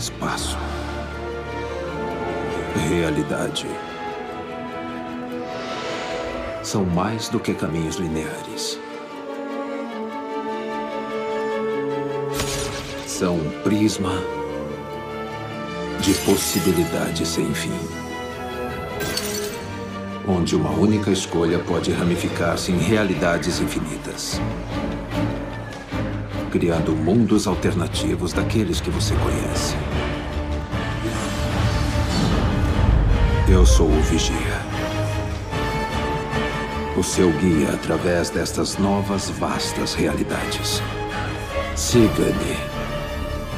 espaço. 0.00 0.56
Realidade. 2.88 3.66
São 6.62 6.84
mais 6.86 7.28
do 7.28 7.38
que 7.38 7.52
caminhos 7.52 7.96
lineares. 7.96 8.78
São 13.06 13.36
um 13.36 13.50
prisma 13.62 14.12
de 16.00 16.14
possibilidades 16.24 17.28
sem 17.28 17.52
fim. 17.52 17.78
Onde 20.26 20.56
uma 20.56 20.70
única 20.70 21.10
escolha 21.10 21.58
pode 21.58 21.92
ramificar-se 21.92 22.72
em 22.72 22.78
realidades 22.78 23.60
infinitas. 23.60 24.40
Criando 26.50 26.92
mundos 26.92 27.46
alternativos 27.46 28.32
daqueles 28.32 28.80
que 28.80 28.90
você 28.90 29.14
conhece. 29.16 29.89
Eu 33.50 33.66
sou 33.66 33.88
o 33.88 34.00
Vigia. 34.02 34.36
O 36.96 37.02
seu 37.02 37.32
guia 37.32 37.70
através 37.70 38.30
destas 38.30 38.78
novas 38.78 39.28
vastas 39.28 39.92
realidades. 39.92 40.80
Siga-me 41.74 42.56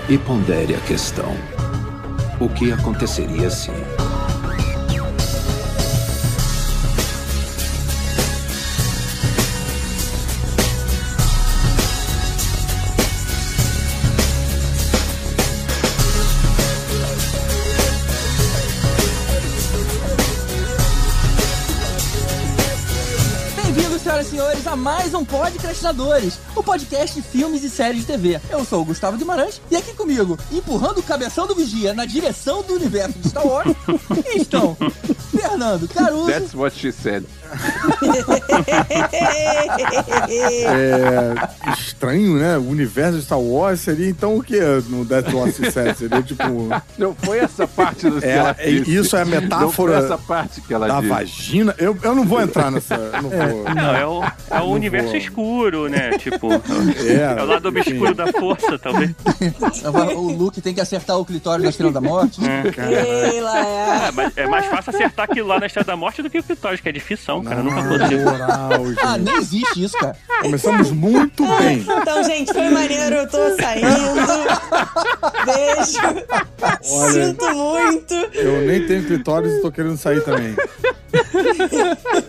e 0.09 0.17
pondere 0.17 0.75
a 0.75 0.81
questão. 0.81 1.37
O 2.41 2.49
que 2.49 2.73
aconteceria 2.73 3.51
se. 3.51 3.71
Mais 24.83 25.15
um 25.15 25.25
Podcastinadores, 25.25 26.41
o 26.57 26.63
podcast 26.63 27.15
de 27.15 27.23
filmes 27.23 27.63
e 27.63 27.71
séries 27.71 28.01
de 28.01 28.07
TV. 28.09 28.41
Eu 28.51 28.65
sou 28.65 28.83
o 28.83 28.85
Gustavo 28.85 29.17
Guimarães 29.17 29.63
e 29.71 29.77
aqui 29.77 29.95
comigo, 29.95 30.37
empurrando 30.51 30.99
o 30.99 31.03
cabeção 31.05 31.47
do 31.47 31.55
Vigia 31.55 31.95
na 31.95 32.05
direção 32.05 32.65
do 32.65 32.75
universo 32.75 33.17
de 33.21 33.29
Star 33.29 33.47
Wars, 33.47 33.73
estão 34.35 34.77
Fernando 35.31 35.87
Caruso. 35.87 36.27
That's 36.27 36.53
what 36.53 36.77
she 36.77 36.91
said. 36.91 37.25
É 40.65 41.35
estranho, 42.03 42.37
né? 42.37 42.59
O 42.59 42.69
universo 42.69 43.19
de 43.19 43.25
Star 43.25 43.39
Wars 43.41 43.81
seria 43.81 44.09
então 44.09 44.37
o 44.37 44.43
que 44.43 44.59
no 44.89 45.05
Death 45.05 45.33
Watch 45.33 45.53
7? 45.71 45.99
Seria 45.99 46.23
tipo. 46.23 46.43
Não 46.99 47.15
foi 47.15 47.39
essa 47.39 47.67
parte 47.67 48.11
do 48.11 48.21
que 48.21 48.27
É, 48.27 48.37
ela 48.37 48.57
é- 48.59 48.71
isso 48.71 49.17
é 49.17 49.23
a 49.23 49.25
Não 49.25 49.33
foi 49.33 49.41
metáfora 49.41 49.95
essa 49.99 50.19
parte 50.19 50.61
que 50.61 50.75
ela 50.75 50.89
da 50.89 50.97
disse. 50.97 51.09
vagina. 51.09 51.75
Eu, 51.79 51.97
eu 52.03 52.15
não 52.15 52.25
vou 52.25 52.41
entrar 52.43 52.71
nessa. 52.71 52.97
Não 53.23 53.31
vou. 53.31 53.75
Não, 53.75 53.95
é 53.95 54.07
o, 54.07 54.23
é 54.51 54.61
o 54.61 54.65
universo 54.65 55.09
vou. 55.11 55.17
escuro, 55.17 55.89
né? 55.89 56.11
Tipo, 56.19 56.49
É, 56.53 57.39
é 57.39 57.43
o 57.43 57.47
lado 57.47 57.69
obscuro 57.69 58.15
da 58.15 58.27
força, 58.33 58.79
talvez. 58.79 59.11
O 60.17 60.33
Luke 60.33 60.61
tem 60.61 60.75
que 60.75 60.81
acertar 60.81 61.17
o 61.19 61.25
clitóris 61.25 61.63
da 61.63 61.71
Estrela 61.71 61.93
da 61.93 62.01
Morte. 62.01 62.41
É. 62.45 63.39
É, 63.39 64.11
mas 64.13 64.33
é 64.37 64.47
mais 64.47 64.67
fácil 64.67 64.91
acertar 64.95 65.27
aquilo 65.31 65.49
lá 65.49 65.59
na 65.61 65.67
Estrada 65.67 65.87
da 65.93 65.97
Morte 65.97 66.23
do 66.23 66.31
que 66.31 66.39
o 66.39 66.43
Clitóris, 66.43 66.81
que 66.81 66.89
é 66.89 66.93
difícil, 66.93 67.41
cara. 67.43 67.63
Nunca 67.63 67.81
aconteceu. 67.81 68.29
Ah, 69.03 69.19
nem 69.19 69.37
existe 69.37 69.85
isso, 69.85 69.97
cara. 69.99 70.17
Começamos 70.43 70.91
muito 70.91 71.45
bem. 71.59 71.85
Então, 72.01 72.25
gente, 72.25 72.53
foi 72.53 72.69
maneiro, 72.71 73.17
eu 73.17 73.29
tô 73.29 73.39
saindo. 73.57 73.89
Beijo. 75.45 75.99
Olha. 76.91 77.27
Sinto 77.27 77.55
muito. 77.55 78.15
Eu 78.35 78.63
nem 78.63 78.87
tenho 78.87 79.05
clitóris 79.07 79.53
e 79.53 79.61
tô 79.61 79.71
querendo 79.71 79.97
sair 79.97 80.23
também. 80.23 80.55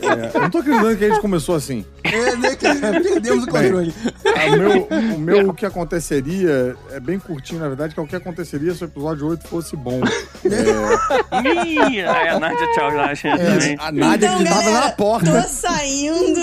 É, 0.02 0.38
eu 0.38 0.42
não 0.42 0.50
tô 0.50 0.58
acreditando 0.60 0.98
que 0.98 1.06
a 1.06 1.10
gente 1.10 1.22
começou 1.22 1.56
assim. 1.56 1.86
É, 2.04 2.36
né, 2.36 2.56
cara? 2.56 3.00
Perdemos 3.02 3.44
o 3.46 3.48
controle. 3.48 3.94
O, 4.26 4.58
meu, 4.58 4.88
o 5.16 5.20
meu 5.20 5.50
o 5.50 5.54
que 5.54 5.66
aconteceria 5.66 6.76
é 6.92 7.00
bem 7.00 7.18
curtinho, 7.20 7.60
na 7.62 7.68
verdade, 7.68 7.94
que 7.94 8.00
é 8.00 8.04
o 8.04 8.08
que 8.08 8.16
aconteceria 8.16 8.74
se 8.74 8.84
o 8.84 8.86
episódio 8.86 9.28
8 9.28 9.48
fosse 9.48 9.76
bom. 9.76 10.02
Ih, 10.46 12.02
aí 12.02 12.30
a 12.30 12.40
Nádia, 12.40 12.68
tchau, 12.74 12.92
Nádia. 12.94 13.38
também. 13.38 13.78
A 13.80 13.92
Nádia 13.92 14.26
então, 14.28 14.38
que 14.40 14.44
tava 14.46 14.62
galera, 14.64 14.86
na 14.86 14.92
porta. 14.92 15.42
Tô 15.42 15.48
saindo. 15.48 16.42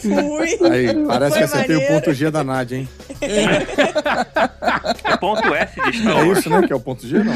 Fui. 0.00 0.70
Aí, 0.70 1.04
parece 1.06 1.30
Foi 1.30 1.38
que 1.38 1.44
acertei 1.44 1.76
o 1.76 1.78
maneiro. 1.80 1.94
ponto 1.94 2.14
G 2.14 2.30
da 2.30 2.44
Nádia, 2.44 2.76
hein? 2.76 2.88
É 5.04 5.16
ponto 5.16 5.54
S 5.54 5.74
de 5.90 5.98
Star 5.98 6.18
É 6.18 6.24
Wars. 6.24 6.38
isso, 6.38 6.50
né? 6.50 6.66
Que 6.66 6.72
é 6.72 6.76
o 6.76 6.80
ponto 6.80 7.06
G, 7.06 7.18
não. 7.18 7.34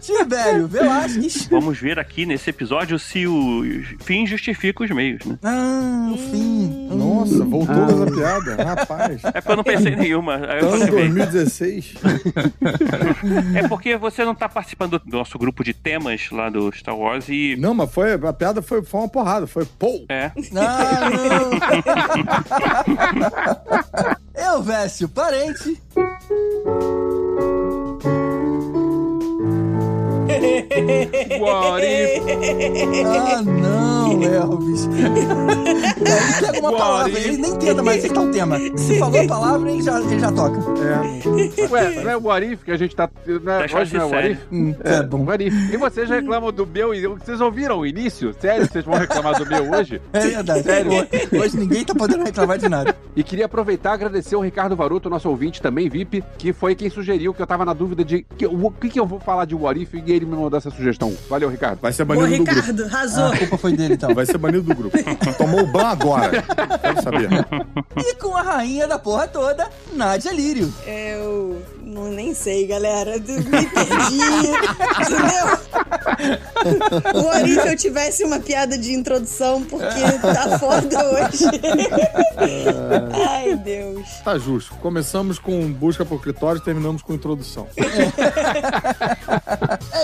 Tibério 0.00 0.66
Velasquez. 0.66 1.46
Vamos 1.50 1.78
ver 1.78 1.98
aqui 1.98 2.26
nesse 2.26 2.50
episódio 2.50 2.98
se 3.04 3.26
o 3.26 3.62
fim 4.00 4.26
justifica 4.26 4.82
os 4.84 4.90
meios, 4.90 5.24
né? 5.24 5.38
Ah, 5.42 6.10
o 6.12 6.16
fim. 6.16 6.88
Nossa, 6.90 7.44
voltou 7.44 7.84
essa 7.84 8.06
piada. 8.10 8.64
Rapaz. 8.64 9.22
É 9.24 9.32
porque 9.32 9.52
eu 9.52 9.56
não 9.56 9.64
pensei 9.64 9.92
em 9.92 9.96
nenhuma. 9.96 10.36
Aí 10.36 10.60
eu 10.60 10.68
Ano 10.72 10.86
falei, 10.86 11.08
bem, 11.08 11.14
2016. 11.14 11.94
é 13.54 13.68
porque 13.68 13.96
você 13.96 14.24
não 14.24 14.34
tá 14.34 14.48
participando 14.48 14.98
do 14.98 15.16
nosso 15.18 15.38
grupo 15.38 15.62
de 15.62 15.72
temas 15.74 16.28
lá 16.30 16.48
do 16.50 16.72
Star 16.74 16.96
Wars 16.96 17.28
e. 17.28 17.56
Não, 17.58 17.74
mas 17.74 17.90
foi, 17.92 18.14
a 18.14 18.32
piada 18.32 18.62
foi, 18.62 18.82
foi 18.82 19.00
uma 19.00 19.08
porrada. 19.08 19.46
Foi 19.46 19.64
pô. 19.64 20.04
É. 20.08 20.30
Ah, 20.56 21.10
não. 24.34 24.44
Eu, 24.54 24.62
Vécio, 24.62 25.08
parente. 25.08 25.80
If? 31.84 32.22
Ah, 33.06 33.42
não, 33.42 34.22
Elvis. 34.22 34.88
Ele 34.94 36.52
pega 36.52 36.60
uma 36.60 36.72
palavra, 36.76 37.18
ele 37.18 37.36
nem 37.38 37.56
tenta 37.58 37.82
mais 37.82 37.98
acertar 37.98 38.24
o 38.24 38.30
tema. 38.30 38.58
Se 38.76 38.98
falou 38.98 39.20
a 39.20 39.26
palavra, 39.26 39.70
ele 39.70 39.82
já, 39.82 40.00
ele 40.00 40.18
já 40.18 40.30
toca. 40.32 40.58
É, 40.80 41.68
Ué, 41.70 42.02
não 42.02 42.10
é 42.10 42.16
o 42.16 42.22
What 42.24 42.46
if 42.52 42.62
que 42.64 42.70
a 42.72 42.76
gente 42.76 42.94
tá. 42.94 43.08
Né, 43.26 43.58
Deixa 43.60 43.78
hoje 43.78 43.94
não 43.96 44.02
é 44.02 44.04
o 44.04 44.08
What 44.10 44.22
sério. 44.22 44.32
if? 44.36 44.52
Hum, 44.52 44.74
é 44.84 45.02
bom. 45.02 45.24
What 45.24 45.44
if? 45.46 45.54
E 45.72 45.76
vocês 45.76 46.08
reclamam 46.10 46.52
do 46.52 46.66
meu. 46.66 46.94
e 46.94 47.06
Vocês 47.06 47.40
ouviram 47.40 47.78
o 47.78 47.86
início? 47.86 48.34
Sério? 48.40 48.66
Vocês 48.70 48.84
vão 48.84 48.94
reclamar 48.98 49.38
do 49.38 49.46
meu 49.46 49.70
hoje? 49.72 50.00
É 50.12 50.20
verdade. 50.20 50.62
Sério? 50.62 50.92
Hoje 51.40 51.56
ninguém 51.56 51.84
tá 51.84 51.94
podendo 51.94 52.24
reclamar 52.24 52.58
de 52.58 52.68
nada. 52.68 52.94
E 53.16 53.22
queria 53.22 53.46
aproveitar 53.46 53.90
e 53.90 53.94
agradecer 53.94 54.36
o 54.36 54.40
Ricardo 54.40 54.76
Varuto, 54.76 55.08
nosso 55.08 55.28
ouvinte 55.28 55.62
também, 55.62 55.88
VIP, 55.88 56.22
que 56.36 56.52
foi 56.52 56.74
quem 56.74 56.90
sugeriu 56.90 57.32
que 57.32 57.40
eu 57.40 57.46
tava 57.46 57.64
na 57.64 57.72
dúvida 57.72 58.04
de 58.04 58.24
que- 58.36 58.46
o 58.46 58.70
que, 58.70 58.88
que 58.88 59.00
eu 59.00 59.06
vou 59.06 59.20
falar 59.20 59.44
de 59.44 59.54
What 59.54 59.80
if 59.80 59.94
e 59.94 60.12
ele 60.12 60.23
me 60.24 60.36
mandou 60.36 60.58
essa 60.58 60.70
sugestão. 60.70 61.14
Valeu, 61.28 61.48
Ricardo. 61.48 61.80
vai 61.80 61.92
ser 61.92 62.02
Ô, 62.02 62.06
banido 62.06 62.26
do 62.26 62.44
grupo. 62.44 62.50
Ricardo, 62.50 62.84
arrasou. 62.84 63.26
A 63.26 63.38
culpa 63.38 63.58
foi 63.58 63.72
dele, 63.76 63.94
então. 63.94 64.14
Vai 64.14 64.26
ser 64.26 64.38
banido 64.38 64.62
do 64.62 64.74
grupo. 64.74 64.96
Tomou 65.38 65.62
o 65.62 65.66
ban 65.66 65.86
agora. 65.86 66.42
Quero 66.80 67.02
saber. 67.02 67.28
E 67.96 68.14
com 68.16 68.36
a 68.36 68.42
rainha 68.42 68.86
da 68.86 68.98
porra 68.98 69.28
toda, 69.28 69.68
Nádia 69.92 70.32
Lírio. 70.32 70.72
Eu 70.86 71.62
não, 71.94 72.10
nem 72.10 72.34
sei, 72.34 72.66
galera. 72.66 73.18
Me 73.18 73.22
perdi. 73.22 74.20
Entendeu? 75.00 75.46
O 77.14 77.26
Ori, 77.26 77.54
se 77.54 77.68
eu 77.68 77.76
tivesse 77.76 78.24
uma 78.24 78.40
piada 78.40 78.76
de 78.76 78.92
introdução, 78.92 79.62
porque 79.62 80.00
tá 80.20 80.58
foda 80.58 80.98
hoje. 81.10 81.44
Ai, 83.28 83.54
Deus. 83.56 84.08
Tá 84.24 84.36
justo. 84.38 84.74
Começamos 84.76 85.38
com 85.38 85.70
busca 85.72 86.04
por 86.04 86.20
clitóris 86.20 86.60
e 86.62 86.64
terminamos 86.64 87.00
com 87.00 87.14
introdução. 87.14 87.68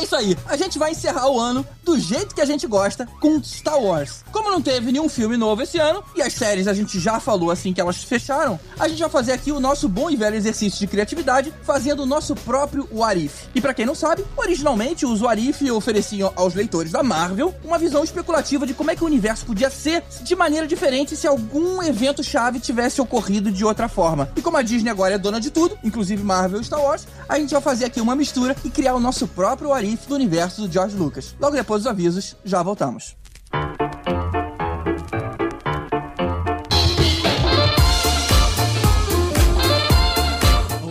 É 0.00 0.04
isso 0.04 0.16
aí. 0.16 0.34
A 0.46 0.56
gente 0.56 0.78
vai 0.78 0.92
encerrar 0.92 1.28
o 1.28 1.38
ano 1.38 1.64
do 1.84 1.98
jeito 1.98 2.34
que 2.34 2.40
a 2.40 2.46
gente 2.46 2.66
gosta, 2.66 3.06
com 3.20 3.42
Star 3.42 3.78
Wars. 3.78 4.24
Como 4.32 4.50
não 4.50 4.62
teve 4.62 4.90
nenhum 4.90 5.10
filme 5.10 5.36
novo 5.36 5.60
esse 5.60 5.78
ano, 5.78 6.02
e 6.16 6.22
as 6.22 6.32
séries 6.32 6.66
a 6.66 6.72
gente 6.72 6.98
já 6.98 7.20
falou 7.20 7.50
assim 7.50 7.74
que 7.74 7.80
elas 7.82 8.02
fecharam, 8.02 8.58
a 8.78 8.88
gente 8.88 9.00
vai 9.00 9.10
fazer 9.10 9.32
aqui 9.32 9.52
o 9.52 9.60
nosso 9.60 9.90
bom 9.90 10.08
e 10.08 10.16
velho 10.16 10.36
exercício 10.36 10.78
de 10.78 10.86
criatividade, 10.86 11.52
fazendo 11.62 12.04
o 12.04 12.06
nosso 12.06 12.34
próprio 12.34 12.88
What 12.90 13.22
If. 13.22 13.42
E 13.54 13.60
pra 13.60 13.74
quem 13.74 13.84
não 13.84 13.94
sabe, 13.94 14.24
originalmente 14.38 15.04
os 15.04 15.20
What 15.20 15.50
If 15.50 15.60
ofereciam 15.70 16.32
aos 16.34 16.54
leitores 16.54 16.92
da 16.92 17.02
Marvel 17.02 17.54
uma 17.62 17.78
visão 17.78 18.02
especulativa 18.02 18.66
de 18.66 18.72
como 18.72 18.90
é 18.90 18.96
que 18.96 19.04
o 19.04 19.06
universo 19.06 19.44
podia 19.44 19.68
ser 19.68 20.02
de 20.22 20.34
maneira 20.34 20.66
diferente 20.66 21.14
se 21.14 21.26
algum 21.26 21.82
evento 21.82 22.24
chave 22.24 22.58
tivesse 22.58 23.02
ocorrido 23.02 23.52
de 23.52 23.66
outra 23.66 23.86
forma. 23.86 24.30
E 24.34 24.40
como 24.40 24.56
a 24.56 24.62
Disney 24.62 24.90
agora 24.90 25.16
é 25.16 25.18
dona 25.18 25.40
de 25.40 25.50
tudo, 25.50 25.78
inclusive 25.84 26.22
Marvel 26.22 26.62
e 26.62 26.64
Star 26.64 26.80
Wars, 26.80 27.06
a 27.28 27.38
gente 27.38 27.52
vai 27.52 27.60
fazer 27.60 27.84
aqui 27.84 28.00
uma 28.00 28.16
mistura 28.16 28.56
e 28.64 28.70
criar 28.70 28.94
o 28.94 29.00
nosso 29.00 29.28
próprio 29.28 29.68
What 29.68 29.89
Do 29.96 30.14
universo 30.14 30.62
do 30.62 30.72
George 30.72 30.96
Lucas. 30.96 31.34
Logo 31.40 31.56
depois 31.56 31.82
dos 31.82 31.90
avisos, 31.90 32.36
já 32.44 32.62
voltamos. 32.62 33.16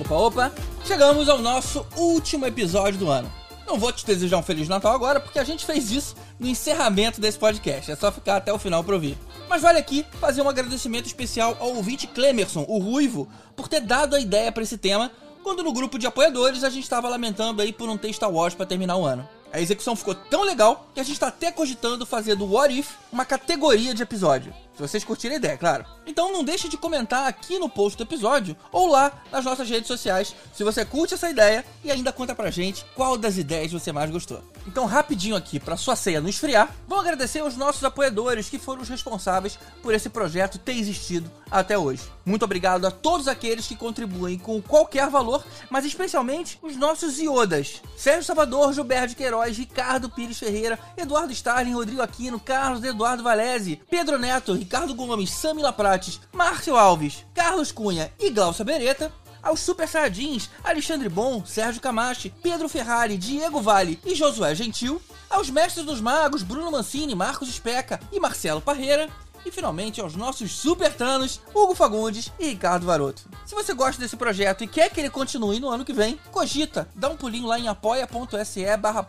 Opa, 0.02 0.16
opa! 0.16 0.52
Chegamos 0.86 1.30
ao 1.30 1.38
nosso 1.40 1.86
último 1.96 2.46
episódio 2.46 3.00
do 3.00 3.10
ano. 3.10 3.32
Não 3.66 3.78
vou 3.78 3.92
te 3.94 4.06
desejar 4.06 4.38
um 4.38 4.44
Feliz 4.44 4.68
Natal 4.68 4.94
agora, 4.94 5.20
porque 5.20 5.38
a 5.38 5.44
gente 5.44 5.66
fez 5.66 5.92
isso 5.92 6.16
no 6.40 6.48
encerramento 6.48 7.22
desse 7.22 7.38
podcast. 7.38 7.92
É 7.92 7.96
só 7.96 8.12
ficar 8.12 8.38
até 8.38 8.52
o 8.52 8.58
final 8.58 8.84
para 8.84 8.96
ouvir. 8.96 9.18
Mas 9.48 9.62
vale 9.62 9.78
aqui 9.78 10.06
fazer 10.20 10.42
um 10.42 10.50
agradecimento 10.50 11.06
especial 11.06 11.56
ao 11.60 11.76
ouvinte 11.76 12.08
Clemerson, 12.08 12.66
o 12.68 12.80
Ruivo, 12.80 13.28
por 13.56 13.68
ter 13.68 13.82
dado 13.82 14.16
a 14.16 14.20
ideia 14.20 14.52
para 14.52 14.64
esse 14.64 14.78
tema 14.78 15.12
quando 15.44 15.64
no 15.64 15.74
grupo 15.74 15.98
de 15.98 16.08
apoiadores 16.08 16.64
a 16.64 16.70
gente 16.70 16.84
estava 16.84 17.10
lamentando 17.10 17.62
aí 17.62 17.74
por 17.74 17.88
não 17.88 17.98
ter 17.98 18.12
Star 18.14 18.32
Wars 18.32 18.54
pra 18.54 18.66
terminar 18.66 18.98
o 18.98 19.06
ano. 19.06 19.28
A 19.52 19.60
execução 19.60 19.96
ficou 19.96 20.14
tão 20.14 20.44
legal 20.44 20.88
que 20.94 21.00
a 21.00 21.04
gente 21.04 21.20
tá 21.20 21.28
até 21.28 21.52
cogitando 21.52 22.06
fazer 22.06 22.36
do 22.36 22.46
What 22.46 22.78
If 22.78 22.92
uma 23.12 23.26
categoria 23.26 23.94
de 23.94 24.04
episódio. 24.04 24.54
Se 24.80 24.88
vocês 24.88 25.04
curtirem 25.04 25.36
a 25.36 25.40
ideia, 25.40 25.58
claro. 25.58 25.86
Então 26.08 26.32
não 26.32 26.42
deixe 26.42 26.70
de 26.70 26.78
comentar 26.78 27.28
aqui 27.28 27.60
no 27.60 27.68
post 27.68 27.98
do 27.98 28.04
episódio 28.04 28.56
ou 28.72 28.88
lá 28.88 29.12
nas 29.30 29.44
nossas 29.44 29.70
redes 29.70 29.88
sociais 29.88 30.34
se 30.54 30.64
você 30.64 30.86
curte 30.86 31.16
essa 31.16 31.30
ideia 31.30 31.66
e 31.84 31.92
ainda 31.92 32.14
conta 32.14 32.34
pra 32.34 32.50
gente 32.50 32.86
qual 32.96 33.18
das 33.18 33.38
ideias 33.38 33.74
você 33.74 33.92
mais 33.92 34.10
gostou. 34.10 34.42
Então, 34.66 34.86
rapidinho 34.86 35.36
aqui, 35.36 35.60
pra 35.60 35.76
sua 35.76 35.96
ceia 35.96 36.22
não 36.22 36.30
esfriar, 36.30 36.74
vamos 36.88 37.04
agradecer 37.04 37.40
aos 37.40 37.58
nossos 37.58 37.84
apoiadores 37.84 38.50
que 38.50 38.60
foram 38.60 38.82
os 38.82 38.88
responsáveis 38.88 39.60
por 39.82 39.94
esse 39.94 40.10
projeto 40.10 40.60
ter 40.60 40.74
existido 40.74 41.30
até 41.52 41.78
hoje. 41.78 42.04
Muito 42.24 42.46
obrigado 42.46 42.86
a 42.86 42.92
todos 42.92 43.28
aqueles 43.28 43.68
que 43.68 43.76
contribuem 43.76 44.38
com 44.38 44.62
qualquer 44.62 45.10
valor, 45.10 45.44
mas 45.70 45.86
especialmente 45.86 46.60
os 46.62 46.76
nossos 46.76 47.20
iodas. 47.20 47.82
Sérgio 47.98 48.24
Salvador, 48.24 48.72
Gilberto 48.72 49.16
Queiroz, 49.16 49.58
Ricardo 49.58 50.10
Pires 50.10 50.38
Ferreira, 50.38 50.78
Eduardo 50.96 51.34
Starling, 51.34 51.74
Rodrigo 51.74 52.02
Aquino, 52.02 52.40
Carlos 52.40 52.84
Eduardo 52.84 53.24
Valese, 53.24 53.82
Pedro 53.90 54.20
Neto, 54.20 54.54
Ricardo 54.70 54.94
Gomes, 54.94 55.32
Samila 55.32 55.74
Prates, 55.74 56.22
Márcio 56.32 56.76
Alves, 56.76 57.26
Carlos 57.34 57.72
Cunha 57.72 58.14
e 58.20 58.30
Glaucia 58.30 58.64
Beretta, 58.64 59.12
aos 59.42 59.62
Super 59.62 59.88
Saiyajins, 59.88 60.48
Alexandre 60.64 61.10
Bom, 61.10 61.44
Sérgio 61.44 61.82
Camachi, 61.82 62.30
Pedro 62.44 62.70
Ferrari, 62.70 63.18
Diego 63.18 63.62
Vale 63.62 64.00
e 64.06 64.14
Josué 64.14 64.54
Gentil, 64.54 65.02
aos 65.28 65.50
Mestres 65.50 65.88
dos 65.88 66.00
Magos, 66.00 66.44
Bruno 66.44 66.70
Mancini, 66.70 67.16
Marcos 67.16 67.50
Especa 67.50 68.00
e 68.12 68.20
Marcelo 68.20 68.62
Parreira, 68.62 69.10
e 69.46 69.52
finalmente 69.52 70.02
aos 70.02 70.16
nossos 70.16 70.52
super 70.52 70.94
tanos, 70.94 71.42
Hugo 71.54 71.76
Fagundes 71.76 72.32
e 72.40 72.48
Ricardo 72.48 72.86
Varoto. 72.86 73.24
Se 73.46 73.56
você 73.56 73.74
gosta 73.74 74.02
desse 74.02 74.18
projeto 74.18 74.64
e 74.64 74.68
quer 74.68 74.90
que 74.90 75.00
ele 75.00 75.10
continue 75.10 75.60
no 75.60 75.70
ano 75.70 75.86
que 75.86 75.94
vem, 75.94 76.20
cogita, 76.32 76.88
dá 76.96 77.10
um 77.10 77.16
pulinho 77.16 77.48
lá 77.48 77.60
em 77.60 77.68
apoia.se 77.68 78.78
barra 78.78 79.06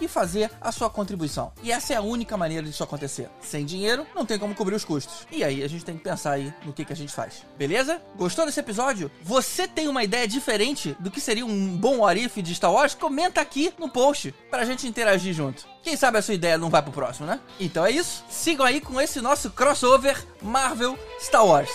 e 0.00 0.08
fazer 0.08 0.50
a 0.60 0.72
sua 0.72 0.88
contribuição. 0.88 1.52
E 1.62 1.72
essa 1.72 1.92
é 1.92 1.96
a 1.96 2.02
única 2.02 2.36
maneira 2.36 2.66
disso 2.66 2.82
acontecer. 2.82 3.28
Sem 3.40 3.64
dinheiro, 3.64 4.06
não 4.14 4.24
tem 4.24 4.38
como 4.38 4.54
cobrir 4.54 4.74
os 4.74 4.84
custos. 4.84 5.26
E 5.30 5.42
aí 5.42 5.62
a 5.62 5.68
gente 5.68 5.84
tem 5.84 5.96
que 5.96 6.04
pensar 6.04 6.32
aí 6.32 6.52
no 6.64 6.72
que, 6.72 6.84
que 6.84 6.92
a 6.92 6.96
gente 6.96 7.12
faz. 7.12 7.44
Beleza? 7.56 8.00
Gostou 8.16 8.46
desse 8.46 8.60
episódio? 8.60 9.10
Você 9.22 9.66
tem 9.66 9.88
uma 9.88 10.04
ideia 10.04 10.26
diferente 10.26 10.96
do 11.00 11.10
que 11.10 11.20
seria 11.20 11.44
um 11.44 11.76
bom 11.76 12.06
Arif 12.06 12.40
de 12.40 12.54
Star 12.54 12.72
Wars? 12.72 12.94
Comenta 12.94 13.40
aqui 13.40 13.72
no 13.78 13.88
post 13.88 14.34
pra 14.50 14.64
gente 14.64 14.86
interagir 14.86 15.34
junto. 15.34 15.69
Quem 15.82 15.96
sabe 15.96 16.18
a 16.18 16.22
sua 16.22 16.34
ideia 16.34 16.58
não 16.58 16.68
vai 16.68 16.82
pro 16.82 16.92
próximo, 16.92 17.26
né? 17.26 17.40
Então 17.58 17.84
é 17.84 17.90
isso. 17.90 18.22
Sigam 18.28 18.66
aí 18.66 18.80
com 18.80 19.00
esse 19.00 19.20
nosso 19.20 19.50
crossover 19.50 20.22
Marvel 20.42 20.98
Star 21.20 21.44
Wars. 21.44 21.70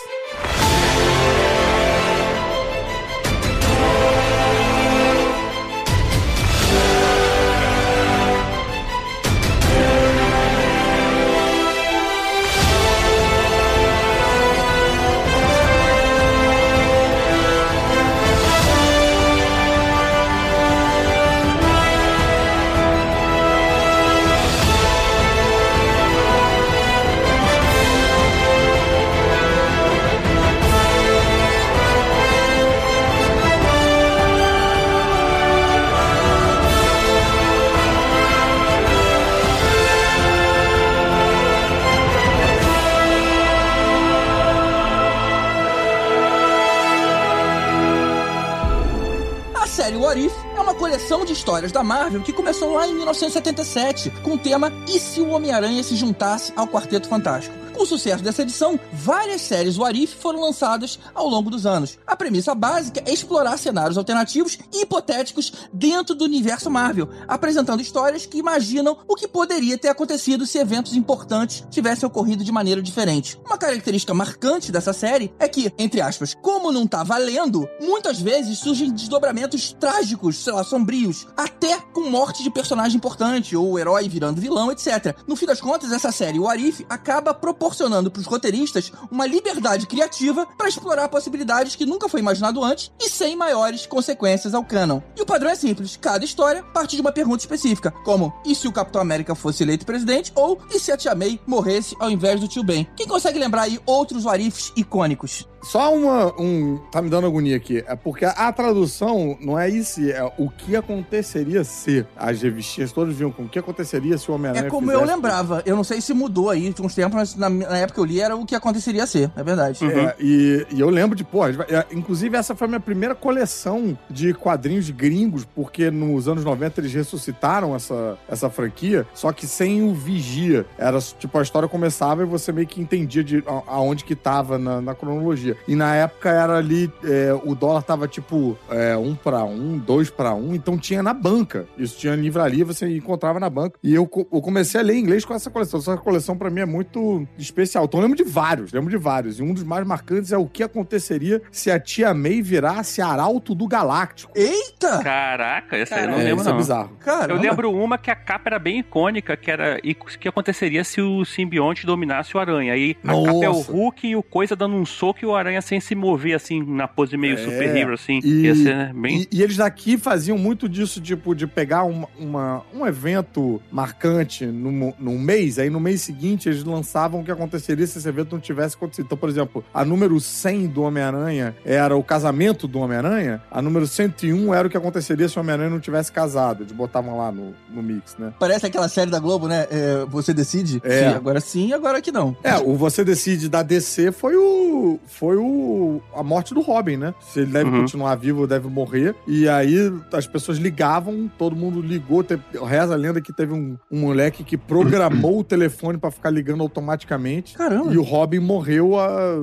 Histórias 51.56 51.72
da 51.72 51.84
Marvel 51.84 52.22
que 52.22 52.34
começou 52.34 52.74
lá 52.74 52.86
em 52.86 52.94
1977 52.94 54.10
com 54.22 54.34
o 54.34 54.38
tema 54.38 54.74
E 54.90 55.00
se 55.00 55.22
o 55.22 55.30
Homem-Aranha 55.30 55.82
se 55.84 55.96
juntasse 55.96 56.52
ao 56.54 56.68
Quarteto 56.68 57.08
Fantástico? 57.08 57.65
Com 57.76 57.84
o 57.84 57.86
sucesso 57.86 58.24
dessa 58.24 58.42
edição, 58.42 58.80
várias 58.94 59.42
séries 59.42 59.78
What 59.78 60.02
If 60.02 60.14
foram 60.14 60.40
lançadas 60.40 60.98
ao 61.14 61.28
longo 61.28 61.50
dos 61.50 61.66
anos. 61.66 62.00
A 62.08 62.16
premissa 62.16 62.56
básica 62.56 63.04
é 63.06 63.12
explorar 63.12 63.58
cenários 63.58 63.98
alternativos 63.98 64.58
e 64.74 64.84
hipotéticos 64.84 65.52
dentro 65.74 66.16
do 66.16 66.24
universo 66.24 66.72
Marvel, 66.72 67.10
apresentando 67.28 67.82
histórias 67.82 68.26
que 68.26 68.38
imaginam 68.38 69.00
o 69.06 69.14
que 69.14 69.28
poderia 69.28 69.78
ter 69.78 69.90
acontecido 69.90 70.46
se 70.46 70.58
eventos 70.58 70.96
importantes 70.96 71.68
tivessem 71.70 72.08
ocorrido 72.08 72.46
de 72.46 72.52
maneira 72.52 72.82
diferente. 72.82 73.38
Uma 73.46 73.58
característica 73.58 74.14
marcante 74.14 74.72
dessa 74.72 74.94
série 74.94 75.34
é 75.38 75.46
que, 75.50 75.70
entre 75.78 76.00
aspas, 76.00 76.34
como 76.42 76.72
não 76.72 76.88
tá 76.88 77.04
valendo, 77.04 77.68
muitas 77.82 78.22
vezes 78.22 78.58
surgem 78.58 78.90
desdobramentos 78.90 79.74
trágicos, 79.78 80.38
sei 80.38 80.54
lá, 80.54 80.64
sombrios, 80.64 81.28
até 81.36 81.78
com 81.92 82.10
morte 82.10 82.42
de 82.42 82.50
personagem 82.50 82.96
importante 82.96 83.54
ou 83.54 83.78
herói 83.78 84.08
virando 84.08 84.40
vilão, 84.40 84.72
etc. 84.72 85.14
No 85.28 85.36
fim 85.36 85.46
das 85.46 85.60
contas, 85.60 85.92
essa 85.92 86.14
série, 86.14 86.40
o 86.40 86.48
Arif, 86.48 86.86
acaba 86.88 87.34
proporcionando 87.66 88.12
pros 88.12 88.28
roteiristas 88.28 88.92
uma 89.10 89.26
liberdade 89.26 89.88
criativa 89.88 90.46
para 90.58 90.70
explorar 90.70 91.10
possibilidades 91.10 91.76
que 91.76 91.86
nunca 91.86 92.08
foi 92.08 92.20
imaginado 92.20 92.64
antes 92.64 92.92
e 93.00 93.10
sem 93.10 93.36
maiores 93.36 93.88
consequências 93.88 94.54
ao 94.54 94.64
canon. 94.64 95.02
E 95.18 95.22
o 95.22 95.26
padrão 95.26 95.50
é 95.50 95.56
simples: 95.56 95.98
cada 95.98 96.24
história 96.24 96.64
parte 96.64 96.96
de 96.96 97.02
uma 97.02 97.12
pergunta 97.12 97.42
específica, 97.42 97.92
como 98.04 98.34
e 98.46 98.54
se 98.54 98.68
o 98.68 98.72
Capitão 98.72 99.02
América 99.02 99.34
fosse 99.34 99.64
eleito 99.64 99.86
presidente 99.86 100.32
ou 100.36 100.60
e 100.72 100.80
se 100.80 100.92
a 100.92 100.98
Tia 100.98 101.16
May 101.16 101.40
morresse 101.48 101.96
ao 102.00 102.12
invés 102.12 102.40
do 102.40 102.48
tio 102.48 102.64
Ben. 102.64 102.88
Quem 102.96 103.08
consegue 103.08 103.40
lembrar 103.40 103.64
aí 103.64 103.80
outros 103.86 104.26
Warifs 104.26 104.72
icônicos? 104.76 105.48
Só 105.66 105.94
uma. 105.94 106.34
Um, 106.40 106.78
tá 106.92 107.02
me 107.02 107.10
dando 107.10 107.28
agonia 107.28 107.56
aqui. 107.58 107.84
É 107.88 107.96
porque 107.96 108.24
a 108.26 108.52
tradução 108.54 109.38
não 109.42 109.58
é 109.58 109.70
isso, 109.70 110.00
é 110.10 110.24
o 110.38 110.50
que 110.50 110.76
aconteceria 110.76 111.64
se. 111.64 112.06
As 112.16 112.42
revistinhas 112.42 112.92
todas 112.92 113.16
viam 113.16 113.32
com 113.32 113.44
o 113.44 113.50
que 113.50 113.58
aconteceria 113.60 114.18
se 114.18 114.30
o 114.30 114.36
Homem-Aranha. 114.36 114.68
É 114.68 114.70
como 114.70 114.92
eu 114.92 115.00
fizesse- 115.00 115.16
lembrava. 115.16 115.64
Eu 115.66 115.76
não 115.76 115.84
sei 115.84 116.02
se 116.02 116.14
mudou 116.14 116.50
aí 116.50 116.72
de 116.72 116.82
uns 116.82 116.94
tempos, 116.94 117.16
mas 117.16 117.36
na, 117.36 117.50
na 117.50 117.78
época 117.78 117.96
que 117.96 118.00
eu 118.00 118.06
li 118.06 118.20
era 118.22 118.36
o 118.36 118.46
que 118.46 118.54
aconteceria 118.56 119.08
ser. 119.08 119.32
É 119.36 119.44
verdade. 119.44 119.84
É, 119.86 120.16
e, 120.20 120.66
e 120.72 120.80
eu 120.80 120.90
lembro 120.90 121.16
de, 121.16 121.24
pô, 121.24 121.46
é, 121.48 121.54
inclusive 121.92 122.36
essa 122.38 122.54
foi 122.56 122.66
a 122.66 122.68
minha 122.70 122.80
primeira 122.80 123.16
coleção 123.16 123.98
de 124.10 124.34
quadrinhos 124.34 124.90
gringos, 124.90 125.46
porque 125.46 125.90
nos 125.90 126.28
anos 126.28 126.44
90 126.44 126.82
eles 126.82 126.94
ressuscitaram 126.94 127.76
essa, 127.76 128.18
essa 128.30 128.50
franquia, 128.50 129.08
só 129.14 129.32
que 129.32 129.48
sem 129.48 129.82
o 129.84 129.94
vigia. 129.94 130.66
Era 130.78 131.00
tipo, 131.00 131.38
a 131.38 131.42
história 131.42 131.68
começava 131.68 132.22
e 132.24 132.26
você 132.26 132.52
meio 132.52 132.68
que 132.68 132.82
entendia 132.82 133.24
de 133.24 133.44
a- 133.48 133.64
aonde 133.68 134.04
que 134.04 134.16
tava 134.16 134.58
na, 134.58 134.80
na 134.82 134.94
cronologia. 134.94 135.55
E 135.68 135.76
na 135.76 135.96
época 135.96 136.30
era 136.30 136.58
ali, 136.58 136.92
é, 137.04 137.34
o 137.44 137.56
dólar 137.56 137.84
tava 137.84 138.08
tipo 138.08 138.58
é, 138.70 138.96
um 138.98 139.16
pra 139.16 139.44
um, 139.44 139.78
dois 139.78 140.10
pra 140.10 140.34
um, 140.34 140.54
então 140.56 140.78
tinha 140.78 141.02
na 141.02 141.14
banca. 141.14 141.68
Isso 141.78 141.98
tinha 141.98 142.16
livraria, 142.16 142.66
você 142.66 142.88
encontrava 142.96 143.40
na 143.40 143.50
banca. 143.50 143.80
E 143.84 143.94
eu, 143.94 144.10
eu 144.32 144.42
comecei 144.42 144.80
a 144.80 144.84
ler 144.84 144.96
inglês 144.96 145.26
com 145.26 145.34
essa 145.34 145.50
coleção. 145.50 145.80
Essa 145.80 145.98
coleção 145.98 146.38
pra 146.38 146.50
mim 146.50 146.62
é 146.62 146.66
muito 146.66 147.28
especial. 147.38 147.86
Então 147.86 148.00
eu 148.00 148.04
lembro 148.04 148.18
de 148.18 148.30
vários, 148.30 148.72
lembro 148.72 148.90
de 148.90 148.98
vários. 148.98 149.40
E 149.40 149.44
um 149.44 149.54
dos 149.54 149.64
mais 149.64 149.86
marcantes 149.86 150.32
é 150.32 150.38
o 150.38 150.48
que 150.48 150.64
aconteceria 150.64 151.42
se 151.52 151.72
a 151.72 151.80
tia 151.80 152.14
May 152.14 152.42
virasse 152.42 153.02
arauto 153.02 153.54
do 153.54 153.68
Galáctico. 153.68 154.32
Eita! 154.36 155.00
Caraca, 155.04 155.78
essa 155.78 155.96
aí 155.96 156.04
eu 156.04 156.10
não. 156.10 156.20
É, 156.20 156.24
lembro, 156.24 156.42
isso 156.42 156.50
é 156.50 156.52
não. 156.52 156.58
bizarro. 156.58 156.98
Caramba. 157.00 157.34
Eu 157.34 157.50
lembro 157.50 157.72
uma 157.72 157.98
que 157.98 158.12
a 158.12 158.16
capa 158.16 158.50
era 158.50 158.60
bem 158.60 158.80
icônica, 158.80 159.36
que 159.38 159.50
era 159.50 159.80
e 159.84 159.92
o 159.92 160.06
que 160.06 160.28
aconteceria 160.28 160.84
se 160.84 161.02
o 161.02 161.24
simbionte 161.26 161.86
dominasse 161.86 162.36
o 162.36 162.40
aranha. 162.40 162.74
Aí 162.74 162.98
a 163.04 163.08
Nossa. 163.08 163.26
capa 163.26 163.46
é 163.46 163.50
o 163.50 163.60
Hulk 163.60 164.08
e 164.08 164.16
o 164.16 164.24
coisa 164.24 164.56
dando 164.56 164.76
um 164.76 164.86
soco 164.86 165.20
e 165.22 165.26
o 165.26 165.36
aranha 165.36 165.45
sem 165.62 165.80
se 165.80 165.96
mover, 165.96 166.36
assim, 166.36 166.64
na 166.64 166.88
pose 166.88 167.18
meio 167.18 167.36
É, 167.36 167.38
super 167.38 167.76
hero, 167.76 167.94
assim. 167.94 168.20
e- 168.24 168.42
Ia 168.46 168.56
ser 168.56 168.76
né, 168.76 168.92
bem. 168.96 169.22
E, 169.32 169.38
e 169.38 169.42
eles 169.44 169.58
daqui 169.58 169.98
faziam 169.98 170.38
muito 170.38 170.68
disso, 170.70 171.00
tipo, 171.02 171.34
de 171.36 171.48
pegar 171.48 171.84
uma, 171.84 172.08
uma- 172.20 172.62
um 172.74 172.86
evento 172.86 173.62
marcante 173.72 174.46
num, 174.46 174.94
num 175.00 175.18
mês, 175.20 175.60
aí 175.60 175.70
no 175.70 175.80
mês 175.80 176.02
seguinte 176.02 176.48
eles 176.50 176.64
lançavam 176.64 177.22
o 177.22 177.24
que 177.24 177.32
aconteceria 177.32 177.86
se 177.86 177.98
esse 177.98 178.08
evento 178.08 178.34
não 178.34 178.40
tivesse 178.40 178.76
acontecido. 178.76 179.06
Então, 179.06 179.18
por 179.18 179.30
exemplo, 179.30 179.64
a 179.74 179.84
número 179.86 180.20
100 180.20 180.68
do 180.68 180.82
Homem-Aranha 180.84 181.56
era 181.66 181.96
o 181.96 182.04
casamento 182.04 182.68
do 182.68 182.80
Homem-Aranha, 182.80 183.42
a 183.52 183.62
número 183.62 183.88
101 183.88 184.54
era 184.54 184.68
o 184.68 184.72
que 184.72 184.78
aconteceria 184.78 185.28
se 185.28 185.38
o 185.38 185.42
Homem-Aranha 185.42 185.70
não 185.70 185.80
tivesse 185.80 186.12
casado. 186.12 186.64
Eles 186.64 186.72
botavam 186.72 187.18
lá 187.18 187.32
no, 187.32 187.54
no 187.70 187.82
mix, 187.84 188.16
né? 188.18 188.34
Parece 188.40 188.66
aquela 188.66 188.88
série 188.88 189.10
da 189.12 189.20
Globo, 189.20 189.48
né? 189.48 189.68
É, 189.70 190.06
você 190.10 190.34
decide? 190.34 190.82
É. 190.84 191.00
Sim, 191.10 191.16
agora 191.16 191.40
sim, 191.40 191.74
agora 191.74 192.02
que 192.02 192.12
não. 192.12 192.36
É, 192.44 192.56
o 192.58 192.76
Você 192.76 193.04
Decide 193.04 193.50
da 193.50 193.62
DC 193.64 194.12
foi 194.12 194.36
o, 194.36 195.00
foi 195.08 195.25
o, 195.34 196.02
a 196.16 196.22
morte 196.24 196.54
do 196.54 196.62
Robin, 196.62 196.98
né? 196.98 197.14
Se 197.20 197.40
ele 197.40 197.52
deve 197.52 197.70
Uhum. 197.70 197.82
continuar 197.82 198.16
vivo 198.16 198.42
ou 198.42 198.48
deve 198.48 198.68
morrer. 198.68 199.16
E 199.28 199.48
aí 199.50 199.76
as 200.14 200.28
pessoas 200.28 200.58
ligavam, 200.58 201.30
todo 201.38 201.56
mundo 201.56 201.82
ligou. 201.82 202.24
Teve, 202.24 202.44
reza 202.66 202.94
a 202.94 202.98
lenda 202.98 203.20
que 203.22 203.34
teve 203.34 203.54
um, 203.54 203.78
um 203.92 204.00
moleque 204.02 204.44
que 204.44 204.58
programou 204.58 205.40
o 205.40 205.44
telefone 205.46 205.98
pra 205.98 206.12
ficar 206.12 206.30
ligando 206.30 206.62
automaticamente. 206.62 207.56
Caramba. 207.56 207.94
E 207.94 207.98
o 207.98 208.04
Robin 208.04 208.40
morreu 208.40 209.00
a, 209.00 209.36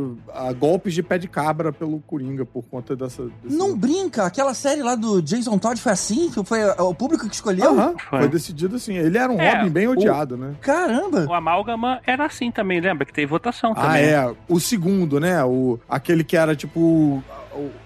a 0.48 0.52
golpes 0.52 0.94
de 0.94 1.02
pé 1.02 1.18
de 1.18 1.28
cabra 1.28 1.72
pelo 1.72 2.00
Coringa 2.00 2.44
por 2.44 2.62
conta 2.64 2.94
dessa. 2.94 3.24
desse- 3.42 3.56
Não 3.56 3.76
brinca, 3.76 4.24
aquela 4.24 4.54
série 4.54 4.82
lá 4.82 4.94
do 4.94 5.20
Jason 5.22 5.58
Todd 5.58 5.80
foi 5.80 5.92
assim? 5.92 6.30
Foi 6.44 6.62
o 6.78 6.94
público 6.94 7.28
que 7.28 7.34
escolheu? 7.34 7.70
Aham, 7.72 7.94
Foi. 8.08 8.18
foi 8.20 8.28
decidido 8.28 8.76
assim. 8.76 8.94
Ele 8.96 9.18
era 9.18 9.32
um 9.32 9.40
É, 9.40 9.56
Robin 9.58 9.70
bem 9.70 9.86
o- 9.88 9.92
odiado, 9.92 10.36
né? 10.36 10.54
Caramba! 10.60 11.26
O 11.28 11.34
Amálgama 11.34 12.00
era 12.06 12.26
assim 12.26 12.50
também, 12.50 12.80
lembra? 12.80 13.04
Que 13.06 13.12
teve 13.12 13.26
votação 13.26 13.72
Ah, 13.76 13.82
também. 13.86 14.02
é. 14.04 14.34
O 14.48 14.60
segundo, 14.60 15.18
né? 15.18 15.42
O, 15.44 15.71
aquele 15.88 16.24
que 16.24 16.36
era 16.36 16.54
tipo. 16.56 17.22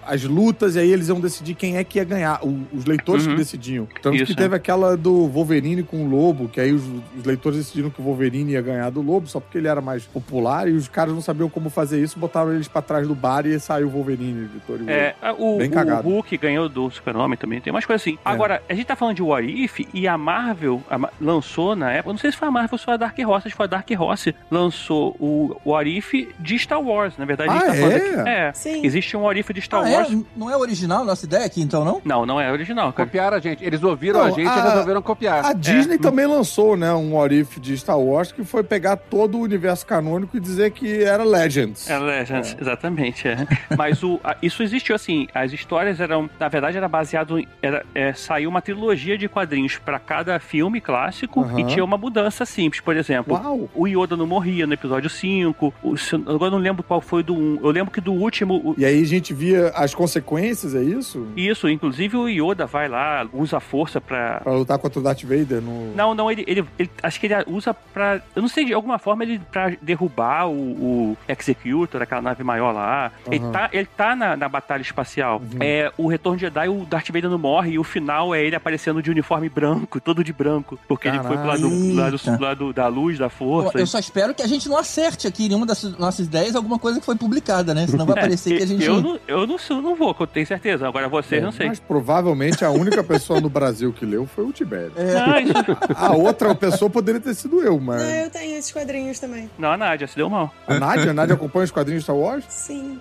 O- 0.09 0.13
As 0.13 0.23
lutas, 0.23 0.75
e 0.75 0.79
aí 0.79 0.91
eles 0.91 1.09
iam 1.09 1.19
decidir 1.19 1.53
quem 1.53 1.77
é 1.77 1.83
que 1.83 1.99
ia 1.99 2.03
ganhar. 2.03 2.39
O- 2.43 2.61
os 2.73 2.85
leitores 2.85 3.25
Uhum. 3.25 3.31
que 3.33 3.37
decidiam. 3.37 3.87
Tanto 4.01 4.15
Isso, 4.15 4.25
que 4.27 4.31
é. 4.33 4.35
teve 4.35 4.55
aquela 4.55 4.95
do 4.97 5.27
Wolverine 5.27 5.83
com 5.83 6.05
o 6.05 6.09
Lobo, 6.09 6.47
que 6.47 6.59
aí 6.59 6.71
os, 6.71 6.83
os 7.17 7.23
leitores 7.25 7.57
decidiram 7.59 7.89
que 7.89 7.99
o 8.01 8.03
Wolverine 8.03 8.53
ia 8.53 8.61
ganhar 8.61 8.89
do 8.89 9.01
Lobo, 9.01 9.27
só 9.27 9.39
porque 9.39 9.57
ele 9.57 9.67
era 9.67 9.81
mais 9.81 10.03
popular, 10.05 10.67
e 10.67 10.71
os 10.73 10.87
caras 10.87 11.13
não 11.13 11.21
sabiam 11.21 11.49
como 11.49 11.69
fazer 11.69 12.01
isso, 12.01 12.17
botaram 12.19 12.53
eles 12.53 12.67
pra 12.67 12.81
trás 12.81 13.07
do 13.07 13.13
bar 13.15 13.45
e 13.45 13.59
saiu 13.59 13.87
o 13.87 13.89
Wolverine, 13.89 14.47
vitorioso. 14.53 14.89
É, 14.89 15.13
o, 15.37 15.57
Bem 15.57 15.67
o 15.67 15.71
cagado. 15.71 16.07
Hulk 16.07 16.37
ganhou 16.37 16.69
do 16.69 16.89
Super-Homem 16.89 17.37
também, 17.37 17.59
tem 17.61 17.71
umas 17.71 17.85
coisas 17.85 18.01
assim. 18.01 18.17
Agora, 18.23 18.61
a 18.69 18.73
gente 18.73 18.85
tá 18.85 18.95
falando 18.95 19.15
de 19.15 19.21
What 19.23 19.45
If 19.47 19.79
e 19.93 20.07
a 20.07 20.17
Marvel 20.17 20.81
a 20.89 20.97
Ma- 20.97 21.11
lançou 21.19 21.75
na 21.75 21.91
época, 21.91 22.13
não 22.13 22.19
sei 22.19 22.31
se 22.31 22.37
foi 22.37 22.47
a 22.47 22.51
Marvel 22.51 22.69
ou 22.73 22.77
se 22.77 22.85
foi 22.85 22.93
a 22.93 22.97
Dark 22.97 23.17
Horse, 23.19 23.47
acho 23.47 23.53
que 23.53 23.57
foi 23.57 23.65
a 23.65 23.69
Dark 23.69 23.89
Horse, 23.97 24.35
lançou 24.49 25.15
o 25.19 25.59
What 25.65 25.89
If 25.89 26.13
de 26.39 26.57
Star 26.59 26.81
Wars. 26.81 27.17
Na 27.17 27.25
verdade, 27.25 27.49
a 27.49 27.53
gente 27.53 27.63
Ah, 27.63 27.67
tá 27.67 27.73
falando 27.73 27.91
é? 27.91 27.97
aqui. 28.21 28.29
É, 28.29 28.51
Sim. 28.53 28.85
existe 28.85 29.15
um 29.17 29.21
What 29.21 29.39
If 29.39 29.49
de 29.51 29.61
Star 29.61 29.81
Ah, 29.81 29.89
Wars. 29.89 29.96
É? 30.01 30.17
Não 30.35 30.49
é 30.49 30.57
original 30.57 31.01
a 31.01 31.05
nossa 31.05 31.25
ideia 31.25 31.45
aqui, 31.45 31.61
então, 31.61 31.83
não? 31.85 32.01
Não, 32.03 32.25
não 32.25 32.39
é 32.39 32.51
original, 32.51 32.91
cara. 32.93 33.07
Copiaram 33.07 33.37
a 33.37 33.39
gente. 33.39 33.63
Eles 33.63 33.81
ouviram 33.83 34.19
Não, 34.19 34.25
a 34.27 34.31
gente 34.31 34.47
a- 34.47 34.57
e 34.57 34.61
resolveram 34.69 35.01
copiar. 35.01 35.45
A 35.45 35.53
Disney 35.53 35.95
É. 35.95 35.97
também 35.97 36.25
lançou, 36.25 36.75
né, 36.77 36.93
um 36.93 37.15
What 37.15 37.33
If 37.35 37.59
de 37.59 37.77
Star 37.77 37.99
Wars 37.99 38.31
que 38.31 38.43
foi 38.43 38.63
pegar 38.63 38.95
todo 38.97 39.37
o 39.37 39.41
universo 39.41 39.85
canônico 39.85 40.37
e 40.37 40.39
dizer 40.39 40.71
que 40.71 41.03
era 41.03 41.23
Legends. 41.23 41.89
É 41.89 41.97
Legends, 41.97 42.55
exatamente. 42.59 43.27
É. 43.27 43.37
Mas 43.77 44.03
o, 44.03 44.19
a- 44.23 44.35
isso 44.41 44.63
existiu 44.63 44.95
assim. 44.95 45.27
As 45.33 45.51
histórias 45.53 45.99
eram, 45.99 46.29
na 46.39 46.47
verdade, 46.47 46.77
era 46.77 46.87
baseado 46.87 47.39
em. 47.39 47.47
Era, 47.61 47.85
é, 47.95 48.13
saiu 48.13 48.49
uma 48.49 48.61
trilogia 48.61 49.17
de 49.17 49.27
quadrinhos 49.27 49.77
pra 49.77 49.99
cada 49.99 50.39
filme 50.39 50.79
clássico 50.81 51.45
e 51.57 51.63
tinha 51.65 51.83
uma 51.83 51.97
mudança 51.97 52.45
simples. 52.45 52.81
Por 52.81 52.95
exemplo, 52.95 53.33
Uau! 53.35 53.69
o 53.73 53.87
Yoda 53.87 54.15
não 54.15 54.27
morria 54.27 54.65
no 54.67 54.73
episódio 54.73 55.09
5. 55.09 55.73
O, 55.83 55.95
agora 56.29 56.45
eu 56.47 56.51
não 56.51 56.57
lembro 56.57 56.83
qual 56.83 57.01
foi 57.01 57.23
do 57.23 57.33
1. 57.35 57.59
Eu 57.63 57.71
lembro 57.71 57.91
que 57.91 58.01
do 58.01 58.13
último. 58.13 58.55
o- 58.55 58.75
E 58.77 58.85
aí 58.85 59.01
a 59.01 59.05
gente 59.05 59.33
via 59.33 59.71
as 59.87 59.95
consequências, 59.95 60.75
é 60.75 60.81
isso? 60.83 61.27
isso, 61.35 61.67
inclusive 61.69 62.15
o 62.17 62.27
Yoda 62.27 62.65
vai 62.65 62.87
lá, 62.87 63.25
usa 63.33 63.57
a 63.57 63.59
força 63.59 63.99
pra. 63.99 64.39
Pra 64.41 64.53
lutar 64.53 64.77
contra 64.77 64.99
o 64.99 65.03
Darth 65.03 65.23
Vader 65.23 65.61
no... 65.61 65.93
Não, 65.95 66.13
não, 66.13 66.31
ele, 66.31 66.43
ele, 66.47 66.65
ele- 66.77 66.89
Acho 67.01 67.19
que 67.19 67.25
ele 67.27 67.35
usa 67.47 67.73
pra. 67.73 68.21
Eu 68.35 68.41
não 68.41 68.49
sei, 68.49 68.65
de 68.65 68.73
alguma 68.73 68.97
forma, 68.99 69.23
ele 69.23 69.39
pra 69.51 69.71
derrubar 69.81 70.47
o, 70.47 70.53
o 70.53 71.17
Executor, 71.27 72.01
aquela 72.01 72.21
nave 72.21 72.43
maior 72.43 72.71
lá. 72.71 73.11
Ele 73.31 73.43
Aham. 73.43 73.51
tá, 73.51 73.69
ele 73.71 73.87
tá 73.97 74.15
na, 74.15 74.35
na 74.35 74.49
batalha 74.49 74.81
espacial. 74.81 75.39
Uhum. 75.41 75.59
É, 75.59 75.91
o 75.97 76.07
Retorno 76.07 76.37
de 76.37 76.41
Jedi, 76.45 76.67
o 76.69 76.85
Darth 76.85 77.07
Vader 77.07 77.29
não 77.29 77.37
morre, 77.37 77.71
e 77.71 77.79
o 77.79 77.83
final 77.83 78.33
é 78.35 78.43
ele 78.43 78.55
aparecendo 78.55 79.01
de 79.01 79.09
uniforme 79.11 79.49
branco, 79.49 79.99
todo 79.99 80.23
de 80.23 80.33
branco. 80.33 80.77
Porque 80.87 81.07
ele 81.07 81.19
foi 81.19 81.37
pro 81.37 81.45
lado, 81.47 81.61
Caralho. 81.69 81.95
lado, 81.95 82.41
lado 82.41 82.73
da 82.73 82.87
luz, 82.87 83.17
da 83.17 83.29
força. 83.29 83.77
Eu 83.77 83.87
só 83.87 83.99
espero 83.99 84.33
que 84.33 84.41
a 84.41 84.47
gente 84.47 84.67
não 84.67 84.77
acerte 84.77 85.27
aqui 85.27 85.45
em 85.45 85.47
nenhuma 85.49 85.65
das 85.65 85.83
nossas 85.97 86.25
ideias 86.25 86.55
alguma 86.55 86.77
coisa 86.79 86.99
que 86.99 87.05
foi 87.05 87.15
publicada, 87.15 87.73
né? 87.73 87.87
Senão 87.87 88.05
vai 88.05 88.15
parecer 88.19 88.57
que 88.57 88.63
a 88.63 88.67
gente. 88.67 88.83
É, 88.83 88.87
Eu 88.87 89.01
não, 89.01 89.19
eu 89.27 89.47
não, 89.47 89.57
eu 89.77 89.81
não 89.83 89.95
vou, 89.95 90.15
eu 90.19 90.27
tenho 90.27 90.45
certeza. 90.45 90.87
Agora 90.87 91.07
vocês, 91.07 91.41
É, 91.41 91.45
não 91.45 91.51
sei. 91.51 91.67
Mas 91.67 91.79
provavelmente 91.79 92.63
a 92.65 92.71
única 92.71 93.03
pessoa 93.03 93.39
no 93.41 93.49
Brasil 93.49 93.91
que 93.93 94.05
leu 94.05 94.25
foi 94.25 94.43
o 94.45 94.51
Tibério. 94.51 94.91
É. 94.95 95.13
Não, 95.13 95.39
isso- 95.39 95.53
A 95.95 96.13
outra 96.15 96.53
pessoa 96.55 96.89
poderia 96.89 97.21
ter 97.21 97.33
sido 97.33 97.61
eu, 97.61 97.79
mas... 97.79 98.01
Não, 98.01 98.09
eu 98.09 98.29
tenho 98.29 98.57
esses 98.57 98.71
quadrinhos 98.71 99.19
também. 99.19 99.49
não, 99.57 99.71
a 99.71 99.77
Nádia, 99.77 100.07
se 100.07 100.15
deu 100.15 100.29
mal. 100.29 100.53
A 100.67 100.79
Nádia, 100.79 101.11
a 101.11 101.13
Nádia 101.13 101.35
acompanha 101.35 101.65
os 101.65 101.71
quadrinhos 101.71 102.01
de 102.01 102.05
Star 102.05 102.15
Wars? 102.15 102.43
Sim. 102.49 102.99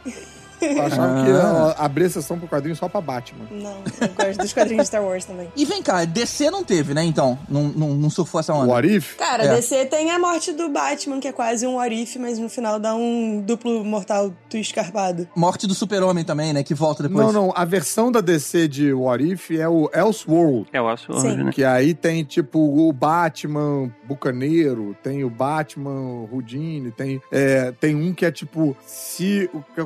Eu 0.61 0.83
achava 0.83 1.21
Ah. 1.21 1.25
que 1.25 1.31
ia 1.31 1.85
abrir 1.85 2.05
a 2.05 2.11
sessão 2.11 2.39
pro 2.39 2.49
quadrinho 2.49 2.77
só 2.77 2.89
pra 2.89 3.01
Batman. 3.01 3.47
Não, 3.51 3.77
eu 4.01 4.09
gosto 4.15 4.39
dos 4.39 4.53
quadrinhos 4.53 4.83
de 4.85 4.89
Star 4.89 5.03
Wars 5.05 5.25
também. 5.25 5.49
E 5.57 5.65
vem 5.65 5.83
cá, 5.83 6.05
DC 6.05 6.51
não 6.51 6.65
teve, 6.65 6.95
né? 6.95 7.05
Então, 7.05 7.39
não, 7.49 7.65
não, 7.65 7.89
não 7.95 8.11
surfou 8.11 8.41
essa 8.41 8.53
onda. 8.55 8.73
What 8.73 8.89
If? 8.97 9.17
Cara, 9.17 9.45
É. 9.45 9.55
DC 9.57 9.87
tem 9.87 10.11
a 10.11 10.19
morte 10.19 10.53
do 10.53 10.69
Batman, 10.69 11.21
que 11.21 11.29
é 11.29 11.33
quase 11.33 11.67
um 11.67 11.77
what 11.77 11.95
if, 11.95 12.17
mas 12.17 12.39
no 12.39 12.49
final 12.49 12.79
dá 12.79 12.95
um 12.95 13.41
duplo 13.45 13.85
mortal 13.85 14.33
twist 14.49 14.71
escarpado. 14.73 15.29
Morte 15.35 15.67
do 15.67 15.75
Super-Homem 15.75 16.25
também, 16.25 16.53
né? 16.53 16.63
Que 16.63 16.75
volta 16.75 17.03
depois. 17.03 17.27
Não, 17.27 17.33
não. 17.33 17.53
A 17.57 17.65
versão 17.65 18.11
da 18.11 18.21
DC 18.21 18.69
de 18.69 18.93
What 18.93 19.25
If 19.33 19.51
é 19.53 19.69
o 19.69 19.91
Elseworld. 19.95 20.69
É 20.73 20.81
o 20.81 20.97
Sim. 20.97 21.37
né? 21.37 21.51
Que 21.53 21.65
aí 21.65 21.95
tem, 21.95 22.25
tipo, 22.25 22.59
o 22.59 22.93
Batman 22.93 23.91
Bucaneiro, 24.05 24.97
tem 25.03 25.25
o 25.25 25.31
Batman 25.31 26.27
Houdini, 26.33 26.91
tem, 26.91 27.21
é, 27.31 27.73
tem 27.81 27.95
um 27.95 28.13
que 28.13 28.25
é, 28.25 28.31
tipo, 28.33 28.77
se 28.87 29.49
o 29.53 29.63
que 29.63 29.81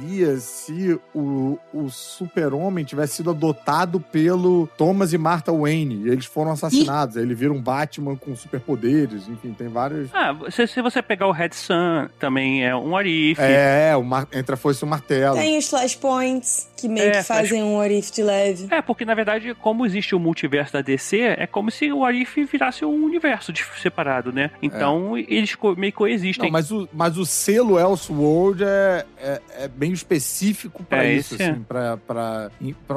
aconteceria 0.00 0.36
se 0.38 0.98
o, 1.14 1.58
o 1.72 1.88
super-homem 1.90 2.84
tivesse 2.84 3.16
sido 3.16 3.30
adotado 3.30 4.00
pelo 4.00 4.66
Thomas 4.76 5.12
e 5.12 5.18
Martha 5.18 5.52
Wayne, 5.52 6.06
e 6.06 6.08
eles 6.08 6.24
foram 6.26 6.52
assassinados, 6.52 7.16
aí 7.16 7.22
ele 7.22 7.34
vira 7.34 7.52
um 7.52 7.60
Batman 7.60 8.16
com 8.16 8.34
superpoderes, 8.34 9.28
enfim, 9.28 9.52
tem 9.52 9.68
vários... 9.68 10.08
Ah, 10.12 10.34
se, 10.50 10.66
se 10.66 10.82
você 10.82 11.02
pegar 11.02 11.26
o 11.26 11.32
Red 11.32 11.50
Sun, 11.52 12.08
também 12.18 12.64
é 12.64 12.74
um 12.74 12.96
Arif. 12.96 13.40
É, 13.40 13.96
o 13.96 14.02
mar... 14.02 14.26
entre 14.32 14.54
a 14.54 14.56
foice 14.56 14.82
e 14.82 14.86
o 14.86 14.88
martelo. 14.88 15.36
Tem 15.36 15.58
os 15.58 15.68
flashpoints, 15.68 16.68
que 16.76 16.88
meio 16.88 17.08
É, 17.08 17.18
que 17.18 17.22
fazem 17.24 17.62
um 17.62 17.76
what 17.76 17.94
if 17.94 18.10
de 18.10 18.22
leve. 18.22 18.66
É, 18.70 18.80
porque 18.82 19.04
na 19.04 19.14
verdade, 19.14 19.54
como 19.54 19.84
existe 19.84 20.14
o 20.14 20.18
multiverso 20.18 20.72
da 20.72 20.80
DC, 20.82 21.18
é 21.20 21.46
como 21.46 21.70
se 21.70 21.92
o 21.92 22.04
Arif 22.04 22.44
virasse 22.44 22.84
um 22.84 23.04
universo 23.04 23.52
separado, 23.80 24.32
né? 24.32 24.50
Então 24.62 25.16
eles 25.16 25.54
co- 25.54 25.74
meio 25.76 25.92
que 25.92 25.98
coexistem. 25.98 26.46
Não, 26.46 26.52
mas 26.52 26.70
o, 26.70 26.88
mas 26.92 27.18
o 27.18 27.26
selo 27.26 27.78
Elseworld 27.78 28.62
é, 28.64 29.04
é, 29.18 29.40
é 29.60 29.68
bem 29.68 29.89
específico 29.92 30.82
pra 30.84 31.04
É, 31.04 31.14
isso, 31.14 31.40
é. 31.40 31.50
assim, 31.50 31.62
pra, 31.62 31.96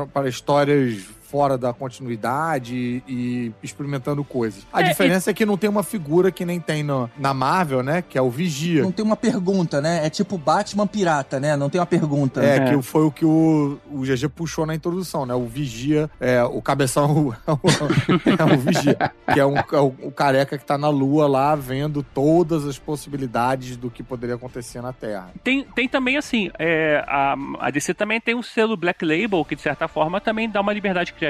pra 0.07 0.27
histórias 0.27 1.03
fora 1.33 1.57
da 1.57 1.73
continuidade 1.73 3.01
e 3.07 3.51
experimentando 3.63 4.23
coisas. 4.23 4.67
A 4.71 4.81
É, 4.81 4.83
diferença 4.83 5.31
é 5.31 5.33
que 5.33 5.47
não 5.47 5.57
tem 5.57 5.67
uma 5.67 5.81
figura 5.81 6.31
que 6.31 6.45
nem 6.45 6.59
tem 6.59 6.83
no, 6.83 7.09
na 7.17 7.33
Marvel, 7.33 7.81
né? 7.81 8.03
Que 8.07 8.19
é 8.19 8.21
o 8.21 8.29
Vigia. 8.29 8.83
Não 8.83 8.91
tem 8.91 9.03
uma 9.03 9.15
pergunta, 9.15 9.81
né? 9.81 10.05
É 10.05 10.11
tipo 10.11 10.37
Batman 10.37 10.85
pirata, 10.85 11.39
né? 11.39 11.57
Não 11.57 11.71
tem 11.71 11.81
uma 11.81 11.87
pergunta. 11.87 12.45
É, 12.45 12.57
É. 12.57 12.69
que 12.69 12.81
foi 12.83 13.03
o 13.03 13.09
que 13.11 13.25
o, 13.25 13.79
o 13.91 14.01
GG 14.01 14.29
puxou 14.29 14.63
na 14.63 14.75
introdução, 14.75 15.25
né? 15.25 15.33
O 15.33 15.47
Vigia, 15.47 16.07
é, 16.19 16.43
o 16.43 16.61
cabeção 16.61 17.35
é 17.47 17.51
o, 17.51 17.59
é 18.51 18.53
o 18.53 18.59
Vigia, 18.59 19.11
que 19.33 19.39
é, 19.39 19.45
um, 19.45 19.57
é 19.57 19.79
o, 19.79 19.87
o 20.03 20.11
careca 20.11 20.55
que 20.55 20.63
tá 20.63 20.77
na 20.77 20.89
lua 20.89 21.27
lá 21.27 21.55
vendo 21.55 22.03
todas 22.03 22.63
as 22.67 22.77
possibilidades 22.77 23.75
do 23.75 23.89
que 23.89 24.03
poderia 24.03 24.35
acontecer 24.35 24.83
na 24.83 24.93
Terra. 24.93 25.31
Tem, 25.43 25.63
tem 25.63 25.89
também, 25.89 26.15
assim, 26.15 26.51
é, 26.59 27.03
a, 27.07 27.35
a 27.59 27.71
DC 27.71 27.95
também 27.95 28.21
tem 28.21 28.35
um 28.35 28.43
selo 28.43 28.77
Black 28.77 29.03
Label, 29.03 29.43
que 29.43 29.55
de 29.55 29.63
certa 29.63 29.87
forma 29.87 30.21
também 30.21 30.47
dá 30.47 30.61
uma 30.61 30.71
liberdade 30.71 31.11
criativa. 31.11 31.22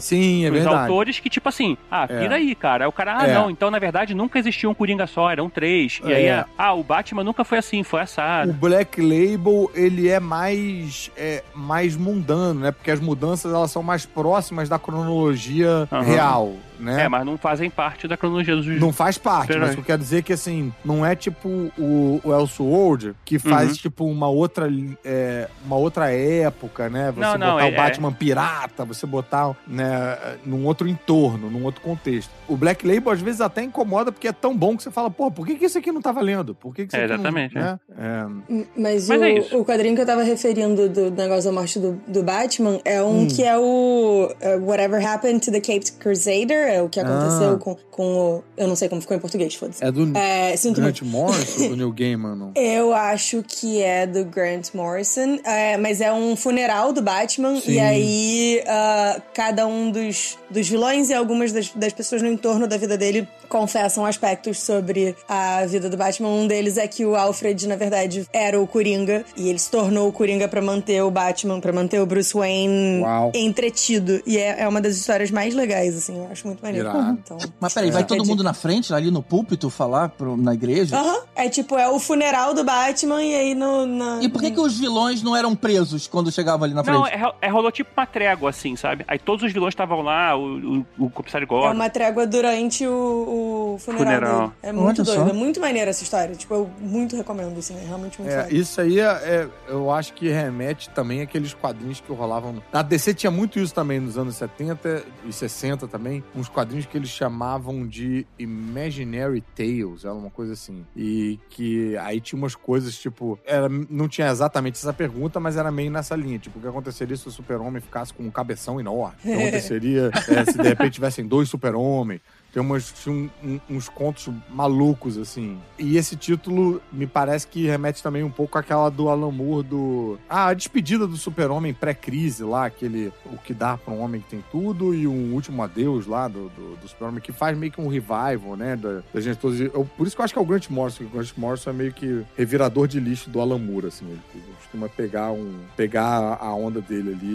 Sim, 0.00 0.44
é 0.44 0.48
Os 0.48 0.54
verdade. 0.54 0.76
autores 0.76 1.18
que, 1.20 1.30
tipo 1.30 1.48
assim, 1.48 1.76
ah, 1.90 2.06
É. 2.08 2.18
vira 2.20 2.34
aí, 2.36 2.54
cara. 2.54 2.84
Aí 2.84 2.88
o 2.88 2.92
cara, 2.92 3.16
ah, 3.18 3.26
É. 3.28 3.34
não, 3.34 3.50
então 3.50 3.70
na 3.70 3.78
verdade 3.78 4.14
nunca 4.14 4.38
existiu 4.38 4.70
um 4.70 4.74
Coringa 4.74 5.06
só, 5.06 5.30
eram 5.30 5.48
três. 5.48 6.00
E 6.04 6.12
aí, 6.12 6.26
É. 6.26 6.44
ah, 6.56 6.72
o 6.74 6.82
Batman 6.82 7.24
nunca 7.24 7.44
foi 7.44 7.58
assim, 7.58 7.82
foi 7.82 8.00
O 8.00 8.02
assado. 8.02 8.52
Black 8.52 9.00
Label, 9.00 9.70
ele 9.74 10.08
é 10.08 10.20
mais, 10.20 11.10
é, 11.16 11.42
mais 11.54 11.96
mundano, 11.96 12.60
né? 12.60 12.70
Porque 12.72 12.90
as 12.90 13.00
mudanças, 13.00 13.52
elas 13.52 13.70
são 13.70 13.82
mais 13.82 14.04
próximas 14.06 14.68
da 14.68 14.78
cronologia 14.78 15.88
Aham. 15.90 16.02
real, 16.02 16.52
né? 16.78 17.04
É, 17.04 17.08
mas 17.08 17.24
não 17.24 17.36
fazem 17.36 17.68
parte 17.70 18.06
da 18.08 18.16
cronologia 18.16 18.54
dos 18.56 18.66
Não 18.80 18.92
faz 18.92 19.18
parte, 19.18 19.56
mas 19.56 19.74
o 19.74 19.76
que 19.78 19.82
quer 19.82 19.98
dizer 19.98 20.22
que, 20.22 20.32
assim, 20.32 20.72
não 20.84 21.04
é 21.04 21.14
tipo 21.16 21.48
o, 21.78 22.20
o 22.24 22.32
Elseworld, 22.32 23.14
que 23.24 23.38
faz, 23.38 23.70
Uhum. 23.70 23.74
tipo, 23.76 24.04
uma 24.04 24.28
outra, 24.28 24.68
é, 25.04 25.48
uma 25.64 25.76
outra 25.76 26.10
época, 26.12 26.88
né? 26.88 27.12
Você 27.12 27.20
Não, 27.20 27.38
não, 27.38 27.52
botar 27.54 27.66
é- 27.66 27.72
o 27.72 27.76
Batman 27.76 28.12
pirata, 28.12 28.84
você 28.84 29.06
botar, 29.06 29.54
né, 29.66 30.16
num 30.44 30.64
outro 30.66 30.88
entorno, 30.88 31.50
num 31.50 31.64
outro 31.64 31.80
contexto. 31.80 32.30
O 32.46 32.56
Black 32.56 32.86
Label, 32.86 33.12
às 33.12 33.20
vezes, 33.20 33.40
até 33.40 33.62
incomoda 33.62 34.10
porque 34.12 34.28
é 34.28 34.32
tão 34.32 34.56
bom 34.56 34.76
que 34.76 34.82
você 34.82 34.90
fala, 34.90 35.10
pô, 35.10 35.30
por 35.30 35.46
que, 35.46 35.54
que 35.56 35.64
esse 35.64 35.78
aqui 35.78 35.92
não 35.92 36.00
tá 36.00 36.12
valendo? 36.12 36.54
Por 36.54 36.74
que, 36.74 36.86
que 36.86 36.94
esse 36.94 36.96
É, 36.96 37.04
aqui 37.04 37.08
não- 37.08 37.14
exatamente, 37.16 37.54
né? 37.54 37.78
É. 37.98 38.64
Mas, 38.76 39.08
Mas 39.08 39.20
o, 39.20 39.24
é 39.24 39.30
isso. 39.38 39.58
o 39.58 39.64
quadrinho 39.64 39.94
que 39.94 40.00
eu 40.02 40.06
tava 40.06 40.22
referindo 40.22 40.88
do 40.88 41.10
negócio 41.10 41.44
da 41.44 41.52
morte 41.52 41.78
do, 41.78 42.00
do 42.06 42.22
Batman 42.22 42.78
é 42.84 43.02
um 43.02 43.22
Hum. 43.22 43.26
que 43.28 43.42
é 43.42 43.56
o 43.58 44.28
uh, 44.30 44.64
Whatever 44.64 45.04
Happened 45.04 45.44
to 45.44 45.50
the 45.50 45.60
Caped 45.60 45.92
Crusader, 45.98 46.67
é 46.68 46.82
o 46.82 46.88
que 46.88 47.00
aconteceu 47.00 47.54
Ah. 47.54 47.58
com, 47.58 47.76
com 47.90 48.04
o. 48.16 48.44
Eu 48.56 48.68
não 48.68 48.76
sei 48.76 48.88
como 48.88 49.00
ficou 49.00 49.16
em 49.16 49.20
português, 49.20 49.54
foda-se. 49.54 49.82
É 49.84 49.90
do 49.90 50.16
É, 50.16 50.56
sinto 50.56 50.80
muito. 50.80 51.00
Grant 51.00 51.10
Morrison 51.12 51.62
ou 51.64 51.68
do 51.70 51.76
Neil 51.76 51.92
Gaiman, 51.92 52.34
não? 52.36 52.52
Eu 52.54 52.92
acho 52.94 53.42
que 53.46 53.80
é 53.82 54.06
do 54.06 54.24
Grant 54.24 54.74
Morrison, 54.74 55.38
é, 55.44 55.76
mas 55.76 56.00
é 56.00 56.12
um 56.12 56.36
funeral 56.36 56.92
do 56.92 57.02
Batman, 57.02 57.60
Sim. 57.60 57.72
e 57.72 57.80
aí 57.80 58.62
ah, 58.66 59.20
cada 59.34 59.66
um 59.66 59.90
dos, 59.90 60.38
dos 60.50 60.68
vilões 60.68 61.10
e 61.10 61.14
algumas 61.14 61.52
das, 61.52 61.70
das 61.70 61.92
pessoas 61.92 62.22
no 62.22 62.28
entorno 62.28 62.66
da 62.66 62.76
vida 62.76 62.96
dele 62.96 63.26
confessam 63.48 64.04
aspectos 64.06 64.60
sobre 64.60 65.16
a 65.28 65.64
vida 65.66 65.88
do 65.88 65.96
Batman. 65.96 66.28
Um 66.28 66.46
deles 66.46 66.76
é 66.76 66.86
que 66.86 67.04
o 67.04 67.16
Alfred, 67.16 67.66
na 67.66 67.76
verdade, 67.76 68.26
era 68.32 68.60
o 68.60 68.66
Coringa 68.66 69.24
e 69.36 69.48
ele 69.48 69.58
se 69.58 69.70
tornou 69.70 70.08
o 70.08 70.12
Coringa 70.12 70.46
pra 70.48 70.60
manter 70.60 71.02
o 71.02 71.10
Batman, 71.10 71.60
pra 71.60 71.72
manter 71.72 72.00
o 72.00 72.06
Bruce 72.06 72.34
Wayne 72.34 73.02
Uau. 73.02 73.32
entretido. 73.34 74.20
E 74.26 74.38
é, 74.38 74.60
é 74.62 74.68
uma 74.68 74.80
das 74.80 74.96
histórias 74.96 75.30
mais 75.30 75.54
legais, 75.54 75.96
assim, 75.96 76.16
eu 76.16 76.28
acho 76.30 76.46
muito 76.46 76.62
maneiro. 76.62 76.88
Irado. 76.88 77.18
Então, 77.24 77.38
Mas 77.60 77.74
peraí, 77.74 77.90
vai 77.90 78.02
a 78.02 78.04
todo 78.04 78.18
mundo 78.18 78.38
dica. 78.38 78.42
na 78.44 78.54
frente, 78.54 78.92
ali 78.94 79.10
no 79.10 79.22
púlpito, 79.22 79.68
falar 79.70 80.08
pro- 80.10 80.36
na 80.36 80.54
igreja? 80.54 80.96
Aham. 80.96 81.18
É 81.34 81.48
tipo, 81.48 81.76
é 81.76 81.88
o 81.88 81.98
funeral 81.98 82.52
do 82.54 82.64
Batman 82.64 83.22
e 83.22 83.34
aí 83.34 83.54
no. 83.54 83.86
na- 83.86 84.18
E 84.22 84.28
por 84.28 84.40
que, 84.40 84.50
que 84.50 84.60
os 84.60 84.78
vilões 84.78 85.22
não 85.22 85.36
eram 85.36 85.54
presos 85.54 86.06
quando 86.06 86.30
chegavam 86.32 86.64
ali 86.64 86.74
na 86.74 86.82
frente? 86.84 86.96
Não, 86.96 87.06
é, 87.06 87.32
é, 87.40 87.48
rolou 87.48 87.70
tipo 87.70 87.90
uma 87.96 88.06
trégua, 88.06 88.50
assim, 88.50 88.74
sabe? 88.76 89.04
Aí 89.08 89.18
todos 89.18 89.44
os 89.44 89.52
vilões 89.52 89.72
estavam 89.72 90.00
lá, 90.02 90.36
o, 90.36 90.78
o, 90.98 91.06
o 91.06 91.10
comissário 91.10 91.44
É 91.44 91.46
Gordon. 91.46 91.74
uma 91.74 91.88
trégua 91.90 92.26
durante 92.26 92.86
o, 92.86 92.92
o 93.38 93.78
funeral, 93.78 94.04
Funeral. 94.04 94.40
dele. 94.48 94.52
É 94.62 94.72
muito 94.72 95.02
Olha 95.02 95.14
doido, 95.16 95.30
é 95.30 95.32
muito 95.32 95.60
maneira 95.60 95.90
essa 95.90 96.02
história. 96.02 96.34
Tipo, 96.34 96.54
eu 96.54 96.70
muito 96.80 97.16
recomendo, 97.16 97.58
assim, 97.58 97.76
é 97.76 97.84
realmente 97.86 98.20
muito 98.20 98.32
É, 98.32 98.42
foda. 98.44 98.54
isso 98.54 98.80
aí 98.80 98.98
é, 99.00 99.04
é- 99.04 99.48
eu 99.68 99.90
acho 99.90 100.12
que 100.14 100.28
remete 100.28 100.90
também 100.90 101.22
àqueles 101.22 101.54
quadrinhos 101.54 102.00
que 102.00 102.12
rolavam. 102.12 102.52
no- 102.52 102.62
A 102.72 102.82
DC 102.82 103.14
tinha 103.14 103.30
muito 103.30 103.58
isso 103.58 103.74
também 103.74 104.00
nos 104.00 104.16
anos 104.18 104.36
70 104.36 105.04
e 105.24 105.32
60 105.32 105.86
também. 105.88 106.22
Uns 106.34 106.48
quadrinhos 106.48 106.86
que 106.86 106.96
eles 106.96 107.08
chamavam 107.10 107.86
de 107.86 108.26
Imaginary 108.38 109.42
Tales, 109.54 110.04
era 110.04 110.14
uma 110.14 110.30
coisa 110.30 110.52
assim. 110.52 110.84
E 110.96 111.38
que 111.50 111.96
aí 111.98 112.20
tinha 112.20 112.38
umas 112.38 112.54
coisas, 112.54 112.96
tipo, 112.96 113.38
era, 113.44 113.68
não 113.68 114.08
tinha 114.08 114.28
exatamente 114.28 114.76
essa 114.76 114.92
pergunta, 114.92 115.40
mas 115.40 115.56
era 115.56 115.70
meio 115.70 115.90
nessa 115.90 116.14
linha. 116.14 116.38
Tipo, 116.38 116.58
o 116.58 116.62
que 116.62 116.68
aconteceria 116.68 117.16
se 117.16 117.26
o 117.26 117.30
super-homem 117.30 117.80
ficasse 117.80 118.12
com 118.12 118.22
um 118.22 118.30
cabeção 118.30 118.78
enorme? 118.80 119.16
O 119.18 119.22
que 119.22 119.32
aconteceria 119.34 120.10
é, 120.28 120.44
se 120.44 120.58
de 120.58 120.68
repente 120.68 120.92
tivessem 120.94 121.26
dois 121.26 121.48
super-homens? 121.48 122.20
Tem 122.52 122.62
umas, 122.62 122.92
um- 123.06 123.28
um- 123.44 123.60
uns 123.68 123.88
contos 123.88 124.28
malucos, 124.48 125.18
assim. 125.18 125.58
E 125.78 125.96
esse 125.96 126.16
título 126.16 126.80
me 126.92 127.06
parece 127.06 127.46
que 127.46 127.66
remete 127.66 128.02
também 128.02 128.22
um 128.22 128.30
pouco 128.30 128.56
àquela 128.58 128.88
do 128.90 129.08
Alan 129.08 129.30
Moore 129.30 129.66
do... 129.66 130.18
Ah, 130.28 130.46
a 130.48 130.54
despedida 130.54 131.06
do 131.06 131.16
super-homem 131.16 131.74
pré-crise 131.74 132.42
lá, 132.44 132.66
aquele... 132.66 133.12
O 133.26 133.36
que 133.36 133.52
dá 133.52 133.76
pra 133.76 133.92
um 133.92 134.00
homem 134.00 134.20
que 134.20 134.28
tem 134.30 134.44
tudo 134.50 134.94
e 134.94 135.06
um 135.06 135.34
último 135.34 135.62
adeus 135.62 136.06
lá 136.06 136.26
do, 136.26 136.48
do, 136.50 136.76
do 136.76 136.88
super-homem, 136.88 137.20
que 137.20 137.32
faz 137.32 137.56
meio 137.56 137.70
que 137.70 137.80
um 137.80 137.88
revival, 137.88 138.56
né, 138.56 138.76
da, 138.76 139.02
da 139.12 139.20
gente 139.20 139.36
todos. 139.38 139.60
Eu, 139.60 139.88
por 139.96 140.06
isso 140.06 140.16
que 140.16 140.20
eu 140.20 140.24
acho 140.24 140.32
que 140.32 140.38
é 140.38 140.42
o 140.42 140.46
Grant 140.46 140.68
Morrison, 140.70 140.98
que 140.98 141.04
o 141.04 141.08
Grant 141.10 141.32
Morrison 141.36 141.70
é 141.70 141.72
meio 141.74 141.92
que 141.92 142.24
revirador 142.36 142.88
de 142.88 142.98
lixo 142.98 143.28
do 143.30 143.40
Alan 143.40 143.58
Moore, 143.58 143.86
assim. 143.88 144.06
Ele 144.06 144.42
costuma 144.56 144.88
pegar, 144.88 145.30
um, 145.32 145.52
pegar 145.76 146.38
a 146.40 146.54
onda 146.54 146.80
dele 146.80 147.10
ali 147.12 147.26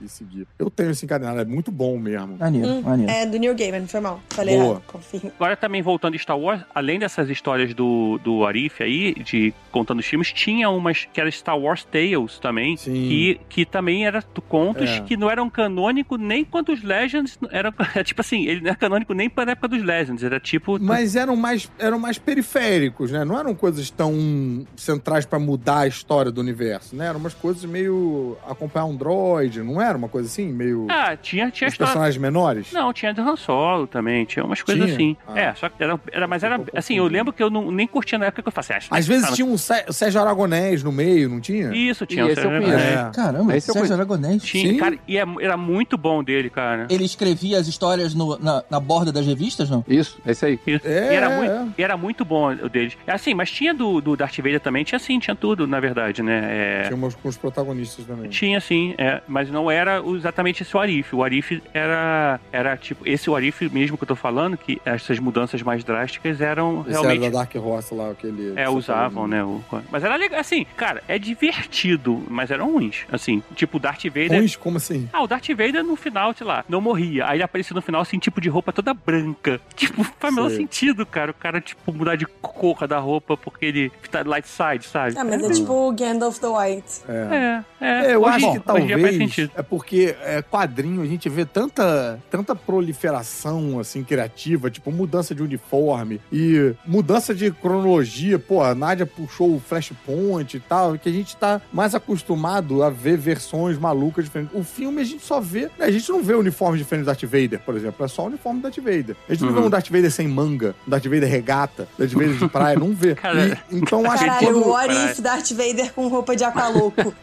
e, 0.00 0.04
e 0.04 0.08
seguir. 0.08 0.46
Eu 0.58 0.70
tenho 0.70 0.90
esse 0.90 1.04
encadenado, 1.04 1.40
é 1.40 1.44
muito 1.44 1.70
bom 1.72 1.98
mesmo. 1.98 2.36
Maneiro, 2.38 2.68
Hum, 2.68 2.82
maneiro. 2.82 3.10
É 3.12 3.26
do 3.26 3.38
Neil 3.38 3.54
Gaiman, 3.54 3.86
foi 3.86 4.00
mal. 4.00 4.20
Falei 4.42 4.56
Boa. 4.56 4.70
errado, 4.70 4.82
confirmo. 4.86 5.32
Agora 5.36 5.56
também 5.56 5.82
voltando 5.82 6.14
em 6.14 6.18
Star 6.18 6.38
Wars, 6.38 6.60
além 6.74 6.98
dessas 6.98 7.28
histórias 7.30 7.72
do, 7.74 8.18
do 8.22 8.44
Arif 8.44 8.82
aí, 8.82 9.14
de 9.14 9.52
contando 9.70 10.00
os 10.00 10.06
filmes, 10.06 10.32
tinha 10.32 10.68
umas 10.70 11.06
que 11.12 11.20
eram 11.20 11.30
Star 11.30 11.58
Wars 11.58 11.84
Tales 11.84 12.38
também, 12.38 12.76
Sim. 12.76 12.92
que, 12.92 13.40
que 13.48 13.64
também 13.64 14.06
eram 14.06 14.20
contos 14.48 14.88
É. 14.90 15.00
que 15.00 15.16
não 15.16 15.30
eram 15.30 15.48
canônico 15.48 16.16
nem 16.16 16.44
quando 16.44 16.70
os 16.72 16.82
Legends 16.82 17.38
eram. 17.50 17.72
É 17.94 18.02
tipo 18.02 18.20
assim, 18.20 18.46
ele 18.46 18.60
não 18.60 18.68
era 18.68 18.76
canônico 18.76 19.12
nem 19.12 19.28
para 19.28 19.50
a 19.50 19.52
época 19.52 19.68
dos 19.68 19.82
Legends, 19.82 20.22
era 20.24 20.40
tipo. 20.40 20.78
Mas 20.80 21.14
eram 21.14 21.36
mais, 21.36 21.70
eram 21.78 21.98
mais 21.98 22.18
periféricos, 22.18 23.10
né? 23.10 23.24
Não 23.24 23.38
eram 23.38 23.54
coisas 23.54 23.90
tão 23.90 24.66
centrais 24.76 25.24
pra 25.26 25.38
mudar 25.38 25.80
a 25.80 25.86
história 25.86 26.30
do 26.32 26.40
universo, 26.40 26.94
né? 26.96 27.06
Eram 27.06 27.20
umas 27.20 27.34
coisas 27.34 27.64
meio 27.64 28.36
acompanhar 28.46 28.86
um 28.86 28.96
droid, 28.96 29.62
não 29.62 29.80
era 29.80 29.96
uma 29.96 30.08
coisa 30.08 30.28
assim? 30.28 30.46
Meio. 30.50 30.86
Ah, 30.90 31.16
tinha, 31.16 31.50
tinha 31.50 31.68
os 31.68 31.74
história. 31.74 31.92
personagens 31.92 32.16
menores? 32.20 32.72
Não, 32.72 32.92
tinha 32.92 33.12
do 33.12 33.20
Han 33.22 33.36
Solo 33.36 33.86
também, 33.86 34.24
tinha 34.32 34.44
umas 34.44 34.62
coisas 34.62 34.84
Tinha? 34.84 34.94
assim. 34.94 35.16
Ah. 35.26 35.38
É, 35.38 35.54
só 35.54 35.68
que 35.68 35.82
era, 35.82 36.00
era 36.10 36.26
mas 36.26 36.42
era 36.42 36.58
Um 36.58 36.64
assim, 36.74 36.96
eu 36.96 37.06
lembro 37.06 37.32
que 37.32 37.42
eu 37.42 37.50
não, 37.50 37.70
nem 37.70 37.86
curtia 37.86 38.18
na 38.18 38.26
época 38.26 38.42
que 38.42 38.48
eu 38.48 38.52
fazia. 38.52 38.78
Ah, 38.90 38.96
Às 38.98 39.06
vezes 39.06 39.30
tinha 39.32 39.46
um 39.46 39.58
Sé- 39.58 39.86
Sérgio 39.90 40.20
Aragonés 40.20 40.82
no 40.82 40.90
meio, 40.92 41.28
não 41.28 41.40
tinha? 41.40 41.74
Isso, 41.74 42.06
tinha. 42.06 42.24
E 42.24 42.28
esse 42.30 42.40
eu 42.40 42.50
Sérgio 42.50 42.62
conheço. 42.62 42.82
Aragonés. 42.84 43.08
É. 43.08 43.10
Caramba, 43.14 43.56
Esse 43.56 43.70
eu 43.70 43.74
Sérgio 43.74 43.96
conheço. 43.96 44.12
Aragonés. 44.12 44.42
Tinha, 44.42 44.72
Sim. 44.72 44.76
cara, 44.78 44.98
e 45.06 45.18
é- 45.18 45.24
era 45.40 45.56
muito 45.56 45.96
bom 45.98 46.22
dele, 46.24 46.48
cara. 46.50 46.86
Ele 46.90 47.04
escrevia 47.04 47.58
as 47.58 47.66
histórias 47.68 48.14
no- 48.14 48.38
na, 48.38 48.62
na 48.70 48.80
borda 48.80 49.12
das 49.12 49.26
revistas, 49.26 49.68
não? 49.68 49.84
Isso, 49.88 50.18
é 50.26 50.32
isso 50.32 50.46
aí. 50.46 50.58
Isso. 50.66 50.86
É, 50.86 51.12
e, 51.12 51.16
era 51.16 51.26
é. 51.30 51.36
muito, 51.38 51.74
e 51.78 51.82
era 51.82 51.96
muito 51.96 52.24
bom 52.24 52.52
o 52.52 52.68
deles. 52.68 52.96
É 53.06 53.12
Assim, 53.12 53.34
mas 53.34 53.50
tinha 53.50 53.72
do, 53.74 54.00
do 54.00 54.16
Darth 54.16 54.36
Vader 54.38 54.58
também, 54.60 54.82
tinha 54.84 54.98
sim, 54.98 55.18
tinha 55.18 55.36
tudo, 55.36 55.66
na 55.66 55.78
verdade, 55.80 56.22
né? 56.22 56.48
É, 56.50 56.82
Tinha 56.84 56.96
umas 56.96 57.14
com 57.14 57.28
os 57.28 57.36
protagonistas 57.36 58.04
também. 58.06 58.30
Tinha 58.30 58.60
sim, 58.60 58.94
é, 58.98 59.20
mas 59.28 59.50
não 59.50 59.70
era 59.70 60.02
exatamente 60.16 60.62
esse 60.62 60.76
Arif. 60.76 61.14
O 61.14 61.22
Arif 61.22 61.62
era, 61.74 62.40
era 62.50 62.76
tipo, 62.76 63.06
esse 63.06 63.32
Arif 63.32 63.68
mesmo 63.70 63.96
que 63.96 64.04
eu 64.04 64.08
tô 64.08 64.16
falando, 64.22 64.56
que 64.56 64.80
essas 64.84 65.18
mudanças 65.18 65.60
mais 65.62 65.82
drásticas 65.82 66.40
eram 66.40 66.82
Esse 66.82 66.90
realmente. 66.90 67.22
era 67.24 67.30
da 67.32 67.38
Dark 67.38 67.54
Horse 67.56 67.92
lá, 67.92 68.10
aquele. 68.10 68.52
É, 68.56 68.68
usavam, 68.70 69.26
né? 69.26 69.42
O... 69.42 69.60
Mas 69.90 70.04
era 70.04 70.14
legal, 70.14 70.38
assim, 70.38 70.64
cara, 70.76 71.02
é 71.08 71.18
divertido, 71.18 72.22
mas 72.28 72.50
eram 72.50 72.72
ruins. 72.72 73.04
Assim, 73.10 73.42
tipo, 73.56 73.78
o 73.78 73.80
Darth 73.80 74.04
Vader. 74.04 74.38
Ruins, 74.38 74.54
como 74.54 74.76
assim? 74.76 75.08
Ah, 75.12 75.22
o 75.22 75.26
Darth 75.26 75.48
Vader 75.48 75.82
no 75.82 75.96
final, 75.96 76.32
sei 76.32 76.46
lá, 76.46 76.64
não 76.68 76.80
morria. 76.80 77.26
Aí 77.26 77.36
ele 77.36 77.42
aparecia 77.42 77.74
no 77.74 77.82
final, 77.82 78.00
assim, 78.00 78.18
tipo 78.18 78.40
de 78.40 78.48
roupa 78.48 78.72
toda 78.72 78.94
branca. 78.94 79.60
Tipo, 79.82 80.04
faz 80.04 80.32
o 80.32 80.36
menor 80.36 80.50
sentido, 80.50 81.04
cara. 81.04 81.32
O 81.32 81.34
cara, 81.34 81.60
tipo, 81.60 81.92
mudar 81.92 82.14
de 82.14 82.24
cor 82.24 82.86
da 82.86 82.98
roupa 82.98 83.36
porque 83.36 83.66
ele 83.66 83.92
tá 84.10 84.22
light 84.24 84.46
side, 84.46 84.86
sabe? 84.86 85.18
Ah, 85.18 85.24
mas 85.24 85.42
é 85.42 85.50
tipo 85.50 85.72
o 85.72 85.92
Gandalf 85.92 86.38
the 86.38 86.46
White. 86.46 87.02
É. 87.08 87.64
É, 87.80 87.84
é. 87.84 88.12
É, 88.12 88.14
eu 88.14 88.22
Hoje- 88.22 88.36
acho 88.36 88.38
que 88.38 88.50
dia 88.52 88.62
faz 88.62 89.16
talvez 89.18 89.50
é 89.56 89.62
porque 89.62 90.16
é, 90.22 90.42
quadrinho 90.42 91.02
a 91.02 91.06
gente 91.06 91.28
vê 91.28 91.44
tanta, 91.44 92.20
tanta 92.30 92.54
proliferação 92.54 93.80
assim 93.80 94.04
criativa, 94.12 94.70
tipo 94.70 94.92
mudança 94.92 95.34
de 95.34 95.42
uniforme 95.42 96.20
e 96.30 96.74
mudança 96.86 97.34
de 97.34 97.50
cronologia. 97.50 98.38
Pô, 98.38 98.62
a 98.62 98.74
Nádia 98.74 99.06
puxou 99.06 99.54
o 99.56 99.60
Flashpoint 99.60 100.54
e 100.56 100.60
tal, 100.60 100.98
que 100.98 101.08
a 101.08 101.12
gente 101.12 101.34
tá 101.36 101.60
mais 101.72 101.94
acostumado 101.94 102.82
a 102.82 102.90
ver 102.90 103.16
versões 103.16 103.78
malucas 103.78 104.24
diferentes. 104.26 104.54
O 104.54 104.62
filme 104.62 105.00
a 105.00 105.04
gente 105.04 105.24
só 105.24 105.40
vê, 105.40 105.70
a 105.80 105.90
gente 105.90 106.10
não 106.10 106.22
vê 106.22 106.34
uniformes 106.34 106.78
diferentes 106.78 107.06
do 107.06 107.10
Darth 107.12 107.22
Vader, 107.24 107.60
por 107.60 107.74
exemplo, 107.76 108.04
é 108.04 108.08
só 108.08 108.24
o 108.24 108.26
uniforme 108.26 108.60
do 108.60 108.64
Darth 108.64 108.76
Vader. 108.78 109.16
A 109.28 109.32
gente 109.32 109.42
não 109.44 109.48
Uhum. 109.54 109.60
vê 109.60 109.66
um 109.66 109.70
Darth 109.70 109.88
Vader 109.88 110.10
sem 110.10 110.28
manga, 110.28 110.74
um 110.86 110.90
Darth 110.90 111.04
Vader 111.04 111.28
regata, 111.28 111.88
Darth 111.98 112.12
Vader 112.12 112.34
de 112.34 112.48
praia, 112.48 112.78
não 112.78 112.94
vê. 112.94 113.14
Cara, 113.22 113.46
E- 113.70 113.76
então 113.76 114.04
acho 114.10 114.24
que 114.24 114.30
Caralho, 114.30 114.46
quando 114.46 114.66
o 114.66 114.70
What 114.72 114.94
If 114.94 115.20
Darth 115.20 115.50
Vader 115.52 115.92
com 115.94 116.08
roupa 116.08 116.36
de 116.36 116.44
aqualoco. 116.44 117.14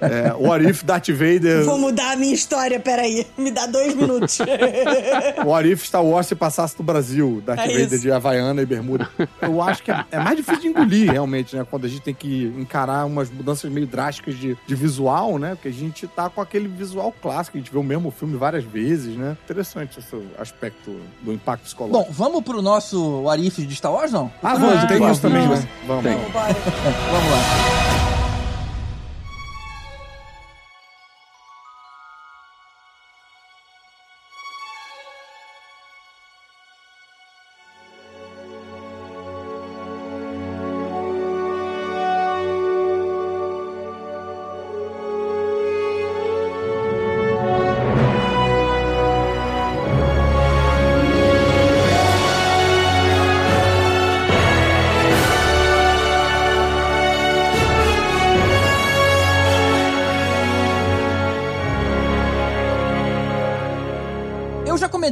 é, 0.00 0.34
o 0.38 0.52
Arif 0.52 0.84
Darth 0.84 1.08
Vader 1.10 1.64
Vou 1.64 1.78
mudar 1.78 2.12
a 2.12 2.16
minha 2.16 2.34
história, 2.34 2.78
peraí. 2.80 3.26
Me 3.36 3.50
dá 3.50 3.66
dois 3.66 3.94
minutos. 3.94 4.38
O 5.44 5.54
Arif 5.54 5.86
Star 5.86 6.04
Wars 6.04 6.26
se 6.26 6.34
passasse 6.34 6.76
do 6.76 6.82
Brasil, 6.82 7.42
Darth 7.44 7.60
É 7.60 7.66
Vader 7.66 7.98
de 7.98 8.10
Havaiana 8.10 8.62
e 8.62 8.66
Bermuda. 8.66 9.08
Eu 9.40 9.62
acho 9.62 9.82
que 9.82 9.90
é, 9.90 10.04
é 10.10 10.18
mais 10.18 10.36
difícil 10.36 10.62
de 10.62 10.68
engolir, 10.68 11.10
realmente, 11.10 11.56
né? 11.56 11.66
Quando 11.68 11.84
a 11.84 11.88
gente 11.88 12.02
tem 12.02 12.14
que 12.14 12.52
encarar 12.58 13.06
umas 13.06 13.30
mudanças 13.30 13.70
meio 13.70 13.86
drásticas 13.86 14.36
de, 14.36 14.56
de 14.66 14.74
visual, 14.74 15.38
né? 15.38 15.54
Porque 15.54 15.68
a 15.68 15.72
gente 15.72 16.06
tá 16.06 16.28
com 16.28 16.40
aquele 16.40 16.68
visual 16.68 17.14
clássico, 17.22 17.56
a 17.56 17.60
gente 17.60 17.70
vê 17.72 17.78
o 17.78 17.82
mesmo 17.82 18.10
filme 18.10 18.36
várias 18.36 18.64
vezes, 18.64 19.16
né? 19.16 19.36
Interessante 19.44 19.98
esse 19.98 20.16
aspecto 20.38 20.96
do 21.22 21.32
impacto 21.32 21.64
psicológico. 21.64 22.04
Bom, 22.04 22.12
vamos 22.12 22.42
pro 22.42 22.60
nosso 22.62 23.28
Arif 23.28 23.64
de 23.64 23.74
Star 23.74 23.92
Wars, 23.92 24.12
não? 24.12 24.30
ah, 24.42 24.54
vamos, 24.54 24.84
tem 24.84 24.98
vamos, 24.98 25.12
isso 25.12 25.22
também, 25.22 25.42
vamos. 25.42 25.60
né? 25.60 25.68
Vamos. 25.86 26.02
Tem. 26.04 26.12
Vamos. 26.16 26.32
Vamos 27.08 27.30
lá. 27.30 28.17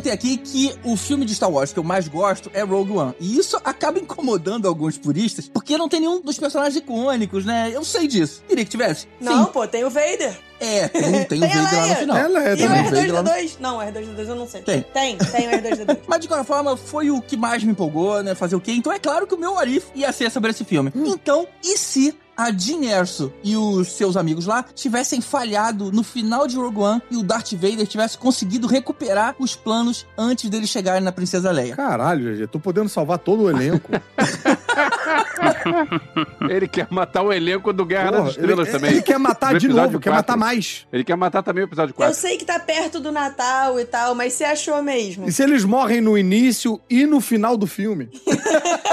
Comentei 0.07 0.13
aqui 0.13 0.37
que 0.37 0.75
o 0.85 0.97
filme 0.97 1.25
de 1.25 1.35
Star 1.35 1.51
Wars 1.51 1.73
que 1.73 1.79
eu 1.79 1.85
mais 1.85 2.09
gosto 2.09 2.51
é 2.55 2.63
Rogue 2.63 2.93
One. 2.93 3.15
E 3.19 3.37
isso 3.37 3.57
acaba 3.65 3.99
incomodando 3.99 4.69
alguns 4.69 4.97
puristas, 4.97 5.49
porque 5.49 5.77
não 5.77 5.89
tem 5.89 6.01
nenhum 6.01 6.21
dos 6.21 6.39
personagens 6.39 6.77
icônicos, 6.77 7.45
né? 7.45 7.71
Eu 7.75 7.85
sei 7.85 8.07
disso. 8.07 8.43
Queria 8.49 8.65
que 8.65 8.71
tivesse. 8.71 9.09
Não, 9.21 9.47
pô, 9.47 9.67
tem 9.67 9.85
o 9.85 9.91
Vader. 9.91 10.39
É, 10.59 10.89
tem, 10.89 11.25
tem 11.25 11.39
o 11.39 11.41
Tem 11.43 11.45
a 11.53 11.63
Vader 11.63 11.79
lá 11.81 11.87
no 11.89 11.95
final. 11.97 12.17
Ela 12.17 12.45
é 12.45 12.51
E 12.51 12.55
o 12.55 12.59
também. 12.69 13.07
No- 13.13 13.19
R2D2? 13.23 13.51
Não, 13.61 13.77
o 13.77 13.81
R2D2 13.81 14.29
eu 14.29 14.35
não 14.35 14.49
sei. 14.49 14.63
Tem. 14.63 14.83
Tem, 14.83 15.17
tem 15.19 15.49
o 15.49 15.51
R2D2. 15.53 15.99
Mas 16.09 16.21
de 16.21 16.29
qualquer 16.29 16.45
forma, 16.47 16.77
foi 16.77 17.11
o 17.11 17.21
que 17.21 17.37
mais 17.37 17.63
me 17.63 17.73
empolgou, 17.73 18.23
né? 18.23 18.35
Fazer 18.35 18.57
o 18.57 18.61
quê? 18.61 18.73
Então 18.73 18.93
é 18.93 18.99
claro 18.99 19.27
que 19.27 19.35
o 19.35 19.39
meu 19.39 19.59
Arif 19.59 19.87
ia 19.95 20.11
ser 20.13 20.31
sobre 20.31 20.51
esse 20.51 20.65
filme. 20.65 20.91
Então, 20.95 21.47
e 21.65 21.77
se 21.77 22.17
a 22.37 22.51
Jean 22.53 22.85
Erso 22.85 23.33
e 23.43 23.57
os 23.57 23.93
seus 23.93 24.15
amigos 24.15 24.45
lá 24.45 24.63
tivessem 24.75 25.23
falhado 25.23 25.91
no 25.91 26.03
final 26.03 26.47
de 26.47 26.55
Rogue 26.57 26.81
One 26.81 27.03
e 27.11 27.17
o 27.17 27.23
Darth 27.23 27.53
Vader 27.55 27.87
tivesse 27.87 28.19
conseguido 28.19 28.67
recuperar 28.67 29.35
os 29.39 29.57
planos 29.57 30.07
antes 30.19 30.51
deles 30.51 30.69
chegarem 30.69 31.01
na 31.03 31.11
Princesa 31.13 31.51
Leia. 31.51 31.75
Caralho, 31.75 32.35
GG, 32.37 32.47
tô 32.49 32.61
podendo 32.61 32.91
salvar 32.91 33.19
todo 33.19 33.45
o 33.45 33.51
elenco. 33.51 33.91
Ele 36.49 36.69
quer 36.69 36.87
matar 36.91 37.23
o 37.23 37.33
elenco 37.33 37.73
do 37.73 37.85
Guerra 37.85 38.11
Porra, 38.11 38.25
nas 38.25 38.31
Estrelas 38.31 38.69
ele, 38.69 38.77
também. 38.77 38.91
Ele 38.93 39.03
quer 39.03 39.19
matar 39.19 39.59
de 39.59 39.69
novo, 39.69 39.99
quer 39.99 40.11
quatro. 40.11 40.13
matar 40.13 40.37
mais. 40.37 40.87
Ele 40.93 41.05
quer 41.05 41.17
matar 41.17 41.43
também 41.43 41.65
o 41.65 41.67
episódio 41.67 41.93
Eu 41.93 41.97
4. 41.97 42.15
sei 42.15 42.37
que 42.37 42.45
tá 42.45 42.59
perto 42.59 43.01
do 43.01 43.11
Natal 43.11 43.79
e 43.81 43.85
tal, 43.85 44.15
mas 44.15 44.33
você 44.35 44.45
achou 44.45 44.83
mesmo? 44.83 45.29
E 45.29 45.33
se 45.33 45.43
eles 45.43 45.65
morrem 45.65 46.01
no 46.01 46.17
início 46.17 46.81
e 46.89 47.07
no 47.07 47.21
final 47.21 47.57
do 47.57 47.67
filme? 47.67 48.09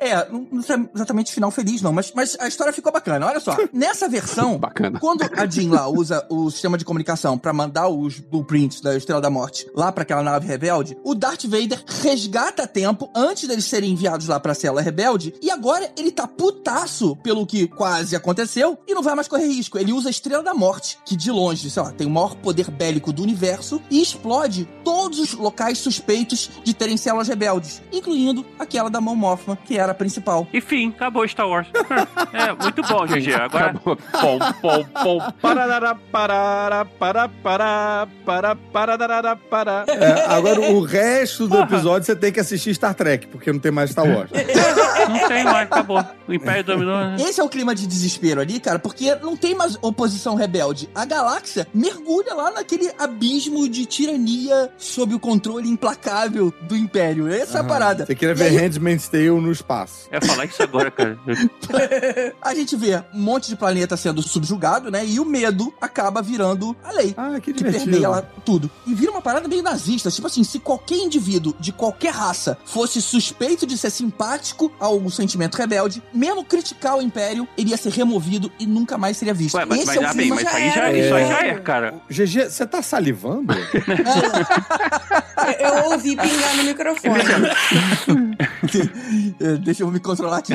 É, 0.00 0.14
não 0.30 0.46
não 0.50 0.60
é 0.60 0.88
exatamente 0.94 1.32
final 1.32 1.50
feliz, 1.50 1.82
não, 1.82 1.92
mas, 1.92 2.12
mas 2.14 2.36
a 2.40 2.46
história 2.46 2.72
ficou 2.72 2.92
bacana. 2.92 3.26
Olha 3.26 3.40
só, 3.40 3.56
nessa 3.72 4.08
versão, 4.08 4.56
Bacana. 4.58 4.98
quando 5.00 5.22
a 5.22 5.44
Jean 5.44 5.70
lá 5.72 5.88
usa 5.88 6.24
o 6.30 6.50
sistema 6.50 6.78
de 6.78 6.84
comunicação 6.84 7.36
pra 7.36 7.52
mandar 7.52 7.88
os 7.88 8.18
blueprints 8.20 8.80
da 8.80 8.96
Estrela 8.96 9.20
da 9.20 9.28
Morte 9.28 9.68
lá 9.74 9.90
pra 9.90 10.02
aquela 10.02 10.22
nave 10.22 10.46
rebelde, 10.46 10.96
o 11.02 11.14
Darth 11.14 11.44
Vader 11.44 11.82
resgata 12.02 12.62
a 12.62 12.66
tempo 12.66 13.10
antes 13.14 13.48
deles 13.48 13.64
serem 13.64 13.90
enviados 13.90 14.28
lá 14.28 14.38
pra 14.38 14.54
célula 14.78 14.82
rebelde 14.82 15.34
e 15.42 15.50
agora 15.50 15.90
ele 15.96 16.10
tá 16.10 16.26
putaço 16.26 17.16
pelo 17.16 17.46
que 17.46 17.66
quase 17.66 18.14
aconteceu 18.16 18.78
e 18.86 18.94
não 18.94 19.02
vai 19.02 19.14
mais 19.14 19.28
correr 19.28 19.46
risco. 19.46 19.78
Ele 19.78 19.92
usa 19.92 20.08
a 20.08 20.10
Estrela 20.10 20.42
da 20.42 20.54
Morte, 20.54 20.98
que 21.04 21.16
de 21.16 21.30
longe, 21.30 21.70
sei 21.70 21.82
lá, 21.82 21.90
tem 21.90 22.06
o 22.06 22.10
maior 22.10 22.34
poder 22.36 22.70
bélico 22.70 23.12
do 23.12 23.22
universo 23.22 23.80
e 23.90 24.00
explode 24.00 24.68
todos 24.84 25.18
os 25.18 25.32
locais 25.34 25.78
suspeitos 25.78 26.50
de 26.62 26.74
terem 26.74 26.96
células 26.96 27.28
rebeldes, 27.28 27.82
incluindo 27.92 28.44
aquela 28.58 28.88
da 28.88 29.00
Mão 29.00 29.16
Mothma, 29.16 29.56
que 29.56 29.76
era 29.78 29.92
a 29.92 29.94
principal. 29.94 30.46
Enfim, 30.52 30.88
acabou 30.88 31.26
Star 31.28 31.48
Wars. 31.48 31.68
É, 32.32 32.52
muito 32.52 32.82
bom, 32.82 33.06
GG. 33.06 33.34
Agora, 33.34 33.70
Acabou. 33.70 33.96
Pom, 33.96 34.38
pom, 34.60 34.84
pom. 35.02 35.32
Parará, 35.40 35.94
parará, 35.94 36.84
pará, 36.84 37.28
pará, 37.42 38.08
pará, 38.24 38.56
parará, 38.56 39.36
pará. 39.36 39.84
É, 39.88 40.26
agora, 40.26 40.60
o 40.60 40.82
resto 40.82 41.48
do 41.48 41.58
episódio 41.58 42.04
você 42.04 42.14
tem 42.14 42.30
que 42.30 42.38
assistir 42.38 42.74
Star 42.74 42.94
Trek, 42.94 43.26
porque 43.28 43.50
não 43.52 43.58
tem 43.58 43.72
mais 43.72 43.90
Star 43.90 44.06
Wars. 44.06 44.30
não 45.08 45.28
tem 45.28 45.44
mais, 45.44 45.66
acabou. 45.66 46.04
O 46.26 46.32
Império 46.32 46.64
dominou. 46.64 46.96
né? 46.96 47.16
Esse 47.20 47.40
é 47.40 47.44
o 47.44 47.48
clima 47.48 47.74
de 47.74 47.86
desespero 47.86 48.40
ali, 48.40 48.60
cara, 48.60 48.78
porque 48.78 49.14
não 49.16 49.36
tem 49.36 49.54
mais 49.54 49.78
oposição 49.80 50.34
rebelde. 50.34 50.88
A 50.94 51.04
galáxia 51.04 51.66
mergulha 51.72 52.34
lá 52.34 52.50
naquele 52.50 52.90
abismo 52.98 53.68
de 53.68 53.86
tirania 53.86 54.70
sob 54.76 55.14
o 55.14 55.18
controle 55.20 55.68
implacável 55.68 56.52
do 56.62 56.76
Império. 56.76 57.28
Essa 57.32 57.58
é 57.58 57.60
a 57.60 57.64
parada. 57.64 58.06
Você 58.06 58.14
queria 58.14 58.34
ver 58.34 58.46
aí, 58.46 58.56
Handmaid's 58.56 59.08
Tale 59.08 59.28
no 59.30 59.50
espaço. 59.52 60.08
Ia 60.12 60.20
falar 60.20 60.44
isso 60.44 60.62
agora, 60.62 60.90
cara. 60.90 61.18
a 62.42 62.54
gente 62.54 62.76
vê 62.76 62.96
um 63.14 63.20
monte 63.20 63.48
de 63.48 63.56
planeta 63.56 63.96
sendo 63.96 64.22
subjugado, 64.22 64.90
né? 64.90 65.04
E 65.06 65.18
o 65.20 65.24
medo 65.24 65.72
acaba 65.80 66.20
virando 66.22 66.76
a 66.84 66.92
lei. 66.92 67.14
Ah, 67.16 67.38
que 67.40 67.52
que 67.52 67.64
permeia 67.64 68.08
lá 68.08 68.22
tudo. 68.44 68.70
E 68.86 68.94
vira 68.94 69.10
uma 69.10 69.22
parada 69.22 69.48
meio 69.48 69.62
nazista. 69.62 70.10
Tipo 70.10 70.26
assim, 70.26 70.44
se 70.44 70.58
qualquer 70.58 70.96
indivíduo 70.96 71.54
de 71.58 71.72
qualquer 71.72 72.12
raça 72.12 72.58
fosse 72.64 73.00
suspeito 73.00 73.66
de 73.66 73.76
ser 73.76 73.90
simpático 73.90 74.57
ao 74.80 75.08
sentimento 75.10 75.56
rebelde, 75.56 76.02
mesmo 76.12 76.44
criticar 76.44 76.96
o 76.96 77.02
Império, 77.02 77.46
ele 77.56 77.70
ia 77.70 77.76
ser 77.76 77.92
removido 77.92 78.50
e 78.58 78.66
nunca 78.66 78.98
mais 78.98 79.16
seria 79.16 79.34
visto. 79.34 79.54
Ué, 79.56 79.64
mas, 79.64 79.78
Esse 79.78 79.86
mas, 79.86 79.96
é 79.96 80.00
o 80.00 80.06
ah, 80.06 80.14
bem, 80.14 80.28
mas 80.30 80.42
já 80.42 80.48
isso 80.48 80.56
aí 80.58 80.70
já, 80.70 80.92
isso 80.92 81.14
aí 81.14 81.22
É. 81.22 81.28
já 81.28 81.46
é, 81.46 81.54
cara. 81.58 81.94
GG, 82.10 82.50
você 82.50 82.66
tá 82.66 82.82
salivando? 82.82 83.54
Eu 85.58 85.90
ouvi 85.92 86.16
pingar 86.16 86.56
no 86.56 86.64
microfone. 86.64 87.22
É, 89.40 89.56
Deixa 89.56 89.82
eu 89.82 89.90
me 89.90 90.00
controlar 90.00 90.38
aqui. 90.38 90.52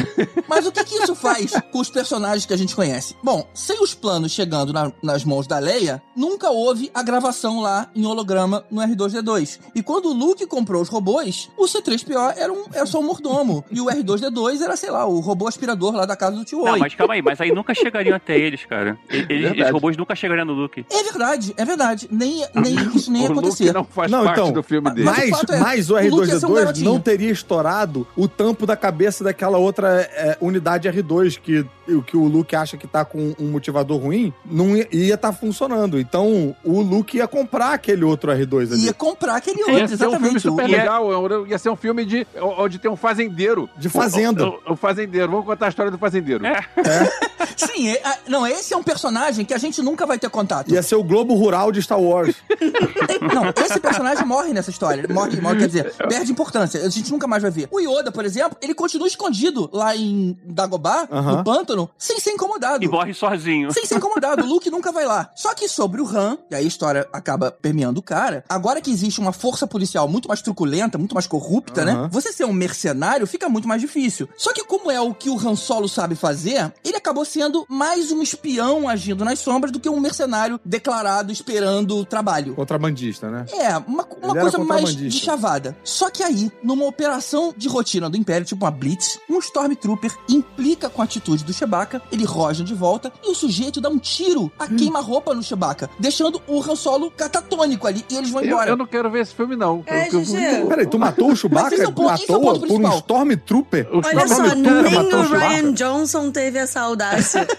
Mas 0.48 0.66
o 0.66 0.72
que, 0.72 0.84
que 0.84 0.96
isso 0.96 1.16
faz 1.16 1.52
com 1.72 1.80
os 1.80 1.90
personagens 1.90 2.46
que 2.46 2.54
a 2.54 2.58
gente 2.58 2.76
conhece? 2.76 3.16
Bom, 3.24 3.48
sem 3.54 3.82
os 3.82 3.94
planos 3.94 4.32
chegando 4.32 4.74
na- 4.74 4.92
nas 5.02 5.24
mãos 5.24 5.48
da 5.48 5.60
Leia, 5.60 6.02
nunca 6.16 6.50
houve 6.50 6.90
a 6.94 7.02
gravação 7.04 7.62
lá 7.62 7.90
em 7.96 8.06
holograma 8.06 8.66
no 8.70 8.82
R2D2. 8.82 9.60
E 9.76 9.82
quando 9.84 10.08
o 10.10 10.14
Luke 10.14 10.46
comprou 10.48 10.82
os 10.82 10.90
robôs, 10.90 11.50
o 11.58 11.66
C3PO 11.66 12.34
era, 12.38 12.52
um, 12.52 12.66
era 12.74 12.86
só 12.86 13.00
um 13.00 13.04
mordomo. 13.04 13.64
E 13.72 13.80
o 13.80 13.86
R2D2 13.86 14.62
era, 14.62 14.76
sei 14.76 14.92
lá, 14.92 15.06
o 15.06 15.20
robô 15.20 15.48
aspirador 15.48 15.94
lá 15.96 16.06
da 16.06 16.16
casa 16.16 16.36
do 16.38 16.44
tio 16.46 16.60
Não, 16.64 16.74
Oi. 16.74 16.80
mas 16.80 16.96
calma 16.96 17.14
aí, 17.14 17.22
mas 17.22 17.40
aí 17.40 17.52
nunca 17.54 17.74
chegariam 17.74 18.16
até 18.16 18.38
eles, 18.38 18.66
cara. 18.66 18.98
Eles, 19.10 19.28
Verdade. 19.28 19.64
os 19.64 19.72
robôs 19.72 19.98
nunca 19.98 20.16
chegariam 20.16 20.46
no 20.46 20.54
Luke. 20.54 20.86
É 20.92 21.04
verdade, 21.04 21.54
é 21.58 21.66
verdade. 21.66 22.08
Nem, 22.12 22.46
nem 22.56 22.76
isso 22.96 23.12
nem 23.12 23.24
ia 23.24 23.30
o 23.32 23.34
Luke 23.34 23.48
acontecer. 23.48 23.74
não 23.74 23.84
faz 23.86 24.12
Não, 24.12 24.24
parte 24.26 24.40
então, 24.42 24.52
do 24.52 24.64
filme 24.64 24.90
dele. 24.92 25.06
mas- 25.06 25.30
Mas, 25.30 25.44
o 25.44 25.54
é, 25.54 25.60
mas 25.60 25.90
o 25.90 25.96
o 25.96 26.16
Luke 26.16 26.28
ia 26.28 26.40
ser 26.40 26.46
um 26.46 26.54
R2D2 26.56 26.82
não 26.84 27.00
teria 27.00 27.32
estourado 27.32 28.03
o 28.16 28.28
tampo 28.28 28.66
da 28.66 28.76
cabeça 28.76 29.24
daquela 29.24 29.58
outra 29.58 30.02
é, 30.14 30.38
unidade 30.42 30.88
R2 30.90 31.40
que, 31.40 31.66
o 31.92 32.02
que 32.02 32.16
o 32.18 32.26
Luke 32.26 32.56
acha 32.56 32.78
que 32.78 32.88
tá 32.88 33.04
com 33.06 33.34
um 33.40 33.48
motivador 33.52 34.00
ruim, 34.00 34.34
não 34.46 34.76
ia, 34.76 34.88
ia 34.92 35.18
tá 35.18 35.32
funcionando. 35.34 36.00
Então, 36.00 36.56
o 36.64 36.82
Luke 36.82 37.18
ia 37.18 37.28
comprar 37.28 37.74
aquele 37.74 38.04
outro 38.04 38.32
R2 38.32 38.72
ali. 38.74 38.86
Ia 38.86 38.94
comprar 38.94 39.36
aquele 39.36 39.60
Ia 39.62 39.82
outro, 39.84 39.98
ser 39.98 40.08
um 40.08 40.12
filme 40.12 40.16
exatamente. 40.36 40.42
super 40.42 40.70
Ia- 40.70 40.78
legal. 40.78 41.48
Ia 41.48 41.58
ser 41.58 41.70
um 41.70 41.76
filme 41.76 42.06
de 42.06 42.28
onde 42.40 42.80
tem 42.80 42.90
um 42.90 42.96
fazendeiro. 42.96 43.70
De 43.78 43.90
fazenda. 43.90 44.46
O, 44.48 44.60
o- 44.68 44.74
o 44.74 44.76
fazendeiro. 44.76 45.30
Vamos 45.32 45.46
contar 45.46 45.68
a 45.68 45.70
história 45.70 45.92
do 45.92 45.98
fazendeiro. 45.98 46.46
É. 46.46 46.60
Sim, 47.56 47.90
é- 47.90 48.02
ah, 48.04 48.18
não, 48.28 48.48
esse 48.48 48.74
é 48.74 48.78
um 48.78 48.84
personagem 48.84 49.46
que 49.46 49.54
a 49.54 49.58
gente 49.58 49.82
nunca 49.82 50.06
vai 50.06 50.18
ter 50.18 50.30
contato. 50.30 50.72
Ia 50.72 50.82
ser 50.82 50.96
o 50.96 51.04
Globo 51.04 51.34
Rural 51.36 51.72
de 51.72 51.82
Star 51.82 52.00
Wars. 52.00 52.36
Não, 53.34 53.54
esse 53.64 53.80
personagem 53.80 54.26
morre 54.26 54.54
nessa 54.54 54.70
história. 54.70 55.06
Morre, 55.10 55.40
morre, 55.40 55.60
quer 55.60 55.68
dizer, 55.68 55.94
perde 56.10 56.32
importância. 56.32 56.82
A 56.86 56.90
gente 56.90 57.12
nunca 57.12 57.28
mais 57.28 57.42
vai 57.42 57.52
ver. 57.52 57.68
O 57.72 57.80
Yoda, 57.80 57.93
por 58.12 58.26
exemplo, 58.26 58.58
ele 58.62 58.74
continua 58.74 59.08
escondido 59.08 59.70
lá 59.72 59.96
em 59.96 60.38
Dagobah, 60.46 61.08
no 61.10 61.44
pântano, 61.44 61.90
sem 61.98 62.20
ser 62.20 62.32
incomodado. 62.32 62.84
E 62.84 62.88
morre 62.88 63.14
sozinho. 63.14 63.72
Sem 63.72 63.86
ser 63.86 63.96
incomodado, 63.96 64.44
o 64.44 64.48
Luke 64.48 64.70
nunca 64.70 64.92
vai 64.92 65.06
lá. 65.06 65.30
Só 65.36 65.54
que 65.54 65.68
sobre 65.68 66.02
o 66.02 66.08
Han, 66.08 66.38
e 66.50 66.56
aí 66.56 66.64
a 66.64 66.68
história 66.68 67.08
acaba 67.12 67.52
permeando 67.52 68.00
o 68.00 68.04
cara, 68.04 68.44
agora 68.50 68.82
que 68.82 68.92
existe 68.92 69.20
uma 69.20 69.32
força 69.32 69.68
policial 69.68 70.08
muito 70.08 70.28
mais 70.28 70.42
truculenta, 70.42 70.98
muito 70.98 71.14
mais 71.14 71.28
corrupta, 71.28 71.86
né? 71.86 72.08
Você 72.12 72.32
ser 72.32 72.46
um 72.46 72.54
mercenário 72.54 73.28
fica 73.28 73.50
muito 73.50 73.68
mais 73.68 73.82
difícil. 73.82 74.28
Só 74.38 74.54
que 74.54 74.64
como 74.64 74.90
é 74.90 75.00
o 75.00 75.14
que 75.14 75.30
o 75.30 75.38
Han 75.38 75.56
Solo 75.56 75.88
sabe 75.88 76.16
fazer, 76.16 76.74
ele 76.84 76.98
acabou 76.98 77.26
sendo 77.26 77.66
mais 77.70 78.12
um 78.12 78.22
espião 78.22 78.88
agindo 78.88 79.26
nas 79.26 79.40
sombras 79.40 79.72
do 79.72 79.80
que 79.80 79.90
um 79.90 80.00
mercenário 80.00 80.60
declarado 80.64 81.32
esperando 81.32 82.06
trabalho. 82.06 82.56
Contrabandista, 82.56 83.30
né? 83.30 83.46
É, 83.52 83.78
uma, 83.78 84.08
uma 84.22 84.36
coisa 84.36 84.58
mais 84.60 84.96
de 84.96 85.12
chavada. 85.12 85.76
Só 85.84 86.10
que 86.10 86.24
aí, 86.24 86.52
numa 86.64 86.86
operação 86.86 87.54
de 87.56 87.68
rotina 87.84 88.10
do 88.10 88.16
Império, 88.18 88.46
tipo 88.48 88.64
uma 88.64 88.72
Blitz, 88.72 89.20
um 89.30 89.40
Stormtrooper 89.40 90.12
implica 90.30 90.90
com 90.90 91.02
a 91.02 91.06
atitude 91.06 91.44
do 91.44 91.52
Chewbacca, 91.54 92.02
ele 92.12 92.24
roja 92.24 92.64
de 92.64 92.74
volta 92.74 93.12
e 93.24 93.30
o 93.30 93.36
sujeito 93.36 93.82
dá 93.82 93.90
um 93.90 93.98
tiro 94.00 94.50
a 94.58 94.64
Hum. 94.66 94.76
queima-roupa 94.78 95.34
no 95.36 95.44
Chewbacca, 95.44 95.90
deixando 96.00 96.42
o 96.48 96.62
Han 96.62 96.76
Solo 96.78 97.12
catatônico 97.12 97.86
ali 97.86 98.06
e 98.10 98.16
eles 98.16 98.30
vão 98.30 98.42
Eu, 98.42 98.48
embora. 98.48 98.70
eu 98.72 98.78
não 98.78 98.88
quero 98.88 99.10
ver 99.12 99.22
esse 99.22 99.34
filme, 99.36 99.56
não. 99.58 99.84
É, 99.86 100.08
Eu- 100.08 100.22
eu-. 100.24 100.68
Peraí, 100.68 100.88
tu 100.88 100.98
matou 100.98 101.32
o 101.32 101.36
Chewbacca 101.36 101.76
esse 101.76 101.84
é 101.84 101.88
o 101.88 101.92
ponto- 101.92 102.10
à 102.10 102.16
é 102.16 102.26
toa 102.26 102.60
por 102.60 102.72
um. 102.72 102.90
Stormtrooper? 102.98 103.88
o 103.92 103.98
Olha 103.98 104.28
só, 104.28 104.36
Stormtrooper 104.46 104.84
nem 104.84 104.94
matou 104.94 105.20
o 105.20 105.22
o 105.24 105.28
Chewbacca? 105.28 105.48
Ryan 105.50 105.74
Johnson 105.74 106.32
teve 106.32 106.58
essa 106.60 106.80
audácia. 106.82 107.46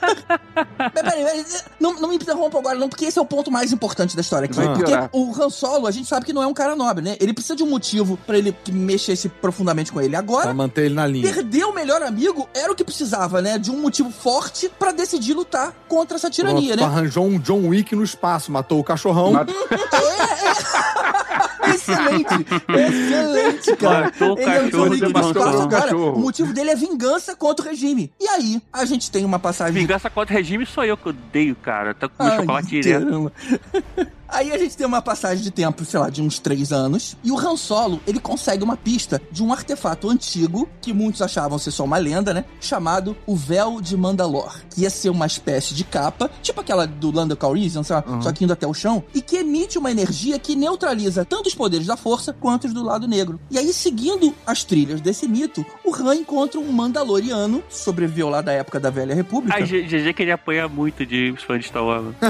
Peraí, 0.55 0.93
peraí, 0.93 1.25
peraí, 1.25 1.45
não, 1.81 1.95
não 2.01 2.09
me 2.09 2.17
interrompa 2.17 2.59
agora, 2.59 2.79
não, 2.79 2.89
porque 2.89 3.05
esse 3.05 3.19
é 3.19 3.23
o 3.23 3.27
ponto 3.27 3.51
mais 3.51 3.73
importante 3.73 4.15
da 4.17 4.21
história 4.23 4.47
aqui. 4.47 4.55
Vai 4.57 4.69
porque 4.69 4.85
piorar. 4.85 5.11
o 5.13 5.31
Han 5.43 5.51
Solo, 5.51 5.87
a 5.87 5.91
gente 5.91 6.09
sabe 6.09 6.25
que 6.25 6.33
não 6.33 6.43
é 6.43 6.47
um 6.47 6.55
cara 6.55 6.75
nobre, 6.77 7.05
né? 7.05 7.17
Ele 7.21 7.33
precisa 7.33 7.55
de 7.57 7.63
um 7.63 7.69
motivo 7.69 8.17
pra 8.27 8.39
ele 8.39 8.55
que 8.65 8.73
mexesse 8.73 9.29
profundamente 9.29 9.93
com 9.93 10.01
ele. 10.01 10.14
Agora, 10.15 10.45
Pra 10.45 10.55
manter 10.55 10.87
ele 10.87 10.95
na 10.95 11.07
linha. 11.07 11.33
Perder 11.33 11.65
o 11.65 11.73
melhor 11.75 12.03
amigo 12.03 12.49
era 12.55 12.71
o 12.73 12.75
que 12.75 12.85
precisava, 12.85 13.41
né? 13.43 13.59
De 13.59 13.71
um 13.71 13.81
motivo 13.81 14.11
forte 14.11 14.71
pra 14.79 14.93
decidir 14.93 15.35
lutar 15.35 15.73
contra 15.89 16.17
essa 16.17 16.31
tirania, 16.31 16.77
Pronto, 16.77 16.81
né? 16.91 16.97
arranjou 16.97 17.27
um 17.27 17.39
John 17.39 17.69
Wick 17.69 17.95
no 17.97 18.03
espaço, 18.05 18.51
matou 18.53 18.79
o 18.81 18.85
cachorrão. 18.85 19.33
Mat- 19.33 19.49
Excelente! 21.75 22.47
Excelente, 22.69 23.77
cara. 23.77 24.05
Matou 24.07 24.35
o 24.35 24.39
Ele 24.39 24.43
é 24.51 24.55
cachorro 24.61 24.71
John 24.71 24.91
Wick 24.91 25.13
do 25.13 25.21
espaço. 25.21 25.69
Cachorro. 25.69 26.13
O 26.17 26.21
motivo 26.21 26.53
dele 26.53 26.71
é 26.71 26.77
vingança 26.77 27.35
contra 27.35 27.65
o 27.67 27.69
regime. 27.69 28.13
E 28.21 28.29
aí, 28.29 28.63
a 28.73 28.85
gente 28.85 29.11
tem 29.11 29.25
uma 29.25 29.39
passagem... 29.39 29.75
Vingança 29.75 30.11
contra 30.11 30.35
o 30.35 30.37
regime 30.37 30.67
sou 30.67 30.85
eu 30.85 30.97
que 30.97 31.09
odeio, 31.09 31.57
cara. 31.57 31.95
Tá 31.95 32.09
com 32.09 32.29
chocolate 32.31 32.69
direto. 32.69 33.33
Aí 34.35 34.51
a 34.51 34.59
gente 34.59 34.77
tem 34.77 34.85
uma 34.85 35.01
passagem 35.01 35.45
de 35.45 35.51
tempo, 35.53 35.85
sei 35.85 36.01
lá, 36.01 36.11
de 36.11 36.21
uns 36.21 36.41
três 36.41 36.73
anos. 36.73 37.17
E 37.23 37.31
o 37.31 37.39
Han 37.39 37.57
Solo, 37.57 38.01
ele 38.05 38.19
consegue 38.19 38.65
uma 38.65 38.77
pista 38.77 39.23
de 39.31 39.45
um 39.45 39.53
artefato 39.53 40.11
antigo, 40.11 40.69
que 40.81 40.93
muitos 40.93 41.23
achavam 41.23 41.57
ser 41.57 41.71
só 41.71 41.85
uma 41.85 41.99
lenda, 41.99 42.35
né? 42.35 42.45
Chamado 42.61 43.17
o 43.27 43.37
Véu 43.37 43.81
de 43.81 43.97
Mandalor. 43.97 44.61
Que 44.71 44.81
ia 44.81 44.91
ser 44.91 45.09
uma 45.09 45.25
espécie 45.25 45.73
de 45.73 45.85
capa, 45.85 46.29
tipo 46.43 46.61
aquela 46.61 46.85
do 46.85 47.13
Lando 47.13 47.37
Calrissian, 47.37 47.85
sabe? 47.85 48.25
só 48.25 48.33
que 48.33 48.43
indo 48.43 48.53
até 48.53 48.67
o 48.67 48.75
chão. 48.75 49.05
E 49.15 49.23
que 49.23 49.37
emite 49.37 49.79
uma 49.79 49.93
energia 49.93 50.37
que 50.37 50.57
neutraliza 50.57 51.25
tanto 51.25 51.47
os 51.47 51.55
poderes 51.55 51.87
da 51.87 51.97
força 51.97 52.33
quanto 52.33 52.67
os 52.67 52.73
do 52.73 52.83
lado 52.83 53.07
negro. 53.07 53.39
E 53.49 53.57
aí, 53.57 53.73
seguindo 53.73 54.35
as 54.45 54.65
trilhas 54.65 55.01
desse 55.01 55.29
mito, 55.29 55.65
o 55.85 55.95
Han 55.95 56.17
encontra 56.17 56.59
um 56.59 56.73
Mandaloriano, 56.73 57.63
sobreviveu 57.71 58.29
lá 58.29 58.41
da 58.41 58.51
época 58.51 58.81
da 58.81 58.91
Velha 58.91 59.15
República. 59.15 59.57
A 59.57 59.61
GG 59.61 60.13
queria 60.13 60.35
apanhar 60.35 60.69
muito 60.69 61.07
de 61.07 61.33
fã 61.47 61.57
de 61.57 61.67
Star 61.67 61.85
Wars. 61.85 62.15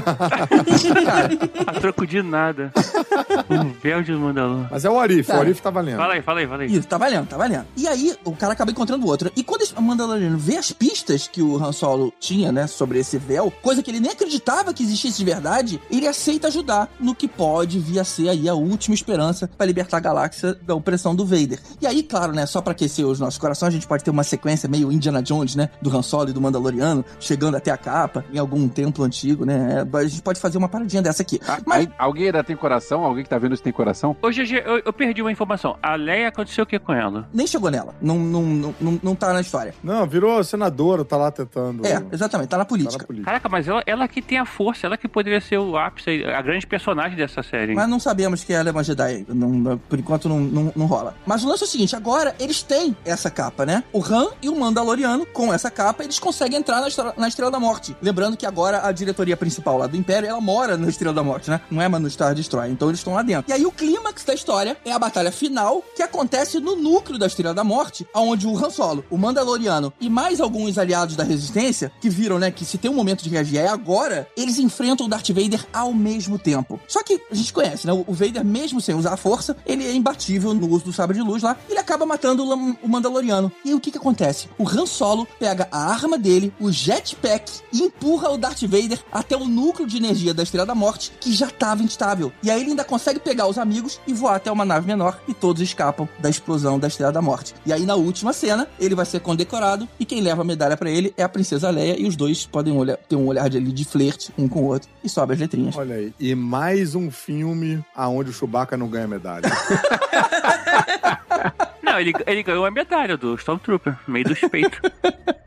Cara, 1.04 1.93
De 2.06 2.22
nada. 2.22 2.72
um 3.48 3.72
véu 3.82 4.02
de 4.02 4.12
Mandalor. 4.12 4.66
Mas 4.70 4.84
é 4.84 4.90
o 4.90 4.98
Arif, 4.98 5.26
Cara, 5.26 5.38
o 5.38 5.42
Arif 5.42 5.60
tá 5.62 5.70
valendo. 5.70 5.96
Fala 5.96 6.14
aí, 6.14 6.22
fala 6.22 6.40
aí, 6.40 6.46
fala 6.46 6.62
aí. 6.62 6.72
Isso, 6.74 6.86
tá 6.86 6.98
valendo, 6.98 7.26
tá 7.26 7.36
valendo. 7.36 7.64
E 7.76 7.86
aí, 7.86 8.14
o 8.24 8.32
cara 8.32 8.52
acaba 8.52 8.70
encontrando 8.70 9.04
o 9.04 9.08
outro. 9.08 9.30
E 9.36 9.42
quando 9.42 9.62
esse 9.62 9.74
Mandaloriano 9.80 10.36
vê 10.38 10.56
as 10.56 10.72
pistas 10.72 11.28
que 11.28 11.42
o 11.42 11.56
Han 11.62 11.72
Solo 11.72 12.12
tinha, 12.20 12.50
né, 12.52 12.66
sobre 12.66 12.98
esse 12.98 13.18
véu, 13.18 13.50
coisa 13.62 13.82
que 13.82 13.90
ele 13.90 14.00
nem 14.00 14.10
acreditava 14.10 14.72
que 14.72 14.82
existisse 14.82 15.18
de 15.18 15.24
verdade, 15.24 15.80
ele 15.90 16.06
aceita 16.06 16.48
ajudar 16.48 16.90
no 16.98 17.14
que 17.14 17.28
pode 17.28 17.78
vir 17.78 18.00
a 18.00 18.04
ser 18.04 18.28
aí 18.28 18.48
a 18.48 18.54
última 18.54 18.94
esperança 18.94 19.48
pra 19.56 19.66
libertar 19.66 19.98
a 19.98 20.00
galáxia 20.00 20.54
da 20.54 20.74
opressão 20.74 21.14
do 21.14 21.24
Vader. 21.24 21.58
E 21.80 21.86
aí, 21.86 22.02
claro, 22.02 22.32
né, 22.32 22.46
só 22.46 22.60
pra 22.60 22.72
aquecer 22.72 23.06
os 23.06 23.20
nossos 23.20 23.38
corações, 23.38 23.68
a 23.68 23.72
gente 23.72 23.86
pode 23.86 24.04
ter 24.04 24.10
uma 24.10 24.24
sequência 24.24 24.68
meio 24.68 24.90
Indiana 24.92 25.22
Jones, 25.22 25.54
né, 25.54 25.68
do 25.80 25.94
Han 25.94 26.02
Solo 26.02 26.30
e 26.30 26.32
do 26.32 26.40
Mandaloriano, 26.40 27.04
chegando 27.20 27.56
até 27.56 27.70
a 27.70 27.76
capa, 27.76 28.24
em 28.32 28.38
algum 28.38 28.68
templo 28.68 29.04
antigo, 29.04 29.44
né, 29.44 29.86
a 29.92 30.04
gente 30.04 30.22
pode 30.22 30.40
fazer 30.40 30.58
uma 30.58 30.68
paradinha 30.68 31.02
dessa 31.02 31.22
aqui. 31.22 31.40
Ah, 31.46 31.58
Mas 31.66 31.73
aí, 31.74 31.88
alguém 31.98 32.26
ainda 32.26 32.44
tem 32.44 32.56
coração? 32.56 33.04
Alguém 33.04 33.24
que 33.24 33.30
tá 33.30 33.38
vendo 33.38 33.54
isso 33.54 33.62
tem 33.62 33.72
coração? 33.72 34.16
Ô, 34.22 34.28
GG, 34.30 34.62
eu, 34.64 34.82
eu 34.84 34.92
perdi 34.92 35.20
uma 35.22 35.32
informação. 35.32 35.76
A 35.82 35.94
Leia 35.94 36.28
aconteceu 36.28 36.64
o 36.64 36.66
que 36.66 36.78
com 36.78 36.92
ela? 36.92 37.28
nem 37.32 37.46
chegou 37.46 37.70
nela. 37.70 37.94
Não, 38.00 38.18
não, 38.18 38.42
não, 38.42 38.74
não, 38.80 39.00
não 39.02 39.14
tá 39.14 39.32
na 39.32 39.40
história. 39.40 39.74
Não, 39.82 40.06
virou 40.06 40.42
senadora, 40.44 41.04
tá 41.04 41.16
lá 41.16 41.30
tentando. 41.30 41.86
É, 41.86 42.02
exatamente, 42.12 42.48
tá 42.48 42.56
na 42.58 42.64
Tá 42.64 42.68
política. 42.68 42.98
na 42.98 43.06
política. 43.06 43.30
Caraca, 43.30 43.48
mas 43.48 43.68
ela, 43.68 43.82
ela 43.86 44.08
que 44.08 44.22
tem 44.22 44.38
a 44.38 44.44
força, 44.44 44.86
ela 44.86 44.96
que 44.96 45.06
poderia 45.08 45.40
ser 45.40 45.58
o 45.58 45.76
ápice, 45.76 46.24
a 46.24 46.40
grande 46.42 46.66
personagem 46.66 47.16
dessa 47.16 47.42
série. 47.42 47.74
Mas 47.74 47.88
não 47.88 48.00
sabemos 48.00 48.42
que 48.44 48.52
ela 48.52 48.68
é 48.68 48.72
uma 48.72 48.82
Jedi. 48.82 49.24
Não- 49.28 49.78
por 49.88 49.98
enquanto 49.98 50.28
não, 50.28 50.40
não, 50.40 50.72
não 50.74 50.86
rola. 50.86 51.14
Mas 51.26 51.44
o 51.44 51.48
lance 51.48 51.62
é 51.62 51.66
o 51.66 51.68
seguinte: 51.68 51.94
agora 51.96 52.34
eles 52.40 52.62
têm 52.62 52.96
essa 53.04 53.30
capa, 53.30 53.64
né? 53.66 53.84
O 53.92 54.02
Han 54.02 54.28
e 54.42 54.48
o 54.48 54.58
Mandaloriano, 54.58 55.26
com 55.26 55.52
essa 55.52 55.70
capa, 55.70 56.02
eles 56.04 56.18
conseguem 56.18 56.58
entrar 56.58 56.80
na 56.80 56.88
Estrela, 56.88 57.14
na 57.16 57.28
Estrela 57.28 57.50
da 57.50 57.60
Morte. 57.60 57.96
Lembrando 58.02 58.36
que 58.36 58.46
agora 58.46 58.86
a 58.86 58.92
diretoria 58.92 59.36
principal 59.36 59.76
lá 59.78 59.86
do 59.86 59.96
Império, 59.96 60.28
ela 60.28 60.40
mora 60.40 60.76
na 60.76 60.88
Estrela 60.88 61.14
da 61.14 61.22
Morte, 61.22 61.50
né? 61.50 61.60
Não 61.70 61.82
é 61.82 61.88
mais 61.88 62.02
no 62.02 62.10
Star 62.10 62.34
Destroyer. 62.34 62.72
Então 62.72 62.88
eles 62.88 63.00
estão 63.00 63.14
lá 63.14 63.22
dentro. 63.22 63.50
E 63.50 63.52
aí 63.52 63.66
o 63.66 63.72
clímax 63.72 64.24
da 64.24 64.34
história 64.34 64.76
é 64.84 64.92
a 64.92 64.98
batalha 64.98 65.32
final, 65.32 65.82
que 65.94 66.02
acontece 66.02 66.60
no 66.60 66.76
núcleo 66.76 67.18
da 67.18 67.26
Estrela 67.26 67.54
da 67.54 67.64
Morte, 67.64 68.06
onde 68.14 68.46
o 68.46 68.56
Han 68.56 68.70
Solo, 68.70 69.04
o 69.10 69.16
Mandaloriano 69.16 69.92
e 70.00 70.08
mais 70.08 70.40
alguns 70.40 70.78
aliados 70.78 71.16
da 71.16 71.24
Resistência, 71.24 71.92
que 72.00 72.08
viram, 72.08 72.38
né, 72.38 72.50
que 72.50 72.64
se 72.64 72.78
tem 72.78 72.90
um 72.90 72.94
momento 72.94 73.22
de 73.22 73.30
reagir 73.30 73.58
é 73.58 73.68
agora, 73.68 74.28
eles 74.36 74.58
enfrentam 74.58 75.06
o 75.06 75.08
Darth 75.08 75.28
Vader 75.28 75.64
ao 75.72 75.92
mesmo 75.92 76.38
tempo. 76.38 76.80
Só 76.88 77.02
que 77.02 77.20
a 77.30 77.34
gente 77.34 77.52
conhece, 77.52 77.86
né? 77.86 77.92
O 77.92 78.12
Vader, 78.12 78.44
mesmo 78.44 78.80
sem 78.80 78.94
usar 78.94 79.14
a 79.14 79.16
força, 79.16 79.56
ele 79.64 79.86
é 79.86 79.92
imbatível 79.92 80.52
no 80.54 80.68
uso 80.68 80.86
do 80.86 80.92
sabre 80.92 81.16
de 81.16 81.22
luz 81.22 81.42
lá. 81.42 81.56
Ele 81.68 81.78
acaba 81.78 82.04
matando 82.04 82.44
o 82.44 82.88
Mandaloriano. 82.88 83.50
E 83.64 83.74
o 83.74 83.80
que 83.80 83.90
que 83.90 83.98
acontece? 83.98 84.48
O 84.58 84.68
Han 84.68 84.86
Solo 84.86 85.26
pega 85.38 85.68
a 85.70 85.90
arma 85.90 86.18
dele, 86.18 86.52
o 86.60 86.70
jetpack, 86.70 87.60
e 87.72 87.82
empurra 87.82 88.30
o 88.30 88.38
Darth 88.38 88.62
Vader 88.62 89.02
até 89.12 89.36
o 89.36 89.46
núcleo 89.46 89.86
de 89.86 89.96
energia 89.96 90.34
da 90.34 90.42
Estrela 90.42 90.66
da 90.66 90.74
Morte, 90.74 91.12
que 91.20 91.32
já 91.32 91.48
estava 91.54 91.82
instável. 91.82 92.32
E 92.42 92.50
aí 92.50 92.60
ele 92.60 92.70
ainda 92.70 92.84
consegue 92.84 93.18
pegar 93.18 93.46
os 93.46 93.58
amigos 93.58 94.00
e 94.06 94.12
voar 94.12 94.36
até 94.36 94.52
uma 94.52 94.64
nave 94.64 94.86
menor, 94.86 95.18
e 95.26 95.34
todos 95.34 95.62
escapam 95.62 96.08
da 96.18 96.28
explosão 96.28 96.78
da 96.78 96.88
Estrela 96.88 97.12
da 97.12 97.22
Morte. 97.22 97.54
E 97.64 97.72
aí, 97.72 97.86
na 97.86 97.94
última 97.94 98.32
cena, 98.32 98.68
ele 98.78 98.94
vai 98.94 99.06
ser 99.06 99.20
condecorado, 99.20 99.88
e 99.98 100.04
quem 100.04 100.20
leva 100.20 100.42
a 100.42 100.44
medalha 100.44 100.76
pra 100.76 100.90
ele 100.90 101.14
é 101.16 101.22
a 101.22 101.28
Princesa 101.28 101.70
Leia, 101.70 101.98
e 101.98 102.06
os 102.06 102.16
dois 102.16 102.46
podem 102.46 102.76
olhar, 102.76 102.96
ter 102.96 103.16
um 103.16 103.26
olhar 103.26 103.48
de, 103.48 103.56
ali 103.56 103.72
de 103.72 103.84
flerte 103.84 104.32
um 104.36 104.48
com 104.48 104.60
o 104.60 104.66
outro, 104.66 104.88
e 105.02 105.08
sobe 105.08 105.34
as 105.34 105.40
letrinhas. 105.40 105.76
Olha 105.76 105.96
aí. 105.96 106.12
E 106.18 106.34
mais 106.34 106.94
um 106.94 107.10
filme 107.10 107.84
aonde 107.94 108.30
o 108.30 108.32
Chewbacca 108.32 108.76
não 108.76 108.88
ganha 108.88 109.08
medalha. 109.08 109.44
Não, 111.94 112.00
ele, 112.00 112.12
ele 112.26 112.42
ganhou 112.42 112.66
a 112.66 112.70
medalha 112.72 113.16
do 113.16 113.34
Stormtrooper, 113.36 113.96
no 114.06 114.12
meio 114.12 114.24
dos 114.26 114.40
peitos. 114.40 114.80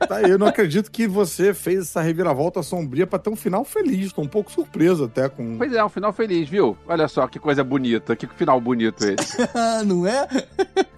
tá 0.07 0.21
eu 0.21 0.37
não 0.39 0.47
acredito 0.47 0.89
que 0.89 1.05
você 1.05 1.53
fez 1.53 1.79
essa 1.81 2.01
reviravolta 2.01 2.63
sombria 2.63 3.05
pra 3.05 3.19
ter 3.19 3.29
um 3.29 3.35
final 3.35 3.65
feliz. 3.65 4.13
Tô 4.13 4.21
um 4.21 4.27
pouco 4.27 4.49
surpreso 4.49 5.03
até 5.05 5.27
com. 5.27 5.57
Pois 5.57 5.73
é, 5.73 5.83
um 5.83 5.89
final 5.89 6.13
feliz, 6.13 6.47
viu? 6.47 6.77
Olha 6.87 7.07
só 7.09 7.27
que 7.27 7.37
coisa 7.37 7.63
bonita, 7.65 8.15
que 8.15 8.25
final 8.27 8.61
bonito 8.61 9.03
esse. 9.05 9.37
não 9.85 10.07
é? 10.07 10.25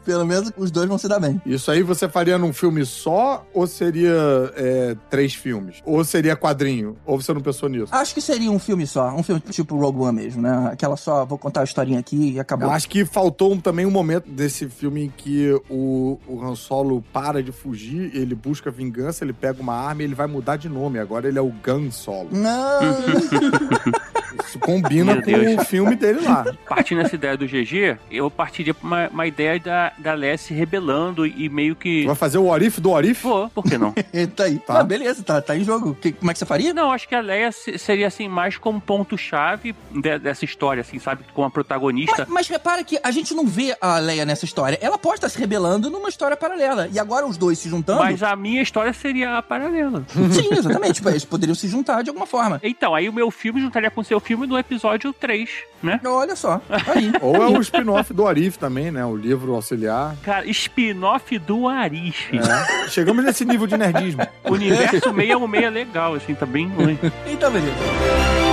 Pelo 0.06 0.26
menos 0.26 0.52
os 0.58 0.70
dois 0.72 0.88
vão 0.88 0.98
se 0.98 1.08
dar 1.08 1.20
bem. 1.20 1.42
Isso 1.46 1.70
aí 1.72 1.82
você 1.84 2.08
faria 2.08 2.38
num 2.38 2.54
filme 2.54 2.86
só 2.86 3.46
ou 3.54 3.66
seria 3.68 4.14
é, 4.56 4.96
três 5.10 5.34
filmes? 5.34 5.82
Ou 5.86 6.04
seria 6.04 6.36
quadrinho? 6.36 6.96
Ou 7.06 7.20
você 7.20 7.34
não 7.34 7.42
pensou 7.42 7.70
nisso? 7.70 7.88
Acho 7.94 8.14
que 8.14 8.22
seria 8.22 8.52
um 8.52 8.60
filme 8.60 8.86
só, 8.88 9.10
um 9.16 9.24
filme 9.24 9.42
tipo 9.50 9.76
Rogue 9.78 10.00
One 10.02 10.22
mesmo, 10.22 10.42
né? 10.42 10.70
Aquela 10.72 10.96
só, 10.96 11.26
vou 11.26 11.38
contar 11.38 11.62
a 11.62 11.64
historinha 11.64 12.00
aqui 12.00 12.34
e 12.34 12.40
acabou. 12.40 12.68
Eu 12.68 12.72
acho 12.74 12.88
que 12.90 13.04
faltou 13.06 13.54
um- 13.54 13.60
também 13.60 13.86
um 13.86 13.92
momento 13.92 14.30
desse 14.30 14.68
filme 14.68 15.06
em 15.06 15.10
que 15.16 15.39
o, 15.70 16.20
o 16.28 16.44
Han 16.46 16.56
Solo 16.56 17.04
para 17.14 17.42
de 17.44 17.52
fugir, 17.52 18.12
ele 18.14 18.36
busca 18.36 18.70
vingança, 18.72 19.24
ele 19.24 19.34
pega 19.34 19.62
uma 19.62 19.74
arma 19.76 20.02
e 20.02 20.06
ele 20.06 20.16
vai 20.16 20.28
mudar 20.28 20.56
de 20.58 20.68
nome. 20.70 21.00
Agora 21.00 21.28
ele 21.28 21.38
é 21.38 21.42
o 21.42 21.50
Gun 21.64 21.92
Solo. 21.92 22.30
Não! 22.32 22.80
Isso 24.46 24.58
combina 24.60 25.14
Meu 25.14 25.24
com 25.24 25.32
Deus. 25.32 25.62
o 25.62 25.66
filme 25.66 25.96
dele 25.96 26.22
lá. 26.22 26.46
Partindo 26.68 27.04
dessa 27.04 27.14
ideia 27.16 27.38
do 27.38 27.46
GG, 27.46 27.98
eu 28.10 28.32
partiria 28.32 28.74
pra 28.74 28.88
uma, 28.88 29.08
uma 29.10 29.28
ideia 29.28 29.60
da, 29.60 29.92
da 29.98 30.14
Leia 30.14 30.38
se 30.38 30.54
rebelando 30.54 31.26
e 31.26 31.48
meio 31.50 31.76
que. 31.76 32.06
Vai 32.06 32.16
fazer 32.16 32.38
o 32.40 32.48
Orif 32.48 32.80
do 32.82 32.90
Orif? 32.92 33.22
Pô, 33.22 33.50
por 33.50 33.64
que 33.64 33.78
não? 33.78 33.94
tá 34.36 34.46
aí. 34.46 34.58
Tá. 34.60 34.80
Ah, 34.80 34.84
beleza, 34.84 35.22
tá, 35.24 35.40
tá 35.42 35.56
em 35.56 35.64
jogo. 35.64 35.94
Que- 35.94 36.12
como 36.14 36.32
é 36.32 36.34
que 36.34 36.40
você 36.40 36.46
faria? 36.46 36.74
Não, 36.74 36.92
acho 36.92 37.08
que 37.08 37.14
a 37.16 37.22
Leia 37.22 37.52
se- 37.52 37.78
seria 37.78 38.08
assim 38.08 38.28
mais 38.28 38.58
como 38.58 38.80
ponto-chave 38.82 39.76
de- 39.92 40.20
dessa 40.20 40.46
história, 40.46 40.82
assim, 40.82 40.98
sabe? 41.00 41.24
Como 41.34 41.46
a 41.46 41.52
protagonista. 41.52 42.18
Mas, 42.20 42.30
mas 42.30 42.48
repara 42.48 42.84
que 42.84 43.00
a 43.04 43.12
gente 43.12 43.34
não 43.36 43.46
vê 43.46 43.76
a 43.80 44.00
Leia 44.00 44.26
nessa 44.26 44.46
história. 44.46 44.78
Ela 44.82 44.98
pode 44.98 45.16
estar 45.18 45.29
se 45.30 45.38
rebelando 45.40 45.90
numa 45.90 46.10
história 46.10 46.36
paralela. 46.36 46.88
E 46.92 47.00
agora 47.00 47.26
os 47.26 47.38
dois 47.38 47.60
se 47.60 47.70
juntando. 47.70 48.00
Mas 48.00 48.22
a 48.24 48.36
minha 48.36 48.62
história 48.62 48.92
seria 48.94 49.38
a 49.38 49.42
paralela. 49.42 50.04
Sim, 50.10 50.50
exatamente. 50.52 50.96
Tipo, 50.96 51.10
eles 51.10 51.26
poderiam 51.26 51.56
se 51.56 51.68
juntar 51.68 52.02
de 52.02 52.10
alguma 52.10 52.26
forma. 52.26 52.60
Então, 52.64 52.94
aí 52.94 53.08
o 53.08 53.14
meu 53.14 53.32
filme 53.32 53.62
juntaria 53.62 53.90
com 53.90 54.02
o 54.02 54.04
seu 54.04 54.20
filme 54.20 54.46
no 54.48 54.58
episódio 54.58 55.14
3, 55.14 55.50
né? 55.82 56.00
Olha 56.06 56.36
só. 56.36 56.60
Tá 56.60 56.94
aí. 56.94 57.12
Ou 57.22 57.36
é 57.36 57.48
o 57.48 57.62
spin-off 57.62 58.14
do 58.14 58.28
Arif 58.28 58.58
também, 58.58 58.92
né? 58.92 59.06
O 59.06 59.16
livro 59.16 59.54
auxiliar. 59.54 60.16
Cara, 60.24 60.46
spin-off 60.50 61.38
do 61.40 61.68
Arif. 61.68 62.36
É. 62.36 62.88
Chegamos 62.90 63.24
nesse 63.24 63.46
nível 63.46 63.68
de 63.68 63.78
nerdismo. 63.78 64.22
Universo 64.46 64.92
616 64.92 65.64
é 65.64 65.70
legal, 65.70 66.16
assim, 66.16 66.34
tá 66.34 66.46
bem 66.46 66.68
ruim. 66.68 66.98
Então, 67.28 67.52
beleza. 67.52 68.49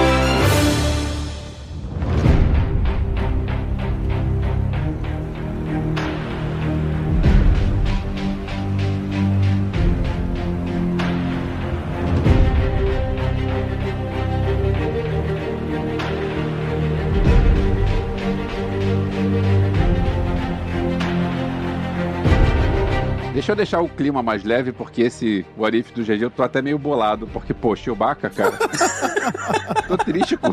Deixa 23.46 23.52
eu 23.52 23.56
deixar 23.58 23.80
o 23.80 23.88
clima 23.88 24.24
mais 24.24 24.42
leve, 24.42 24.72
porque 24.72 25.02
esse 25.02 25.46
Warif 25.56 25.92
do 25.94 26.02
GG 26.02 26.20
eu 26.24 26.30
tô 26.30 26.42
até 26.42 26.60
meio 26.60 26.76
bolado, 26.80 27.28
porque, 27.28 27.54
pô, 27.54 27.76
Chewbacca, 27.76 28.28
cara. 28.28 28.58
tô 29.86 29.96
triste 29.96 30.36
com. 30.36 30.50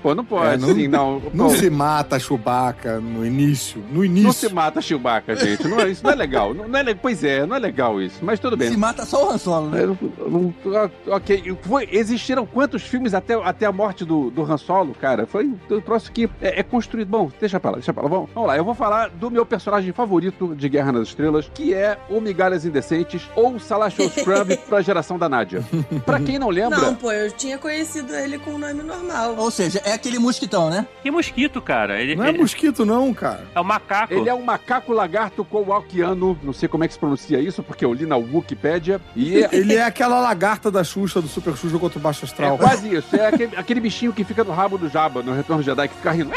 Pô, 0.00 0.14
não 0.14 0.24
pode, 0.24 0.54
É, 0.54 0.56
não- 0.56 0.70
assim, 0.70 0.86
não. 0.86 1.22
Não 1.34 1.48
Pô, 1.48 1.56
se 1.56 1.68
mata 1.68 2.16
Chewbacca 2.16 3.00
no 3.00 3.26
início. 3.26 3.82
No 3.90 3.96
não 3.98 4.04
início. 4.04 4.48
se 4.48 4.54
mata 4.54 4.80
Chewbacca, 4.80 5.34
gente. 5.34 5.66
Não 5.66 5.80
é- 5.80 5.88
isso 5.90 6.04
não 6.04 6.12
é 6.12 6.14
legal. 6.14 6.54
Não, 6.54 6.68
não 6.68 6.78
é, 6.78 6.94
pois 6.94 7.24
é, 7.24 7.44
não 7.44 7.56
é 7.56 7.58
legal 7.58 8.00
isso. 8.00 8.20
Mas 8.22 8.38
tudo 8.38 8.56
bem. 8.56 8.70
Se 8.70 8.76
mata 8.76 9.04
só 9.04 9.26
o 9.26 9.30
Han 9.32 9.38
Solo, 9.38 9.70
né? 9.70 9.84
Não- 9.84 10.54
não- 10.64 10.90
ok, 11.16 11.56
foi, 11.62 11.88
existiram 11.90 12.46
quantos 12.46 12.82
filmes 12.84 13.14
até, 13.14 13.34
até 13.34 13.66
a 13.66 13.72
morte 13.72 14.04
do, 14.04 14.30
do 14.30 14.44
Han 14.44 14.58
Solo, 14.58 14.94
cara? 14.94 15.26
Foi 15.26 15.44
um 15.44 15.80
troço 15.80 16.12
que 16.12 16.30
é, 16.40 16.60
é 16.60 16.62
construído. 16.62 17.08
Bom, 17.08 17.32
deixa 17.40 17.58
pra 17.58 17.70
lá, 17.72 17.76
deixa 17.78 17.92
pra 17.92 18.04
lá. 18.04 18.08
Vamos, 18.08 18.30
vamos 18.32 18.48
lá, 18.48 18.56
eu 18.56 18.64
vou 18.64 18.76
falar 18.76 19.08
do 19.10 19.28
meu 19.28 19.44
personagem 19.44 19.92
favorito 19.92 20.54
de 20.54 20.68
Guerra 20.68 20.92
nas 20.92 21.08
Estrelas, 21.08 21.50
que 21.52 21.74
é 21.74 21.98
o 22.08 22.27
Migalhas 22.28 22.64
Indecentes 22.64 23.22
ou 23.34 23.58
Salachou 23.58 24.08
Scrub 24.12 24.56
pra 24.68 24.80
geração 24.82 25.18
da 25.18 25.28
Nádia. 25.28 25.64
Pra 26.04 26.20
quem 26.20 26.38
não 26.38 26.50
lembra, 26.50 26.78
Não, 26.78 26.94
pô, 26.94 27.10
eu 27.10 27.30
tinha 27.32 27.56
conhecido 27.58 28.14
ele 28.14 28.38
com 28.38 28.54
o 28.54 28.58
nome 28.58 28.82
normal. 28.82 29.34
Ou 29.38 29.50
seja, 29.50 29.80
é 29.84 29.92
aquele 29.92 30.18
mosquitão, 30.18 30.68
né? 30.68 30.86
Que 31.02 31.10
mosquito, 31.10 31.60
cara. 31.62 32.00
Ele, 32.00 32.14
Não 32.16 32.24
é 32.24 32.28
ele- 32.28 32.38
mosquito, 32.38 32.84
não, 32.84 33.12
cara. 33.14 33.44
é 33.54 33.60
o 33.60 33.64
macaco. 33.64 34.12
ele 34.12 34.28
é 34.28 34.34
um 34.34 34.42
macaco 34.42 34.92
lagarto 34.92 35.44
kowalkiano, 35.44 36.38
não 36.42 36.52
sei 36.52 36.68
como 36.68 36.84
é 36.84 36.88
que 36.88 36.94
se 36.94 37.00
pronuncia 37.00 37.40
isso, 37.40 37.62
porque 37.62 37.84
eu 37.84 37.92
li 37.92 38.04
na 38.06 38.16
Wikipédia, 38.16 39.00
e 39.16 39.42
é, 39.42 39.48
Ele 39.52 39.74
é 39.74 39.82
aquela 39.84 40.20
lagarta 40.20 40.70
da 40.70 40.84
Xuxa, 40.84 41.20
do 41.22 41.28
Super 41.28 41.56
Xuxa 41.56 41.78
contra 41.78 41.98
o 41.98 42.02
Baixo 42.02 42.24
Astral. 42.24 42.54
É 42.56 42.58
quase 42.58 42.94
isso. 42.94 43.16
É 43.16 43.26
aquele, 43.28 43.56
aquele 43.56 43.80
bichinho 43.80 44.12
que 44.12 44.22
fica 44.24 44.44
no 44.44 44.52
rabo 44.52 44.76
do 44.76 44.88
Jabba, 44.88 45.22
no 45.22 45.32
Retorno 45.34 45.62
de 45.62 45.68
Jedi, 45.70 45.88
que 45.88 45.94
fica 45.94 46.10
rindo. 46.12 46.30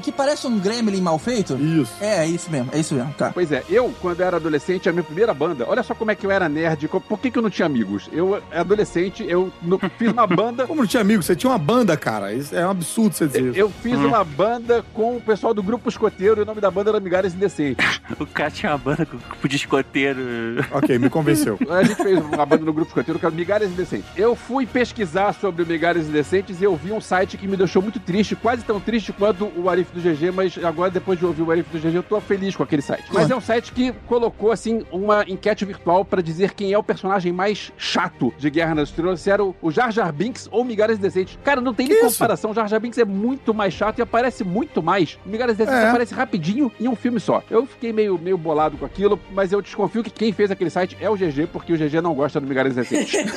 Que 0.00 0.12
parece 0.12 0.46
um 0.46 0.58
gremlin 0.58 1.00
mal 1.00 1.18
feito? 1.18 1.54
Isso. 1.56 1.92
É, 2.00 2.24
é 2.24 2.26
isso 2.26 2.50
mesmo, 2.50 2.68
é 2.72 2.78
isso 2.80 2.94
mesmo, 2.94 3.12
tá. 3.16 3.30
Pois 3.32 3.50
é, 3.52 3.62
eu, 3.68 3.92
quando 4.00 4.20
era 4.20 4.36
adolescente, 4.36 4.88
a 4.88 4.92
minha 4.92 5.04
primeira 5.04 5.32
banda, 5.34 5.64
olha 5.68 5.82
só 5.82 5.94
como 5.94 6.10
é 6.10 6.14
que 6.14 6.26
eu 6.26 6.30
era 6.30 6.48
nerd, 6.48 6.88
por 6.88 7.18
que, 7.18 7.30
que 7.30 7.38
eu 7.38 7.42
não 7.42 7.50
tinha 7.50 7.66
amigos? 7.66 8.08
Eu, 8.12 8.42
adolescente, 8.52 9.24
eu 9.28 9.52
no- 9.62 9.78
fiz 9.98 10.10
uma 10.12 10.26
banda. 10.26 10.66
Como 10.74 10.80
não 10.80 10.86
tinha 10.88 11.00
amigo? 11.00 11.22
Você 11.22 11.36
tinha 11.36 11.50
uma 11.50 11.58
banda, 11.58 11.96
cara. 11.96 12.32
Isso 12.32 12.54
é 12.54 12.66
um 12.66 12.70
absurdo 12.70 13.14
você 13.14 13.26
dizer 13.26 13.42
isso. 13.50 13.58
Eu 13.58 13.70
fiz 13.70 13.94
uma 13.98 14.24
banda 14.24 14.84
com 14.92 15.16
o 15.16 15.20
pessoal 15.20 15.52
do 15.54 15.62
grupo 15.62 15.88
escoteiro 15.88 16.40
e 16.40 16.42
o 16.42 16.46
nome 16.46 16.60
da 16.60 16.70
banda 16.70 16.90
era 16.90 17.00
Migalhas 17.00 17.34
Indecentes. 17.34 17.84
O 18.20 18.26
cara 18.26 18.50
tinha 18.50 18.70
uma 18.72 18.78
banda 18.78 19.06
com 19.06 19.16
com 19.18 19.48
de 19.48 19.56
escoteiro. 19.56 20.20
Ok, 20.70 20.98
me 20.98 21.08
convenceu. 21.10 21.58
A 21.70 21.82
gente 21.82 21.96
fez 22.02 22.18
uma 22.18 22.44
banda 22.46 22.64
no 22.64 22.72
grupo 22.72 22.88
escoteiro 22.90 23.18
que 23.18 23.24
era 23.26 23.34
Migalhas 23.34 23.70
Indecentes. 23.70 24.06
Eu 24.16 24.34
fui 24.36 24.66
pesquisar 24.66 25.32
sobre 25.34 25.62
o 25.62 25.66
Migalhas 25.66 26.06
Indecentes 26.08 26.60
e 26.60 26.64
eu 26.64 26.76
vi 26.76 26.92
um 26.92 27.00
site 27.00 27.36
que 27.36 27.46
me 27.46 27.56
deixou 27.56 27.80
muito 27.82 27.98
triste, 28.00 28.36
quase 28.36 28.62
tão 28.64 28.78
triste 28.80 29.12
quanto 29.12 29.44
o 29.56 29.70
Arif 29.84 29.92
do 29.92 30.00
GG, 30.00 30.30
mas 30.32 30.58
agora, 30.64 30.90
depois 30.90 31.18
de 31.18 31.26
ouvir 31.26 31.42
o 31.42 31.50
Arif 31.50 31.68
do 31.70 31.78
GG, 31.78 31.96
eu 31.96 32.02
tô 32.02 32.20
feliz 32.20 32.56
com 32.56 32.62
aquele 32.62 32.82
site. 32.82 33.04
Mas 33.12 33.30
é 33.30 33.36
um 33.36 33.40
site 33.40 33.72
que 33.72 33.92
colocou, 34.06 34.50
assim, 34.50 34.82
uma 34.90 35.24
enquete 35.28 35.64
virtual 35.64 36.04
pra 36.04 36.22
dizer 36.22 36.54
quem 36.54 36.72
é 36.72 36.78
o 36.78 36.82
personagem 36.82 37.32
mais 37.32 37.72
chato 37.76 38.32
de 38.38 38.48
Guerra 38.50 38.74
nas 38.74 38.88
Estrelas, 38.88 39.20
se 39.20 39.30
era 39.30 39.44
o 39.44 39.70
Jar 39.70 39.90
Jar 39.92 40.12
Binks 40.12 40.48
ou 40.50 40.64
Migalhas 40.64 40.98
Indecentes. 40.98 41.38
Cara, 41.44 41.60
não 41.60 41.74
tem 41.74 41.88
nem 41.88 41.98
isso? 42.06 42.12
comparação. 42.18 42.50
O 42.50 42.54
Jar 42.54 42.68
Jar 42.68 42.80
Binks 42.80 42.98
é 42.98 43.04
muito 43.04 43.52
mais 43.52 43.74
chato 43.74 43.98
e 43.98 44.02
aparece 44.02 44.42
muito 44.44 44.82
mais. 44.82 45.18
O 45.24 45.28
Migalhas 45.28 45.54
Indecentes 45.54 45.82
É. 45.84 45.88
aparece 45.88 46.14
rapidinho 46.14 46.72
em 46.80 46.88
um 46.88 46.96
filme 46.96 47.20
só. 47.20 47.42
Eu 47.50 47.66
fiquei 47.66 47.92
meio, 47.92 48.18
meio 48.18 48.38
bolado 48.38 48.76
com 48.76 48.84
aquilo, 48.86 49.18
mas 49.32 49.52
eu 49.52 49.60
desconfio 49.60 50.02
que 50.02 50.10
quem 50.10 50.32
fez 50.32 50.50
aquele 50.50 50.70
site 50.70 50.96
é 51.00 51.08
o 51.10 51.16
GG, 51.16 51.48
porque 51.52 51.72
o 51.72 51.76
GG 51.76 52.00
não 52.02 52.14
gosta 52.14 52.40
do 52.40 52.46
Migalhas 52.46 52.72
Indecentes. 52.72 53.14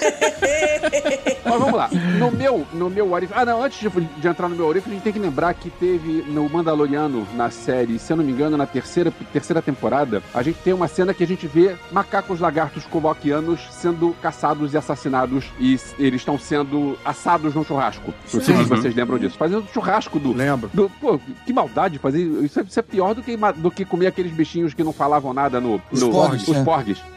Mas 1.43 1.59
vamos 1.59 1.73
lá. 1.73 1.89
No 2.19 2.29
meu, 2.31 2.65
no 2.73 2.89
meu 2.89 3.15
Arif. 3.15 3.31
Ah, 3.33 3.45
não, 3.45 3.63
antes 3.63 3.79
de, 3.79 3.89
de 3.89 4.27
entrar 4.27 4.49
no 4.49 4.55
meu 4.55 4.69
Arif, 4.69 4.87
a 4.87 4.93
gente 4.93 5.01
tem 5.01 5.13
que 5.13 5.19
lembrar 5.19 5.53
que 5.53 5.69
teve 5.69 6.25
no 6.27 6.49
Mandaloriano, 6.49 7.27
na 7.35 7.49
série, 7.49 7.97
se 7.99 8.11
eu 8.11 8.17
não 8.17 8.23
me 8.23 8.31
engano, 8.31 8.57
na 8.57 8.65
terceira, 8.65 9.11
terceira 9.31 9.61
temporada, 9.61 10.21
a 10.33 10.41
gente 10.41 10.57
tem 10.59 10.73
uma 10.73 10.87
cena 10.87 11.13
que 11.13 11.23
a 11.23 11.27
gente 11.27 11.47
vê 11.47 11.75
macacos 11.91 12.39
lagartos 12.39 12.85
coloquianos 12.85 13.59
sendo 13.71 14.15
caçados 14.21 14.73
e 14.73 14.77
assassinados 14.77 15.45
e 15.59 15.79
eles 15.97 16.21
estão 16.21 16.37
sendo 16.37 16.97
assados 17.03 17.53
no 17.55 17.63
churrasco. 17.63 18.13
Não 18.33 18.41
sei 18.41 18.55
se 18.55 18.63
vocês 18.63 18.95
lembram 18.95 19.17
disso. 19.17 19.37
Fazendo 19.37 19.65
churrasco 19.73 20.19
do, 20.19 20.33
Lembro. 20.33 20.69
do- 20.73 20.89
pô, 21.01 21.19
que 21.45 21.53
maldade 21.53 21.97
fazer 21.99 22.21
isso. 22.21 22.59
É, 22.59 22.63
isso 22.63 22.79
é 22.79 22.83
pior 22.83 23.13
do 23.13 23.21
que, 23.23 23.37
do 23.57 23.71
que 23.71 23.85
comer 23.85 24.07
aqueles 24.07 24.31
bichinhos 24.31 24.73
que 24.73 24.83
não 24.83 24.93
falavam 24.93 25.33
nada 25.33 25.59
no. 25.61 25.81
Os 25.91 26.01
no 26.01 26.11
porgs, 26.11 26.47
os 26.47 26.57
é. 26.57 26.63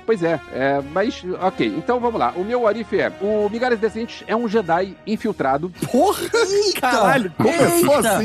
Pois 0.06 0.22
é, 0.22 0.40
é, 0.52 0.82
mas 0.92 1.22
ok. 1.40 1.66
Então 1.76 2.00
vamos 2.00 2.18
lá. 2.18 2.32
O 2.36 2.44
meu 2.44 2.66
Arif 2.66 2.92
é: 2.98 3.12
o 3.20 3.48
Migalhas 3.48 3.78
Decentes 3.78 4.24
é 4.26 4.34
um 4.34 4.48
Jedi 4.48 4.96
infiltrado 5.06 5.70
Porra! 5.90 6.22
Caralho, 6.80 7.32
começou 7.36 7.96
Eita! 7.96 8.18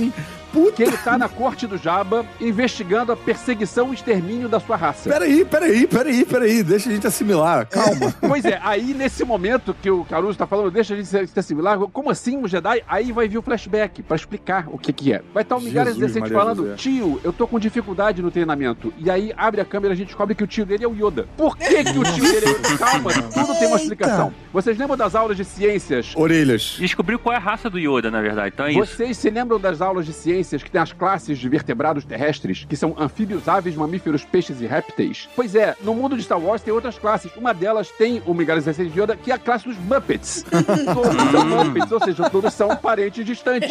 Assim. 0.63 0.71
que 0.71 0.83
ele 0.83 0.97
tá 0.97 1.17
na 1.17 1.29
corte 1.29 1.67
do 1.67 1.77
Jabba 1.77 2.25
investigando 2.39 3.11
a 3.11 3.15
perseguição 3.15 3.91
e 3.91 3.95
extermínio 3.95 4.47
da 4.49 4.59
sua 4.59 4.75
raça. 4.75 5.09
Peraí, 5.09 5.45
peraí, 5.45 5.87
peraí, 5.87 6.25
peraí. 6.25 6.63
Deixa 6.63 6.89
a 6.89 6.93
gente 6.93 7.07
assimilar. 7.07 7.67
Calma. 7.67 8.13
Pois 8.25 8.43
é, 8.43 8.59
aí 8.63 8.93
nesse 8.93 9.23
momento 9.23 9.75
que 9.81 9.89
o 9.89 10.03
Caruso 10.03 10.37
tá 10.37 10.47
falando, 10.47 10.71
deixa 10.71 10.93
a 10.93 10.97
gente 10.97 11.07
se 11.07 11.39
assimilar, 11.39 11.77
como 11.79 12.09
assim 12.09 12.37
um 12.37 12.47
Jedi? 12.47 12.83
Aí 12.87 13.11
vai 13.11 13.27
vir 13.27 13.37
o 13.37 13.41
flashback 13.41 14.01
pra 14.03 14.15
explicar 14.15 14.65
o 14.69 14.77
que 14.77 14.91
que 14.91 15.13
é. 15.13 15.21
Vai 15.33 15.43
estar 15.43 15.55
o 15.55 15.61
Migalhas 15.61 15.95
Jesus, 15.95 16.13
Decente 16.13 16.33
falando, 16.33 16.63
José. 16.63 16.75
tio, 16.75 17.21
eu 17.23 17.31
tô 17.31 17.47
com 17.47 17.59
dificuldade 17.59 18.21
no 18.21 18.31
treinamento. 18.31 18.93
E 18.97 19.09
aí 19.09 19.31
abre 19.37 19.61
a 19.61 19.65
câmera 19.65 19.93
e 19.93 19.95
a 19.95 19.97
gente 19.97 20.07
descobre 20.07 20.33
que 20.35 20.43
o 20.43 20.47
tio 20.47 20.65
dele 20.65 20.83
é 20.83 20.87
o 20.87 20.93
Yoda. 20.93 21.27
Por 21.37 21.57
que 21.57 21.83
que 21.83 21.97
o 21.97 22.03
tio 22.03 22.23
dele 22.23 22.45
é 22.45 22.49
o 22.49 22.57
Yoda? 22.57 22.77
Calma, 22.77 23.13
tudo 23.13 23.59
tem 23.59 23.67
uma 23.67 23.77
explicação. 23.77 24.33
Vocês 24.51 24.77
lembram 24.77 24.97
das 24.97 25.15
aulas 25.15 25.37
de 25.37 25.45
ciências 25.45 26.13
Orelhas. 26.15 26.77
Descobriu 26.79 27.19
qual 27.19 27.33
é 27.33 27.37
a 27.37 27.39
raça 27.39 27.69
do 27.69 27.77
Yoda, 27.79 28.09
na 28.09 28.21
verdade. 28.21 28.51
Então 28.53 28.65
é 28.65 28.71
isso. 28.71 28.79
Vocês 28.85 29.17
se 29.17 29.29
lembram 29.29 29.59
das 29.59 29.81
aulas 29.81 30.05
de 30.05 30.13
ciências 30.13 30.44
que 30.45 30.71
tem 30.71 30.81
as 30.81 30.93
classes 30.93 31.37
de 31.37 31.49
vertebrados 31.49 32.03
terrestres, 32.05 32.65
que 32.67 32.75
são 32.75 32.95
anfíbios, 32.97 33.47
aves, 33.47 33.75
mamíferos, 33.75 34.23
peixes 34.23 34.61
e 34.61 34.65
répteis? 34.65 35.27
Pois 35.35 35.55
é, 35.55 35.75
no 35.81 35.93
mundo 35.93 36.15
de 36.15 36.23
Star 36.23 36.39
Wars 36.39 36.61
tem 36.61 36.73
outras 36.73 36.97
classes. 36.97 37.31
Uma 37.35 37.53
delas 37.53 37.89
tem 37.89 38.21
o 38.25 38.33
Migalhas 38.33 38.65
Decente 38.65 38.91
de 38.91 39.01
Yoda, 39.01 39.15
que 39.15 39.31
é 39.31 39.35
a 39.35 39.39
classe 39.39 39.65
dos 39.65 39.77
Muppets. 39.77 40.45
todos 40.93 41.31
são 41.31 41.45
Muppets, 41.45 41.91
ou 41.91 41.99
seja, 42.03 42.29
todos 42.29 42.53
são 42.53 42.75
parentes 42.75 43.25
distantes. 43.25 43.69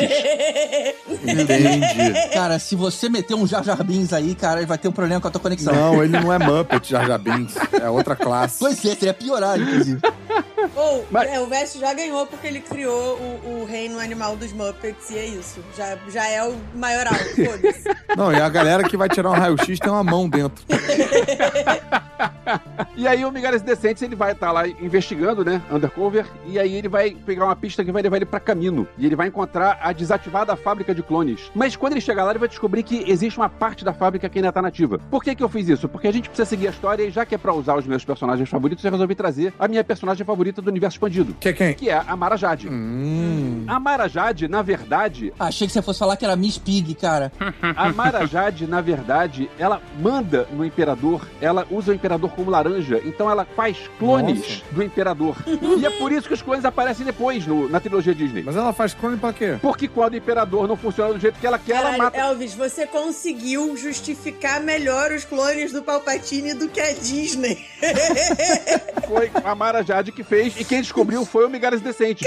Entendi. 1.22 2.30
Cara, 2.32 2.58
se 2.58 2.74
você 2.76 3.08
meter 3.08 3.34
um 3.34 3.46
Jar 3.46 3.62
Jar 3.62 3.82
Binks 3.82 4.12
aí, 4.12 4.34
cara, 4.34 4.64
vai 4.66 4.78
ter 4.78 4.88
um 4.88 4.92
problema 4.92 5.20
com 5.20 5.28
a 5.28 5.30
tua 5.30 5.40
conexão. 5.40 5.74
Não, 5.74 6.02
ele 6.02 6.18
não 6.18 6.32
é 6.32 6.38
Muppet, 6.38 6.90
Jar 6.90 7.06
Jar 7.06 7.18
Binks. 7.18 7.56
É 7.72 7.88
outra 7.88 8.16
classe. 8.16 8.58
Pois 8.58 8.84
é, 8.84 8.94
seria 8.94 9.14
piorar, 9.14 9.60
inclusive. 9.60 10.00
Ou, 10.76 11.06
Mas- 11.10 11.30
é, 11.30 11.40
o 11.40 11.46
Vest 11.46 11.78
já 11.78 11.92
ganhou 11.94 12.26
porque 12.26 12.46
ele 12.46 12.60
criou 12.60 13.16
o, 13.16 13.60
o 13.62 13.64
reino 13.64 13.98
animal 13.98 14.36
dos 14.36 14.52
Muppets 14.52 15.10
e 15.10 15.18
é 15.18 15.24
isso. 15.26 15.62
Já, 15.76 15.96
já 16.08 16.28
é 16.28 16.42
o 16.46 16.54
maioral, 16.74 17.14
foda-se. 17.14 17.84
Não, 18.16 18.32
e 18.32 18.40
a 18.40 18.48
galera 18.48 18.82
que 18.88 18.96
vai 18.96 19.08
tirar 19.08 19.30
um 19.30 19.34
raio-x 19.34 19.78
tem 19.78 19.90
uma 19.90 20.04
mão 20.04 20.28
dentro. 20.28 20.64
E 22.96 23.08
aí 23.08 23.24
o 23.24 23.32
Migalhas 23.32 23.60
Decentes, 23.62 24.02
ele 24.02 24.14
vai 24.14 24.32
estar 24.32 24.52
lá 24.52 24.68
investigando, 24.68 25.44
né, 25.44 25.60
undercover, 25.70 26.26
e 26.46 26.58
aí 26.58 26.74
ele 26.74 26.88
vai 26.88 27.10
pegar 27.10 27.44
uma 27.44 27.56
pista 27.56 27.84
que 27.84 27.90
vai 27.90 28.02
levar 28.02 28.16
ele 28.16 28.24
pra 28.24 28.38
caminho. 28.38 28.86
E 28.96 29.04
ele 29.06 29.16
vai 29.16 29.26
encontrar 29.28 29.78
a 29.82 29.92
desativada 29.92 30.54
fábrica 30.54 30.94
de 30.94 31.02
clones. 31.02 31.50
Mas 31.54 31.74
quando 31.74 31.92
ele 31.94 32.00
chegar 32.00 32.22
lá, 32.24 32.30
ele 32.30 32.38
vai 32.38 32.48
descobrir 32.48 32.82
que 32.84 33.04
existe 33.10 33.36
uma 33.38 33.48
parte 33.48 33.84
da 33.84 33.92
fábrica 33.92 34.28
que 34.28 34.38
ainda 34.38 34.52
tá 34.52 34.62
nativa. 34.62 34.98
Por 35.10 35.24
que 35.24 35.34
que 35.34 35.42
eu 35.42 35.48
fiz 35.48 35.68
isso? 35.68 35.88
Porque 35.88 36.06
a 36.06 36.12
gente 36.12 36.28
precisa 36.28 36.48
seguir 36.48 36.68
a 36.68 36.70
história 36.70 37.02
e 37.04 37.10
já 37.10 37.26
que 37.26 37.34
é 37.34 37.38
pra 37.38 37.52
usar 37.52 37.76
os 37.76 37.86
meus 37.86 38.04
personagens 38.04 38.48
favoritos, 38.48 38.84
eu 38.84 38.90
resolvi 38.92 39.14
trazer 39.14 39.52
a 39.58 39.66
minha 39.66 39.82
personagem 39.82 40.24
favorita 40.24 40.62
do 40.62 40.70
universo 40.70 40.96
expandido, 40.96 41.34
Que 41.40 41.48
é 41.48 41.52
quem? 41.52 41.74
que 41.74 41.90
é 41.90 42.00
a 42.06 42.16
Mara 42.16 42.36
Jade. 42.36 42.68
Hum. 42.68 43.64
A 43.66 43.80
Mara 43.80 44.08
Jade, 44.08 44.46
na 44.48 44.62
verdade, 44.62 45.32
Achei 45.38 45.66
que 45.66 45.72
você 45.72 45.82
fosse 45.82 45.98
falar 45.98 46.16
que 46.16 46.24
era 46.24 46.36
Miss 46.36 46.58
Pig, 46.58 46.94
cara. 46.94 47.32
a 47.76 47.92
Mara 47.92 48.24
Jade, 48.26 48.66
na 48.66 48.80
verdade, 48.80 49.50
ela 49.58 49.80
manda 50.00 50.46
no 50.52 50.64
Imperador, 50.64 51.26
ela 51.40 51.66
usa 51.70 51.90
o 51.90 51.94
Imperador 51.94 52.13
como 52.28 52.50
laranja, 52.50 53.00
então 53.04 53.30
ela 53.30 53.44
faz 53.44 53.76
clones 53.98 54.38
Nossa. 54.40 54.62
do 54.72 54.82
Imperador. 54.82 55.36
e 55.78 55.84
é 55.86 55.90
por 55.90 56.12
isso 56.12 56.26
que 56.28 56.34
os 56.34 56.42
clones 56.42 56.64
aparecem 56.64 57.04
depois 57.04 57.46
no- 57.46 57.68
na 57.68 57.80
trilogia 57.80 58.14
Disney. 58.14 58.42
Mas 58.42 58.56
ela 58.56 58.72
faz 58.72 58.94
clone 58.94 59.16
pra 59.16 59.32
quê? 59.32 59.58
Porque 59.60 59.88
quando 59.88 60.14
o 60.14 60.16
Imperador 60.16 60.66
não 60.68 60.76
funciona 60.76 61.12
do 61.14 61.20
jeito 61.20 61.38
que 61.38 61.46
ela 61.46 61.58
quer, 61.58 61.72
ela 61.72 61.82
Caralho, 61.82 62.02
mata. 62.02 62.16
Elvis, 62.18 62.54
você 62.54 62.86
conseguiu 62.86 63.76
justificar 63.76 64.60
melhor 64.60 65.12
os 65.12 65.24
clones 65.24 65.72
do 65.72 65.82
Palpatine 65.82 66.54
do 66.54 66.68
que 66.68 66.80
a 66.80 66.92
Disney. 66.92 67.64
Foi 69.06 69.30
a 69.44 69.54
Mara 69.54 69.82
Jade 69.82 70.10
que 70.12 70.22
fez, 70.24 70.58
e 70.58 70.64
quem 70.64 70.80
descobriu 70.80 71.24
foi 71.26 71.44
o 71.44 71.50
Migalhas 71.50 71.80
Decente. 71.80 72.24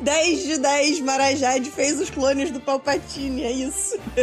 10 0.00 0.42
de 0.44 0.58
10, 0.58 1.00
Marajade 1.00 1.70
fez 1.70 2.00
os 2.00 2.10
clones 2.10 2.50
do 2.50 2.60
Palpatine, 2.60 3.42
é 3.44 3.52
isso. 3.52 3.96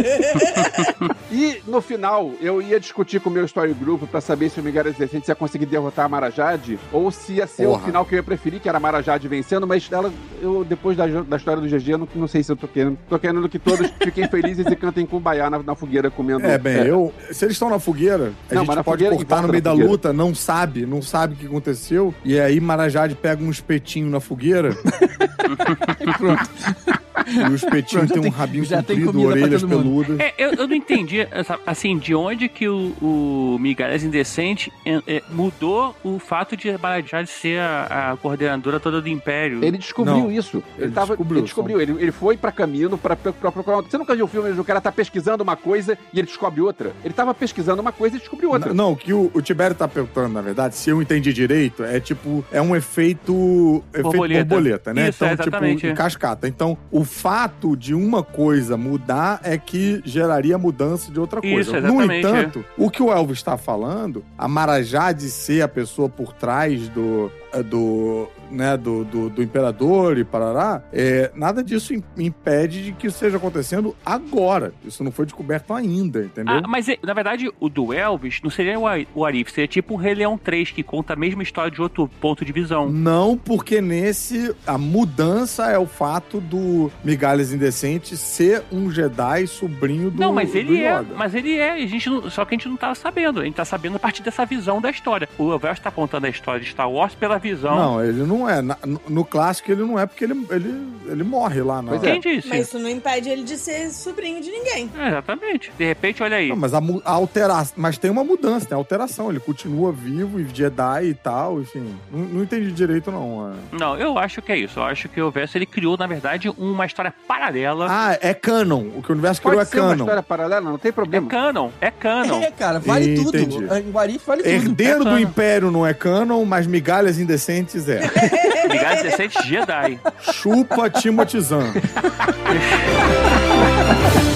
E 1.32 1.62
no 1.68 1.80
final, 1.80 2.32
eu 2.42 2.60
ia 2.60 2.80
discutir 2.80 3.20
com 3.22 3.30
o 3.30 3.34
meu 3.34 3.46
story 3.46 3.72
group 3.74 4.02
pra 4.10 4.20
saber 4.20 4.50
se 4.50 4.60
o 4.60 4.64
Migalhas 4.64 4.96
Decente 4.96 5.30
ia 5.30 5.36
conseguir 5.36 5.68
derrotar 5.68 6.06
a 6.06 6.10
Mara 6.10 6.32
Jade, 6.32 6.80
ou 6.92 7.12
se 7.12 7.34
ia 7.34 7.46
ser 7.46 7.66
Porra. 7.66 7.82
o 7.82 7.86
final 7.86 8.04
que 8.04 8.16
eu 8.16 8.18
ia 8.18 8.24
preferir, 8.24 8.60
que 8.60 8.68
era 8.68 8.80
a 8.80 8.82
Mara 8.82 9.00
Jade 9.02 9.28
vencendo, 9.28 9.68
mas 9.68 9.88
ela, 9.92 10.12
eu, 10.42 10.66
depois 10.66 10.98
da, 10.98 11.06
da 11.06 11.38
história 11.38 11.62
do 11.62 11.68
GG, 11.68 11.92
eu 11.92 11.98
não, 12.00 12.08
não 12.16 12.28
sei 12.28 12.42
se 12.42 12.52
eu 12.52 12.56
tô 12.56 12.68
querendo. 12.68 12.98
Tô 13.08 13.20
querendo 13.20 13.48
que 13.48 13.60
todos 13.60 13.88
fiquem 14.04 14.28
felizes 14.28 14.66
e 14.66 14.76
cantem 14.76 15.06
kumbaya 15.06 15.50
na, 15.52 15.60
na 15.62 15.76
fogueira 15.76 16.10
comendo. 16.10 16.46
É, 16.48 16.58
bem, 16.58 16.78
eu. 16.88 17.14
Se 17.32 17.46
eles 17.46 17.54
estão 17.56 17.70
na 17.70 17.78
fogueira, 17.80 18.34
a 18.50 18.56
Não, 18.56 18.66
gente 18.66 18.84
pode 18.84 19.06
cortar 19.08 19.42
no 19.44 19.50
meio 19.50 19.62
da 19.62 19.70
da 19.70 19.76
fogueira. 19.76 19.92
luta, 19.92 20.12
não 20.12 20.34
sabe, 20.34 20.84
não 20.88 21.02
sabe 21.02 21.36
o 21.36 21.38
que 21.38 21.46
aconteceu. 21.46 22.12
E 22.26 22.40
aí 22.40 22.60
Marajade 22.60 23.14
pega 23.14 23.44
um 23.44 23.52
espetinho 23.52 24.10
na 24.10 24.20
fogueira. 24.20 24.76
pronto. 26.18 27.09
E 27.30 27.52
o 27.52 27.56
espetinho 27.56 28.02
Pronto, 28.02 28.14
tem 28.14 28.20
um 28.20 28.24
tem- 28.24 28.32
rabinho 28.32 28.66
tem 28.68 28.78
comprido, 29.06 29.22
orelhas 29.22 29.64
peludas. 29.64 30.20
É, 30.20 30.34
eu, 30.38 30.54
eu 30.54 30.68
não 30.68 30.76
entendi, 30.76 31.28
assim, 31.66 31.98
de 31.98 32.16
onde 32.16 32.48
que 32.50 32.68
o, 32.68 32.94
o 33.02 33.58
Migalhas 33.60 34.04
Indecente 34.04 34.72
é, 34.86 35.02
é, 35.08 35.24
mudou 35.30 35.96
o 36.04 36.18
fato 36.20 36.56
de 36.58 36.76
Barajade 36.78 37.30
ser 37.30 37.60
a, 37.60 38.12
a 38.12 38.18
coordenadora 38.18 38.80
toda 38.80 39.02
do 39.02 39.08
Império. 39.10 39.64
Ele 39.64 39.78
descobriu 39.78 40.18
Não, 40.18 40.32
isso. 40.32 40.58
Ele, 40.78 40.86
ele 40.86 40.92
tava, 40.92 41.08
descobriu, 41.16 41.38
ele 41.40 41.46
descobriu. 41.46 41.82
Ele, 41.82 41.92
ele 42.00 42.12
foi 42.12 42.38
pra 42.38 42.52
caminho 42.52 42.98
pra, 42.98 43.16
pra, 43.16 43.32
pra 43.34 43.52
procurar. 43.52 43.82
Você 43.82 43.98
nunca 43.98 44.16
viu 44.16 44.26
o 44.26 44.28
filme 44.28 44.50
onde 44.50 44.60
o 44.60 44.64
cara 44.64 44.82
tá 44.82 44.92
pesquisando 44.92 45.44
uma 45.44 45.56
coisa 45.56 45.98
e 46.14 46.20
ele 46.20 46.28
descobre 46.28 46.62
outra? 46.62 46.92
Ele 47.04 47.14
tava 47.14 47.34
pesquisando 47.34 47.82
uma 47.82 47.92
coisa 47.92 48.16
e 48.16 48.20
descobriu 48.20 48.52
outra. 48.52 48.74
Não, 48.74 48.94
o 48.94 48.96
que 48.96 49.14
o, 49.14 49.30
o 49.34 49.42
Tibério 49.42 49.76
tá 49.76 49.88
perguntando, 49.88 50.30
na 50.30 50.42
verdade, 50.42 50.76
se 50.76 50.90
eu 50.90 51.02
entendi 51.02 51.34
direito, 51.34 51.84
é 51.84 52.00
tipo, 52.00 52.44
é 52.52 52.62
um 52.62 52.76
efeito, 52.76 53.84
efeito 53.92 54.04
Borboleta. 54.04 54.46
borboleta, 54.46 54.94
né? 54.94 55.10
Isso, 55.10 55.24
é, 55.24 55.34
então, 55.34 55.46
exatamente. 55.46 55.82
tipo, 55.82 55.96
cascata. 55.96 56.48
Então, 56.48 56.78
o 56.92 56.99
fato 57.04 57.76
de 57.76 57.94
uma 57.94 58.24
coisa 58.24 58.78
mudar 58.78 59.40
é 59.44 59.58
que 59.58 60.02
geraria 60.06 60.58
mudança 60.58 61.12
de 61.12 61.20
outra 61.20 61.42
coisa. 61.42 61.60
Isso, 61.60 61.72
no 61.72 61.78
exatamente, 61.78 62.14
é. 62.14 62.20
entanto, 62.20 62.66
o 62.78 62.90
que 62.90 63.02
o 63.02 63.12
Elvis 63.12 63.40
está 63.40 63.58
falando, 63.58 64.24
a 64.38 64.48
Marajade 64.48 65.30
ser 65.30 65.62
a 65.62 65.68
pessoa 65.68 66.10
por 66.10 66.34
trás 66.34 66.88
do, 66.90 67.32
do 67.66 68.28
né, 68.52 68.76
do, 68.78 69.04
do, 69.04 69.30
do 69.30 69.44
imperador 69.44 70.18
e 70.18 70.24
parará, 70.24 70.82
é, 70.92 71.32
nada 71.36 71.64
disso 71.64 71.94
im- 71.94 72.04
impede 72.18 72.84
de 72.86 72.92
que 72.94 73.08
isso 73.08 73.16
esteja 73.18 73.38
acontecendo 73.38 73.96
agora. 74.06 74.74
Isso 74.86 75.04
não 75.04 75.12
foi 75.12 75.26
descoberto 75.26 75.74
ainda, 75.74 76.24
entendeu? 76.24 76.56
Ah, 76.64 76.68
mas 76.68 76.88
é, 76.90 76.98
na 77.04 77.14
verdade, 77.14 77.50
o 77.60 77.70
do 77.70 77.94
Elvis 77.94 78.40
não 78.44 78.50
seria 78.50 78.78
o 78.80 78.88
Ari- 78.88 79.08
o 79.14 79.26
Arif, 79.26 79.52
seria 79.52 79.68
tipo 79.68 79.94
o 79.94 79.98
Rei 79.98 80.14
Leão 80.16 80.38
3, 80.38 80.72
que 80.72 80.84
conta 80.84 81.14
a 81.14 81.16
mesma 81.16 81.44
história 81.44 81.72
de 81.72 81.82
outro 81.82 82.10
ponto 82.20 82.44
de 82.44 82.52
visão. 82.52 82.90
Não, 82.90 83.38
porque 83.38 83.82
nesse 83.82 84.56
a 84.66 84.78
mudança 84.78 85.68
é 85.72 85.78
o 85.78 85.86
fato 85.86 86.40
do 86.42 86.92
Migalhas 87.04 87.54
Indecente 87.54 88.18
ser 88.18 88.64
um 88.72 88.90
Jedi 88.92 89.48
sobrinho 89.48 90.10
do 90.12 90.20
Não, 90.20 90.34
mas 90.34 90.54
ele 90.56 90.84
é, 90.84 91.02
mas 91.16 91.34
ele 91.36 91.58
é, 91.58 91.72
a 91.74 91.88
gente 91.88 92.10
não- 92.10 92.30
só 92.30 92.46
que 92.46 92.56
a 92.56 92.58
gente 92.58 92.68
não 92.70 92.78
tá 92.78 92.94
sabendo, 92.96 93.40
a 93.42 93.44
gente 93.46 93.56
tá 93.56 93.66
sabendo 93.66 93.96
a 93.96 94.00
partir 94.00 94.22
dessa 94.24 94.46
visão 94.46 94.82
da 94.82 94.90
história. 94.90 95.28
O 95.38 95.52
Elvis 95.52 95.80
tá 95.80 95.92
contando 95.92 96.26
a 96.26 96.30
história 96.30 96.60
de 96.62 96.68
Star 96.70 96.90
Wars 96.92 97.16
pela 97.16 97.38
visão. 97.38 97.76
Não, 97.76 98.04
ele 98.04 98.24
não 98.24 98.39
é. 98.48 98.62
Na- 98.62 98.78
no, 99.08 99.26
clássico 99.26 99.72
ele 99.72 99.82
não 99.82 99.98
é 100.00 100.06
porque 100.06 100.24
ele, 100.24 100.46
ele, 100.52 100.88
ele 101.08 101.24
morre 101.24 101.62
lá 101.62 101.82
na. 101.82 101.90
Pois 101.92 102.04
é. 102.04 102.12
Quem 102.12 102.36
disse? 102.36 102.48
Mas 102.48 102.68
isso 102.68 102.78
não 102.80 102.90
impede 102.90 103.30
ele 103.30 103.44
de 103.44 103.58
ser 103.58 103.90
sobrinho 103.92 104.42
de 104.42 104.52
ninguém. 104.52 104.90
É, 104.98 105.08
exatamente. 105.10 105.72
De 105.78 105.86
repente, 105.86 106.22
olha 106.22 106.38
aí. 106.38 106.50
Não, 106.50 106.56
mas 106.56 106.74
a, 106.74 106.80
a 107.06 107.12
alteração. 107.12 107.74
Mas 107.78 107.98
tem 107.98 108.12
uma 108.12 108.24
mudança, 108.24 108.66
tem 108.66 108.76
alteração. 108.78 109.30
Ele 109.30 109.40
continua 109.40 109.92
vivo 109.92 110.40
e 110.40 110.48
Jedi 110.54 111.06
e 111.08 111.14
tal, 111.14 111.60
enfim. 111.62 111.96
Não, 112.12 112.20
não 112.20 112.44
entendi 112.44 112.72
direito, 112.72 113.12
não. 113.12 113.52
é. 113.52 113.76
Não, 113.78 113.98
eu 113.98 114.18
acho 114.18 114.42
que 114.42 114.52
é 114.52 114.58
isso. 114.58 114.80
Eu 114.80 114.84
acho 114.84 115.10
que 115.10 115.22
o 115.22 115.32
Verso 115.32 115.58
ele 115.58 115.66
criou, 115.66 115.98
na 115.98 116.06
verdade, 116.08 116.50
uma 116.58 116.86
história 116.86 117.14
paralela. 117.28 117.88
Ah, 117.90 118.18
é 118.22 118.34
canon. 118.34 118.84
O 118.98 119.02
que 119.02 119.10
o 119.10 119.14
universo 119.14 119.42
criou 119.42 119.56
Pode 119.58 119.68
é 119.70 119.72
ser 119.72 119.80
uma 119.80 119.90
canon. 119.90 120.04
história 120.04 120.24
paralela, 120.24 120.62
não 120.62 120.78
tem 120.78 120.90
é 120.90 120.92
problema. 120.94 121.28
canon, 121.28 121.70
é 121.82 121.90
canon. 121.92 122.42
É, 122.42 122.52
cara, 122.52 122.80
vale 122.80 123.14
Entendi. 123.16 123.48
tudo. 123.48 123.68
O 123.94 124.00
Arif 124.00 124.26
vale 124.26 124.44
tudo. 124.44 124.52
Herdeiro 124.52 124.96
É 124.96 124.98
do 125.00 125.04
canon. 125.06 125.20
Império 125.20 125.72
não 125.72 125.86
é 125.88 125.94
canon, 125.94 126.44
mas 126.46 126.68
migalhas 126.68 127.20
indecentes 127.20 127.88
é. 127.88 128.02
Ligados 128.70 129.02
17 129.02 129.44
Jedi. 129.44 130.00
Chupa 130.32 130.90
Timothy 130.90 131.42
Zahn. 131.42 131.74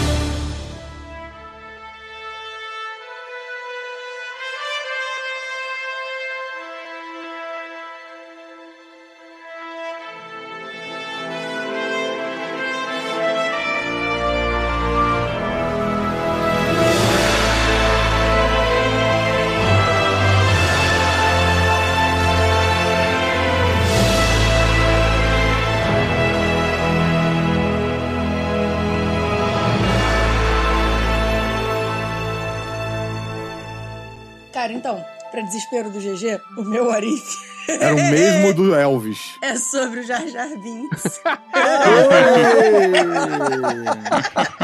desespero 35.53 35.91
do 35.91 35.99
GG, 35.99 36.41
o 36.57 36.63
meu 36.63 36.89
Arif 36.89 37.23
Era 37.67 37.93
o 37.93 37.97
mesmo 37.97 38.53
do 38.55 38.73
Elvis. 38.73 39.35
é 39.39 39.55
sobre 39.55 39.99
o 39.99 40.03
Jar 40.03 40.27
Jar 40.27 40.49
Binks. 40.57 41.21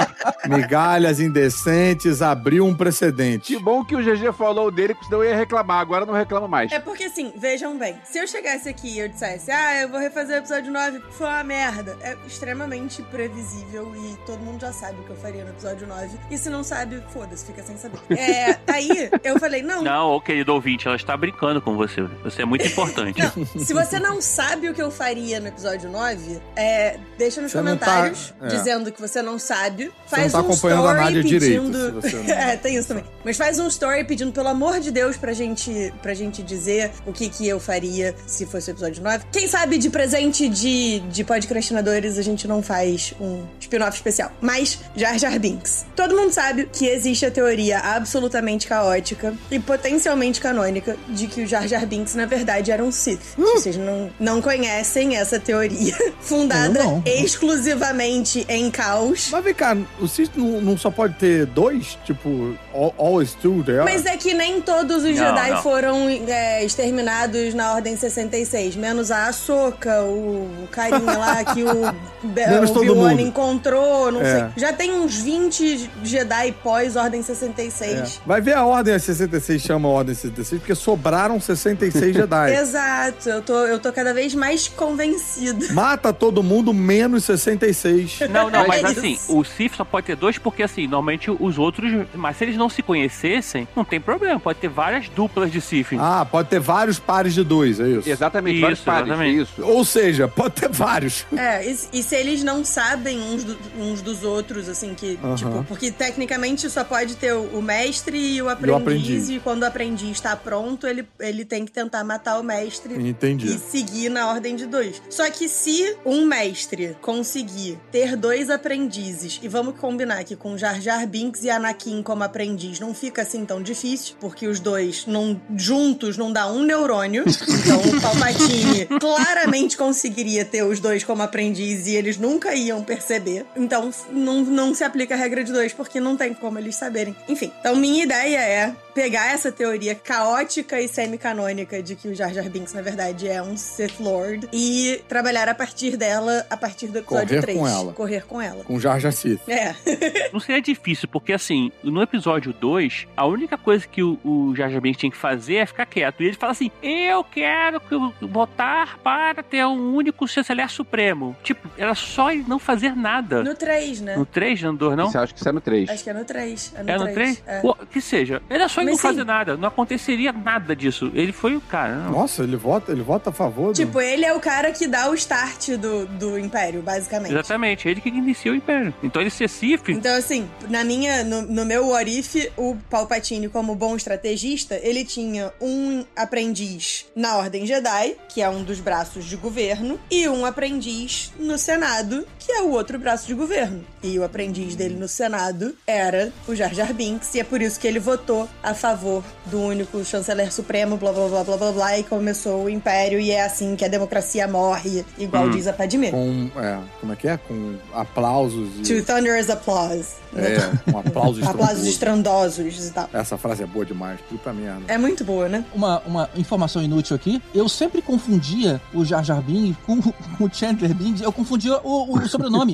Migalhas 0.48 1.20
indecentes 1.20 2.22
abriu 2.22 2.66
um 2.66 2.76
precedente. 2.76 3.54
Que 3.56 3.62
bom 3.62 3.84
que 3.84 3.96
o 3.96 4.00
GG 4.04 4.34
falou 4.34 4.70
dele, 4.72 4.94
porque 4.94 5.06
senão 5.08 5.24
eu 5.24 5.30
ia 5.30 5.36
reclamar. 5.36 5.80
Agora 5.80 6.06
não 6.06 6.14
reclama 6.14 6.48
mais. 6.48 6.72
É 6.72 6.80
porque 6.80 7.06
assim, 7.06 7.32
vejam 7.36 7.78
bem, 7.78 8.00
se 8.04 8.18
eu 8.18 8.28
chegasse 8.28 8.68
aqui 8.70 8.96
e 8.96 9.00
eu 9.00 9.10
dissesse, 9.10 9.52
ah, 9.52 9.82
eu 9.82 9.90
vou 9.90 10.00
refazer 10.00 10.36
o 10.36 10.40
episódio 10.40 10.72
9, 10.72 11.02
foi 11.12 11.28
uma 11.28 11.44
merda, 11.44 11.98
é 12.02 12.16
extremamente 12.26 13.02
previsível 13.04 13.92
e 13.96 14.18
todo 14.26 14.40
mundo 14.40 14.62
já 14.62 14.72
sabe 14.74 15.00
o 15.00 15.04
que 15.04 15.10
eu 15.12 15.16
faria 15.16 15.44
no 15.44 15.52
episódio 15.52 15.88
9. 15.88 16.18
E 16.30 16.38
se 16.38 16.50
não 16.50 16.64
sabe, 16.64 17.02
foda-se, 17.14 17.46
fica 17.46 17.64
sem 17.64 17.78
saber. 17.78 18.00
É, 18.18 18.58
aí 18.72 19.10
eu 19.24 19.40
falei, 19.40 19.62
não, 19.62 19.82
Não, 19.84 20.10
ô 20.12 20.22
querido 20.22 20.54
ouvinte, 20.54 20.88
ela 20.88 20.96
está 20.96 21.16
brincando 21.16 21.62
com 21.62 21.76
você. 21.76 22.02
Você 22.24 22.42
é 22.42 22.46
muito 22.46 22.66
importante. 22.66 23.20
Não, 23.22 23.46
se 23.66 23.74
você 23.74 24.00
não 24.00 24.22
sabe 24.22 24.70
o 24.70 24.74
que 24.74 24.82
eu 24.82 24.92
faria 24.92 25.40
no 25.40 25.48
episódio 25.48 25.90
9, 25.90 26.42
é, 26.56 27.00
deixa 27.18 27.42
nos 27.42 27.52
Você 27.52 27.58
tá- 27.58 27.64
comentários 27.64 28.34
é. 28.42 28.48
dizendo 28.48 28.92
que 28.92 29.00
você 29.02 29.22
não 29.22 29.38
sabe. 29.40 29.92
Faz 30.10 30.34
não 30.34 30.42
tá 30.42 30.48
um 30.48 30.52
acompanhando 30.52 30.88
a 30.88 30.94
story 30.94 31.24
pedindo. 31.24 32.02
direito, 32.02 32.32
é, 32.32 32.58
tem 32.58 32.76
isso 32.76 32.88
também. 32.88 33.04
Mas 33.24 33.38
faz 33.38 33.60
um 33.60 33.68
story 33.68 34.04
pedindo, 34.04 34.32
pelo 34.32 34.48
amor 34.48 34.80
de 34.80 34.92
Deus, 34.92 35.16
pra 35.16 35.34
gente, 35.34 35.94
pra 36.02 36.14
gente 36.14 36.42
dizer 36.42 36.92
o 37.06 37.14
que, 37.14 37.30
que 37.30 37.48
eu 37.48 37.60
faria 37.60 38.16
se 38.26 38.46
fosse 38.46 38.72
o 38.72 38.74
episódio 38.74 39.04
9. 39.04 39.26
Quem 39.32 39.48
sabe 39.48 39.78
de 39.78 39.90
presente 39.90 40.50
de, 40.50 41.00
de 41.12 41.24
podcastinadores 41.24 42.18
a 42.18 42.24
gente 42.24 42.48
não 42.48 42.64
faz 42.64 43.14
um 43.20 43.44
spin-off 43.60 43.96
especial. 43.96 44.32
Mas 44.42 44.80
Jar 44.96 45.18
Jar 45.20 45.40
Binks. 45.40 45.86
Todo 45.96 46.16
mundo 46.16 46.32
sabe 46.32 46.68
que 46.72 46.88
existe 46.88 47.26
a 47.26 47.32
teoria 47.32 47.80
absolutamente 47.80 48.68
caótica 48.68 49.34
e 49.52 49.60
potencialmente 49.60 50.42
canônica 50.42 50.98
de 51.10 51.28
que 51.28 51.44
o 51.44 51.48
Jar 51.48 51.68
Jar 51.68 51.86
Binks, 51.86 52.16
na 52.16 52.26
verdade, 52.26 52.72
era 52.72 52.84
um 52.84 52.92
Sith. 52.92 53.22
Se 53.22 53.42
vocês 53.42 53.78
não, 53.78 54.10
não 54.20 54.42
conhecem 54.42 55.16
essa 55.16 55.40
teoria, 55.40 55.96
fundada 56.20 56.80
exclusivamente 57.06 58.46
em 58.50 58.72
caos. 58.72 59.30
Mas 59.32 59.44
vem 59.44 59.54
cá, 59.54 59.78
o 60.02 60.08
Sith 60.08 60.32
não, 60.36 60.62
não 60.62 60.78
só 60.78 60.90
pode 60.92 61.16
ter 61.16 61.46
dois? 61.46 61.98
Tipo, 62.06 62.56
all- 62.74 62.94
always 62.98 63.34
two 63.34 63.64
there? 63.64 63.84
Mas 63.84 64.06
é 64.06 64.16
que 64.18 64.34
nem 64.34 64.62
todos 64.62 64.98
os 64.98 65.04
Não, 65.04 65.14
Jedi 65.14 65.50
não. 65.52 65.62
foram 65.64 66.08
é, 66.28 66.64
exterminados 66.64 67.54
na 67.54 67.74
Ordem 67.74 67.96
66, 67.96 68.76
menos 68.76 69.12
a 69.12 69.28
Ahsoka, 69.28 70.02
o 70.04 70.68
carinha 70.72 71.18
lá 71.18 71.44
que 71.44 71.64
o, 71.64 71.70
Obi-Wan 72.80 73.14
encontrou, 73.22 74.12
não 74.12 74.22
É. 74.22 74.40
sei. 74.40 74.46
Já 74.58 74.74
tem 74.74 74.92
uns 74.94 75.16
20 75.16 75.90
Jedi 76.04 76.52
pós-Ordem 76.64 77.20
É. 77.22 77.24
66. 77.24 78.22
Vai 78.26 78.42
ver 78.42 78.54
a 78.54 78.66
Ordem 78.66 78.98
66 78.98 79.62
chama 79.62 79.88
a 79.88 79.92
Ordem 79.92 80.16
66 80.16 80.62
porque 80.62 80.76
sobraram 80.76 81.40
66 81.40 82.16
Jedi. 82.16 82.54
Exato, 82.60 83.30
eu 83.30 83.42
tô, 83.42 83.54
eu 83.66 83.80
tô 83.80 83.92
cada 83.92 84.14
vez 84.14 84.34
mais 84.36 84.68
convencida. 84.68 85.74
Mata 85.74 86.12
todo 86.14 86.44
mundo 86.44 86.74
menos 86.74 87.24
66. 87.26 88.20
Não, 88.30 88.50
não, 88.50 88.66
mas 88.68 88.84
É 88.84 88.88
assim, 88.88 89.12
isso. 89.14 89.38
o 89.38 89.44
Sif 89.44 89.76
só 89.76 89.86
pode 89.90 90.06
ter 90.08 90.16
dois 90.16 90.38
porque, 90.38 90.64
assim, 90.64 90.84
normalmente 90.84 91.30
os 91.32 91.58
outros. 91.58 91.92
Mas 92.14 92.38
se 92.38 92.44
eles 92.46 92.56
não 92.58 92.70
se 92.70 92.82
conhecessem, 92.82 93.68
não 93.76 93.84
tem 93.84 94.00
problema. 94.00 94.40
Pode 94.40 94.60
ter 94.60 94.70
várias 94.70 95.10
duplas 95.10 95.52
de 95.52 95.60
Sif. 95.62 95.98
Ah, 96.00 96.26
pode 96.30 96.50
ter 96.50 96.60
vários 96.60 97.00
pares 97.00 97.34
de 97.34 97.44
dois, 97.44 97.80
é 97.80 97.88
isso? 97.88 98.10
Exatamente, 98.10 98.60
vários 98.60 98.80
Isso, 98.80 98.86
pares. 98.86 99.08
exatamente. 99.08 99.42
Isso. 99.42 99.62
Ou 99.64 99.84
seja, 99.86 100.28
pode 100.28 100.56
ter 100.56 100.70
vários. 100.70 101.26
É, 101.36 101.68
e, 101.70 101.78
e 101.94 102.04
se 102.04 102.16
eles 102.16 102.44
não 102.44 102.64
sabem 102.64 103.20
uns, 103.20 103.44
do- 103.44 103.58
uns 103.80 104.02
dos 104.02 104.24
outros, 104.24 104.70
assim, 104.70 104.94
que, 104.94 105.18
Aham. 105.24 105.36
tipo, 105.36 105.64
porque 105.66 105.92
tecnicamente 105.92 106.70
só 106.70 106.84
pode 106.84 107.16
ter 107.16 107.34
o, 107.34 107.44
o 107.58 107.62
mestre 107.62 108.18
e 108.18 108.42
o 108.42 108.50
aprendiz, 108.50 108.82
aprendiz. 108.82 109.30
e 109.30 109.40
quando 109.40 109.64
o 109.64 109.66
aprendiz 109.66 110.12
está 110.12 110.36
pronto, 110.36 110.86
ele, 110.88 111.06
ele 111.20 111.44
tem 111.46 111.66
que 111.66 111.72
tentar 111.72 112.04
matar 112.04 112.40
o 112.40 112.44
mestre 112.44 112.96
Entendi. 112.96 113.48
e 113.48 113.58
seguir 113.58 114.10
na 114.10 114.28
ordem 114.30 114.56
de 114.56 114.66
dois. 114.66 115.02
Só 115.10 115.30
que 115.32 115.48
se 115.50 115.96
um 116.06 116.26
mestre 116.26 116.96
conseguir 117.02 117.78
ter 117.92 118.16
dois 118.16 118.50
aprendizes, 118.50 119.40
e 119.42 119.48
vamos 119.48 119.79
combinar 119.80 120.24
que 120.24 120.36
com 120.36 120.58
Jar 120.58 120.80
Jar 120.80 121.08
Binks 121.08 121.44
e 121.44 121.50
Anakin 121.50 122.04
como 122.04 122.24
aprendiz 122.24 122.80
não 122.80 122.94
fica 122.94 123.22
assim 123.22 123.46
tão 123.46 123.62
difícil, 123.64 124.16
porque 124.20 124.48
os 124.48 124.60
dois 124.60 125.06
não, 125.08 125.40
juntos 125.56 126.18
não 126.18 126.32
dá 126.32 126.48
um 126.48 126.64
neurônio. 126.64 127.24
Então 127.70 127.82
o 127.82 128.02
Palpatine 128.02 128.86
claramente 129.00 129.78
conseguiria 129.78 130.44
ter 130.44 130.64
os 130.64 130.80
dois 130.80 131.04
como 131.04 131.22
aprendiz 131.22 131.86
e 131.88 131.96
eles 131.96 132.18
nunca 132.18 132.56
iam 132.56 132.84
perceber. 132.84 133.46
Então 133.56 133.92
não, 134.12 134.42
não 134.42 134.74
se 134.74 134.84
aplica 134.84 135.14
a 135.14 135.18
regra 135.18 135.44
de 135.44 135.52
dois, 135.52 135.74
porque 135.74 136.00
não 136.00 136.18
tem 136.18 136.34
como 136.34 136.58
eles 136.58 136.76
saberem. 136.76 137.16
Enfim, 137.28 137.52
então 137.60 137.76
minha 137.76 138.04
ideia 138.04 138.40
é 138.40 138.76
pegar 139.00 139.32
essa 139.32 139.50
teoria 139.50 139.96
caótica 139.96 140.82
e 140.82 140.86
semi-canônica 140.90 141.82
de 141.82 141.96
que 141.96 142.10
o 142.10 142.14
Jar 142.14 142.34
Jar 142.34 142.50
Binks, 142.50 142.74
na 142.74 142.82
verdade, 142.82 143.30
é 143.30 143.42
um 143.42 143.56
Sith 143.56 143.98
Lord 143.98 144.50
e 144.52 145.02
trabalhar 145.08 145.48
a 145.48 145.56
partir 145.56 145.96
dela 145.96 146.46
a 146.50 146.58
partir 146.58 146.88
do 146.88 146.98
episódio 146.98 147.28
Correr 147.30 147.42
3. 147.42 147.58
com 147.58 147.66
ela. 147.68 147.94
Correr 147.94 148.26
com 148.26 148.42
ela. 148.42 148.64
Com 148.66 148.78
Jar 148.78 149.00
Jar 149.00 149.14
Sith. 149.14 149.40
É. 149.48 149.74
Não 150.34 150.40
seria 150.42 150.62
difícil, 150.62 151.08
porque 151.08 151.32
assim, 151.32 151.72
no 151.82 152.02
episódio 152.02 152.52
2, 152.52 153.08
a 153.16 153.26
única 153.26 153.58
coisa 153.58 153.88
que 153.88 154.04
o, 154.04 154.20
o 154.22 154.54
Jar 154.54 154.70
Jar 154.70 154.82
Binks 154.82 155.00
tinha 155.00 155.12
que 155.12 155.18
fazer 155.18 155.56
é 155.56 155.66
ficar 155.66 155.86
quieto. 155.86 156.22
E 156.22 156.26
ele 156.26 156.36
fala 156.36 156.52
assim: 156.52 156.70
Eu 156.84 157.24
quero 157.24 157.80
que 157.80 157.94
eu 157.94 158.14
votar 158.24 158.98
para 158.98 159.42
ter 159.42 159.66
um 159.66 159.96
único 159.96 160.28
chanceler 160.28 160.70
supremo. 160.70 161.38
Tipo, 161.42 161.70
era 161.78 161.96
só 161.96 162.34
ele 162.34 162.44
não 162.46 162.60
fazer 162.60 162.98
nada. 162.98 163.44
No 163.44 163.56
3, 163.56 164.02
né? 164.02 164.18
No 164.18 164.26
3, 164.26 164.62
no 164.64 164.74
2, 164.74 164.98
não? 164.98 165.08
Isso, 165.08 165.18
eu 165.18 165.22
acho 165.22 165.34
que 165.34 165.40
isso 165.40 165.48
é 165.48 165.52
no 165.54 165.62
3. 165.62 165.90
Acho 165.90 166.04
que 166.04 166.10
é 166.10 166.14
no 166.14 166.26
3. 166.26 166.74
É 166.76 166.84
no 166.84 166.90
É 166.90 166.98
no 166.98 167.04
3. 167.06 167.16
3? 167.16 167.44
É. 167.48 167.62
Pô, 167.62 167.74
Que 167.90 168.02
seja. 168.02 168.42
Era 168.50 168.68
só 168.68 168.82
também 168.89 168.89
não 168.90 168.96
sim. 168.98 169.02
fazer 169.02 169.24
nada, 169.24 169.58
não 169.58 169.68
aconteceria 169.68 170.32
nada 170.32 170.76
disso. 170.76 171.12
Ele 171.14 171.32
foi 171.32 171.56
o 171.56 171.62
cara. 171.62 171.96
Não. 171.96 172.12
Nossa, 172.12 172.44
ele 172.44 172.56
vota, 172.56 172.92
ele 172.92 173.02
vota 173.02 173.30
a 173.30 173.34
favor 173.34 173.74
do... 173.74 173.76
Tipo, 173.76 174.00
ele 174.02 174.26
é 174.26 174.34
o 174.34 174.40
cara 174.40 174.72
que 174.72 174.88
dá 174.88 175.10
o 175.10 175.14
start 175.14 175.70
do, 175.72 176.06
do 176.06 176.38
Império, 176.40 176.82
basicamente. 176.82 177.32
Exatamente, 177.32 177.88
ele 177.88 178.02
que 178.02 178.10
inicia 178.10 178.52
o 178.52 178.56
Império. 178.56 178.94
Então 179.04 179.22
ele 179.22 179.30
ser 179.30 179.50
Sif, 179.50 179.92
Então, 179.92 180.16
assim, 180.16 180.50
na 180.70 180.84
minha, 180.84 181.24
no, 181.24 181.42
no 181.42 181.66
meu 181.66 181.88
What 181.90 182.20
If, 182.20 182.52
o 182.58 182.78
Palpatine, 182.90 183.50
como 183.50 183.76
bom 183.76 183.96
estrategista, 183.96 184.80
ele 184.82 185.04
tinha 185.06 185.52
um 185.62 186.04
aprendiz 186.16 187.06
na 187.16 187.38
Ordem 187.38 187.66
Jedi, 187.66 188.16
que 188.28 188.42
é 188.42 188.50
um 188.50 188.64
dos 188.64 188.80
braços 188.80 189.26
de 189.26 189.36
governo, 189.36 190.00
e 190.10 190.28
um 190.28 190.46
aprendiz 190.46 191.32
no 191.40 191.58
Senado, 191.58 192.26
que 192.38 192.52
é 192.52 192.62
o 192.62 192.72
outro 192.72 193.00
braço 193.00 193.28
de 193.28 193.34
governo. 193.34 193.84
E 194.02 194.18
o 194.18 194.24
aprendiz 194.24 194.76
dele 194.76 194.96
no 194.96 195.08
Senado 195.08 195.76
era 195.86 196.32
o 196.48 196.56
Jar 196.56 196.74
Jar 196.74 196.94
Binks, 196.94 197.34
e 197.36 197.40
é 197.40 197.44
por 197.44 197.62
isso 197.62 197.80
que 197.80 197.88
ele 197.88 198.00
votou 198.00 198.48
a 198.64 198.74
favor 198.80 199.24
do 199.46 199.60
único 199.62 200.04
chanceler 200.04 200.52
supremo, 200.54 200.98
blá 200.98 201.12
blá 201.12 201.28
blá 201.28 201.44
blá 201.44 201.58
blá 201.58 201.72
blá, 201.72 202.00
e 202.00 202.04
começou 202.04 202.64
o 202.64 202.70
Império, 202.70 203.20
e 203.20 203.32
é 203.32 203.44
assim 203.46 203.76
que 203.76 203.86
a 203.86 203.88
democracia 203.88 204.48
morre, 204.48 205.06
igual 205.18 205.46
Hum. 205.46 205.52
diz 205.52 205.68
a 205.68 205.74
Padmé. 205.74 206.12
Com, 206.12 206.50
é, 206.58 206.78
como 207.00 207.14
é 207.14 207.16
que 207.16 207.28
é? 207.28 207.38
Com 207.38 207.76
aplausos 207.94 208.70
e... 208.80 208.82
To 208.84 209.06
thunderous 209.06 209.50
applause. 209.50 210.08
É, 210.36 210.92
um 210.92 211.00
aplauso 211.00 211.44
Aplausos 211.44 211.88
estrondoso. 211.88 212.62
estrondosos 212.62 212.88
e 212.88 212.92
tal. 212.92 213.10
Essa 213.12 213.36
frase 213.38 213.64
é 213.64 213.66
boa 213.66 213.84
demais, 213.84 214.20
puta 214.30 214.54
merda. 214.54 214.82
É 214.88 214.96
muito 214.98 215.24
boa, 215.24 215.50
né? 215.50 215.66
Uma, 215.74 216.00
uma 216.06 216.30
informação 216.36 216.84
inútil 216.84 217.16
aqui. 217.16 217.42
Eu 217.54 217.68
sempre 217.68 218.00
confundia 218.02 218.80
o 218.94 219.04
Jar 219.04 219.24
Jar 219.24 219.42
Bing 219.42 219.76
com 219.88 219.96
o 220.40 220.50
Chandler 220.54 220.94
Bing. 220.94 221.16
Eu 221.24 221.32
confundia 221.32 221.80
o, 221.84 222.14
o 222.16 222.28
sobrenome. 222.30 222.74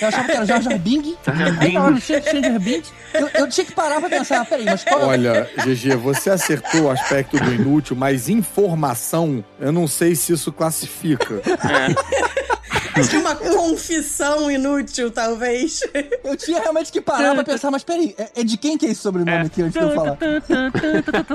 Eu 0.00 0.08
achava 0.08 0.24
que 0.24 0.32
era 0.32 0.46
Jar 0.46 0.62
Jar 0.62 0.78
Bing. 0.78 1.14
Jar 1.24 1.36
Jar 1.36 1.60
Aí 1.60 1.72
Chan- 2.00 2.22
Chandler 2.22 2.58
Bing, 2.60 2.82
eu, 3.12 3.28
eu 3.34 3.48
tinha 3.48 3.66
que 3.66 3.72
parar 3.72 4.00
pra 4.00 4.08
pensar. 4.08 4.44
Peraí, 4.46 4.64
mas 4.64 4.82
qual 4.84 4.93
Olha, 5.02 5.48
GG, 5.64 5.96
você 5.96 6.30
acertou 6.30 6.82
o 6.82 6.90
aspecto 6.90 7.38
do 7.38 7.52
inútil, 7.52 7.96
mas 7.96 8.28
informação, 8.28 9.44
eu 9.60 9.72
não 9.72 9.86
sei 9.86 10.14
se 10.14 10.32
isso 10.32 10.52
classifica. 10.52 11.40
Tinha 13.08 13.20
uma 13.20 13.34
confissão 13.34 14.48
inútil, 14.48 15.10
talvez. 15.10 15.80
Eu 16.22 16.36
tinha 16.36 16.60
realmente 16.60 16.92
que 16.92 17.00
parar 17.00 17.34
pra 17.34 17.42
pensar, 17.42 17.70
mas 17.70 17.82
peraí, 17.82 18.14
é, 18.16 18.40
é 18.40 18.44
de 18.44 18.56
quem 18.56 18.78
que 18.78 18.86
é 18.86 18.90
esse 18.90 19.00
sobrenome 19.00 19.46
aqui 19.46 19.62
antes 19.62 19.72
de 19.72 19.84
eu 19.84 19.94
falar? 19.94 20.16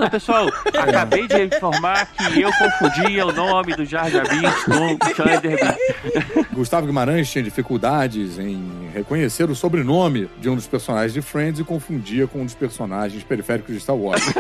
Pessoal, 0.10 0.48
acabei 0.74 1.28
de 1.28 1.46
informar 1.46 2.06
que 2.14 2.42
eu 2.42 2.50
confundia 2.54 3.26
o 3.26 3.34
nome 3.34 3.76
do 3.76 3.84
Jar 3.84 4.10
Jar 4.10 4.28
Binks 4.30 4.64
com 4.64 4.98
Bing. 5.42 6.46
Gustavo 6.54 6.88
Guimarães 6.88 7.30
tinha 7.30 7.44
dificuldades 7.44 8.40
em 8.40 8.90
reconhecer 8.94 9.50
o 9.50 9.56
sobrenome 9.56 10.30
de 10.40 10.50
um 10.50 10.56
dos 10.56 10.68
personagens 10.68 11.14
de 11.14 11.22
Friends 11.22 11.60
e 11.60 11.64
confundia 11.64 12.26
com 12.26 12.42
um 12.42 12.46
dos 12.46 12.56
personagens 12.56 13.22
periféricos 13.24 13.49
de 13.58 13.78
Star 13.78 13.96
Wars. 13.96 14.24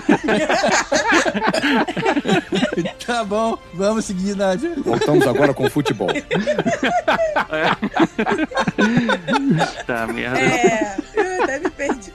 Tá 3.05 3.23
bom, 3.23 3.57
vamos 3.73 4.05
seguir, 4.05 4.35
Nádia. 4.35 4.71
Voltamos 4.77 5.25
agora 5.27 5.53
com 5.53 5.69
futebol. 5.69 6.09
Tá, 9.85 10.07
merda. 10.07 10.39
É, 10.39 10.95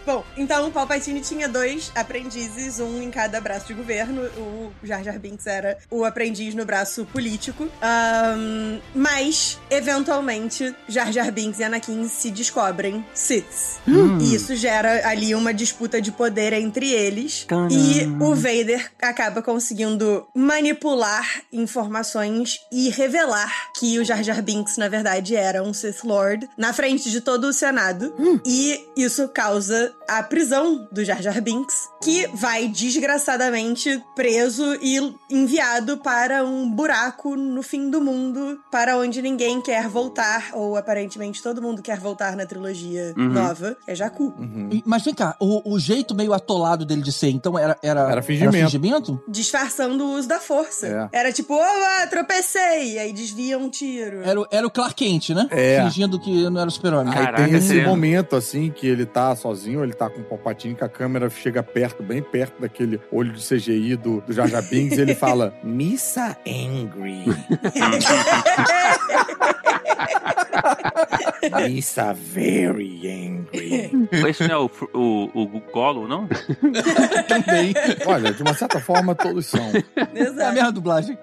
Bom, 0.06 0.24
então 0.36 0.68
o 0.68 0.70
Palpatine 0.70 1.20
tinha 1.20 1.48
dois 1.48 1.90
aprendizes, 1.94 2.78
um 2.78 3.00
em 3.00 3.10
cada 3.10 3.40
braço 3.40 3.66
de 3.66 3.74
governo. 3.74 4.22
O 4.22 4.72
Jar 4.82 5.02
Jar 5.02 5.18
Binks 5.18 5.46
era 5.46 5.78
o 5.90 6.04
aprendiz 6.04 6.54
no 6.54 6.64
braço 6.64 7.06
político. 7.06 7.68
Ahn, 7.80 8.80
mas, 8.94 9.58
eventualmente, 9.70 10.74
Jar 10.88 11.10
Jar 11.10 11.32
Binks 11.32 11.58
e 11.60 11.64
Anakin 11.64 12.06
se 12.08 12.30
descobrem 12.30 13.04
Siths. 13.14 13.78
E 14.20 14.34
isso 14.34 14.54
gera 14.54 15.08
ali 15.08 15.34
uma 15.34 15.54
disputa 15.54 16.00
de 16.00 16.12
poder 16.12 16.52
entre 16.52 16.90
eles. 16.90 17.46
E 17.70 18.06
o 18.22 18.34
Vader 18.34 18.90
acaba 19.00 19.40
conseguindo 19.42 20.26
manipular 20.34 21.42
informações 21.52 22.60
e 22.70 22.90
revelar 22.90 23.72
que 23.78 23.98
o 23.98 24.04
Jar 24.04 24.22
Jar 24.22 24.42
Binks, 24.42 24.76
na 24.76 24.88
verdade, 24.88 25.34
era 25.34 25.62
um 25.62 25.72
Sith 25.72 26.04
Lord 26.04 26.48
na 26.58 26.72
frente 26.72 27.10
de 27.10 27.20
todo 27.20 27.44
o 27.44 27.52
Senado. 27.52 28.14
E 28.44 28.84
isso 28.96 29.28
causa 29.28 29.94
a 30.08 30.22
prisão 30.22 30.86
do 30.92 31.04
Jar 31.04 31.20
Jar 31.22 31.40
Binks, 31.40 31.88
que 32.02 32.26
vai 32.34 32.68
desgraçadamente 32.68 34.02
preso 34.14 34.74
e 34.82 34.98
enviado 35.30 35.96
para 35.98 36.44
um 36.44 36.68
buraco 36.70 37.36
no 37.36 37.62
fim 37.62 37.88
do 37.90 38.00
mundo, 38.00 38.58
para 38.70 38.98
onde 38.98 39.22
ninguém 39.22 39.60
quer 39.60 39.88
voltar, 39.88 40.50
ou 40.52 40.76
aparentemente 40.76 41.42
todo 41.42 41.62
mundo 41.62 41.80
quer 41.82 41.98
voltar 41.98 42.36
na 42.36 42.44
trilogia 42.44 43.14
Uhum. 43.16 43.28
nova, 43.30 43.76
é 43.86 43.94
Jakku. 43.94 44.34
Uhum. 44.38 44.82
Mas 44.84 45.02
vem 45.04 45.14
cá, 45.14 45.36
o, 45.40 45.72
o 45.74 45.78
jeito 45.78 46.14
meio 46.14 46.32
atolado 46.32 46.84
dele 46.84 47.02
de 47.02 47.12
ser, 47.12 47.30
então 47.30 47.58
era. 47.58 47.76
Era, 47.82 48.10
Era 48.10 48.22
fingimento. 48.22 48.56
fingimento? 48.56 49.22
disfarçando 49.28 50.04
o 50.04 50.12
uso 50.16 50.28
da 50.28 50.38
força. 50.40 51.08
Era 51.12 51.32
tipo, 51.32 51.54
oh, 51.54 52.10
tropecei, 52.10 52.94
e 52.94 52.98
aí 52.98 53.12
desvia 53.12 53.58
um 53.58 53.68
tiro. 53.70 54.22
Era, 54.22 54.40
o- 54.40 54.46
era 54.50 54.66
o 54.66 54.70
Clark 54.70 54.94
Kent, 54.94 55.30
né? 55.30 55.46
É. 55.50 55.82
Fingindo 55.84 56.18
que 56.18 56.48
não 56.50 56.60
era 56.60 56.68
o 56.68 56.72
super-homem. 56.72 57.12
Aí 57.16 57.32
tem 57.34 57.54
esse 57.54 57.68
seria- 57.68 57.88
momento, 57.88 58.36
assim, 58.36 58.70
que 58.70 58.86
ele 58.86 59.06
tá 59.06 59.34
sozinho, 59.36 59.82
ele 59.82 59.93
tá 59.94 60.10
com 60.10 60.20
o 60.20 60.24
Palpatine, 60.24 60.74
que 60.74 60.84
a 60.84 60.88
câmera 60.88 61.30
chega 61.30 61.62
perto, 61.62 62.02
bem 62.02 62.22
perto 62.22 62.60
daquele 62.60 63.00
olho 63.10 63.32
de 63.32 63.40
CGI 63.40 63.96
do, 63.96 64.20
do 64.20 64.32
Jar 64.32 64.48
Jar 64.48 64.62
Binks, 64.62 64.98
e 64.98 65.00
ele 65.00 65.14
fala, 65.14 65.54
Missa 65.62 66.36
Angry. 66.46 67.24
Missa 71.68 72.12
Very 72.14 73.08
Angry. 73.10 74.08
Esse 74.28 74.46
não 74.48 74.54
é 74.54 74.58
o, 74.58 74.70
o, 74.94 75.42
o 75.56 75.60
Golo, 75.72 76.08
não? 76.08 76.26
Também. 77.28 77.74
Olha, 78.06 78.32
de 78.32 78.42
uma 78.42 78.54
certa 78.54 78.80
forma, 78.80 79.14
todos 79.14 79.46
são. 79.46 79.70
É 79.96 80.02
a 80.02 80.22
Exato. 80.22 80.52
mesma 80.54 80.72
dublagem. 80.72 81.18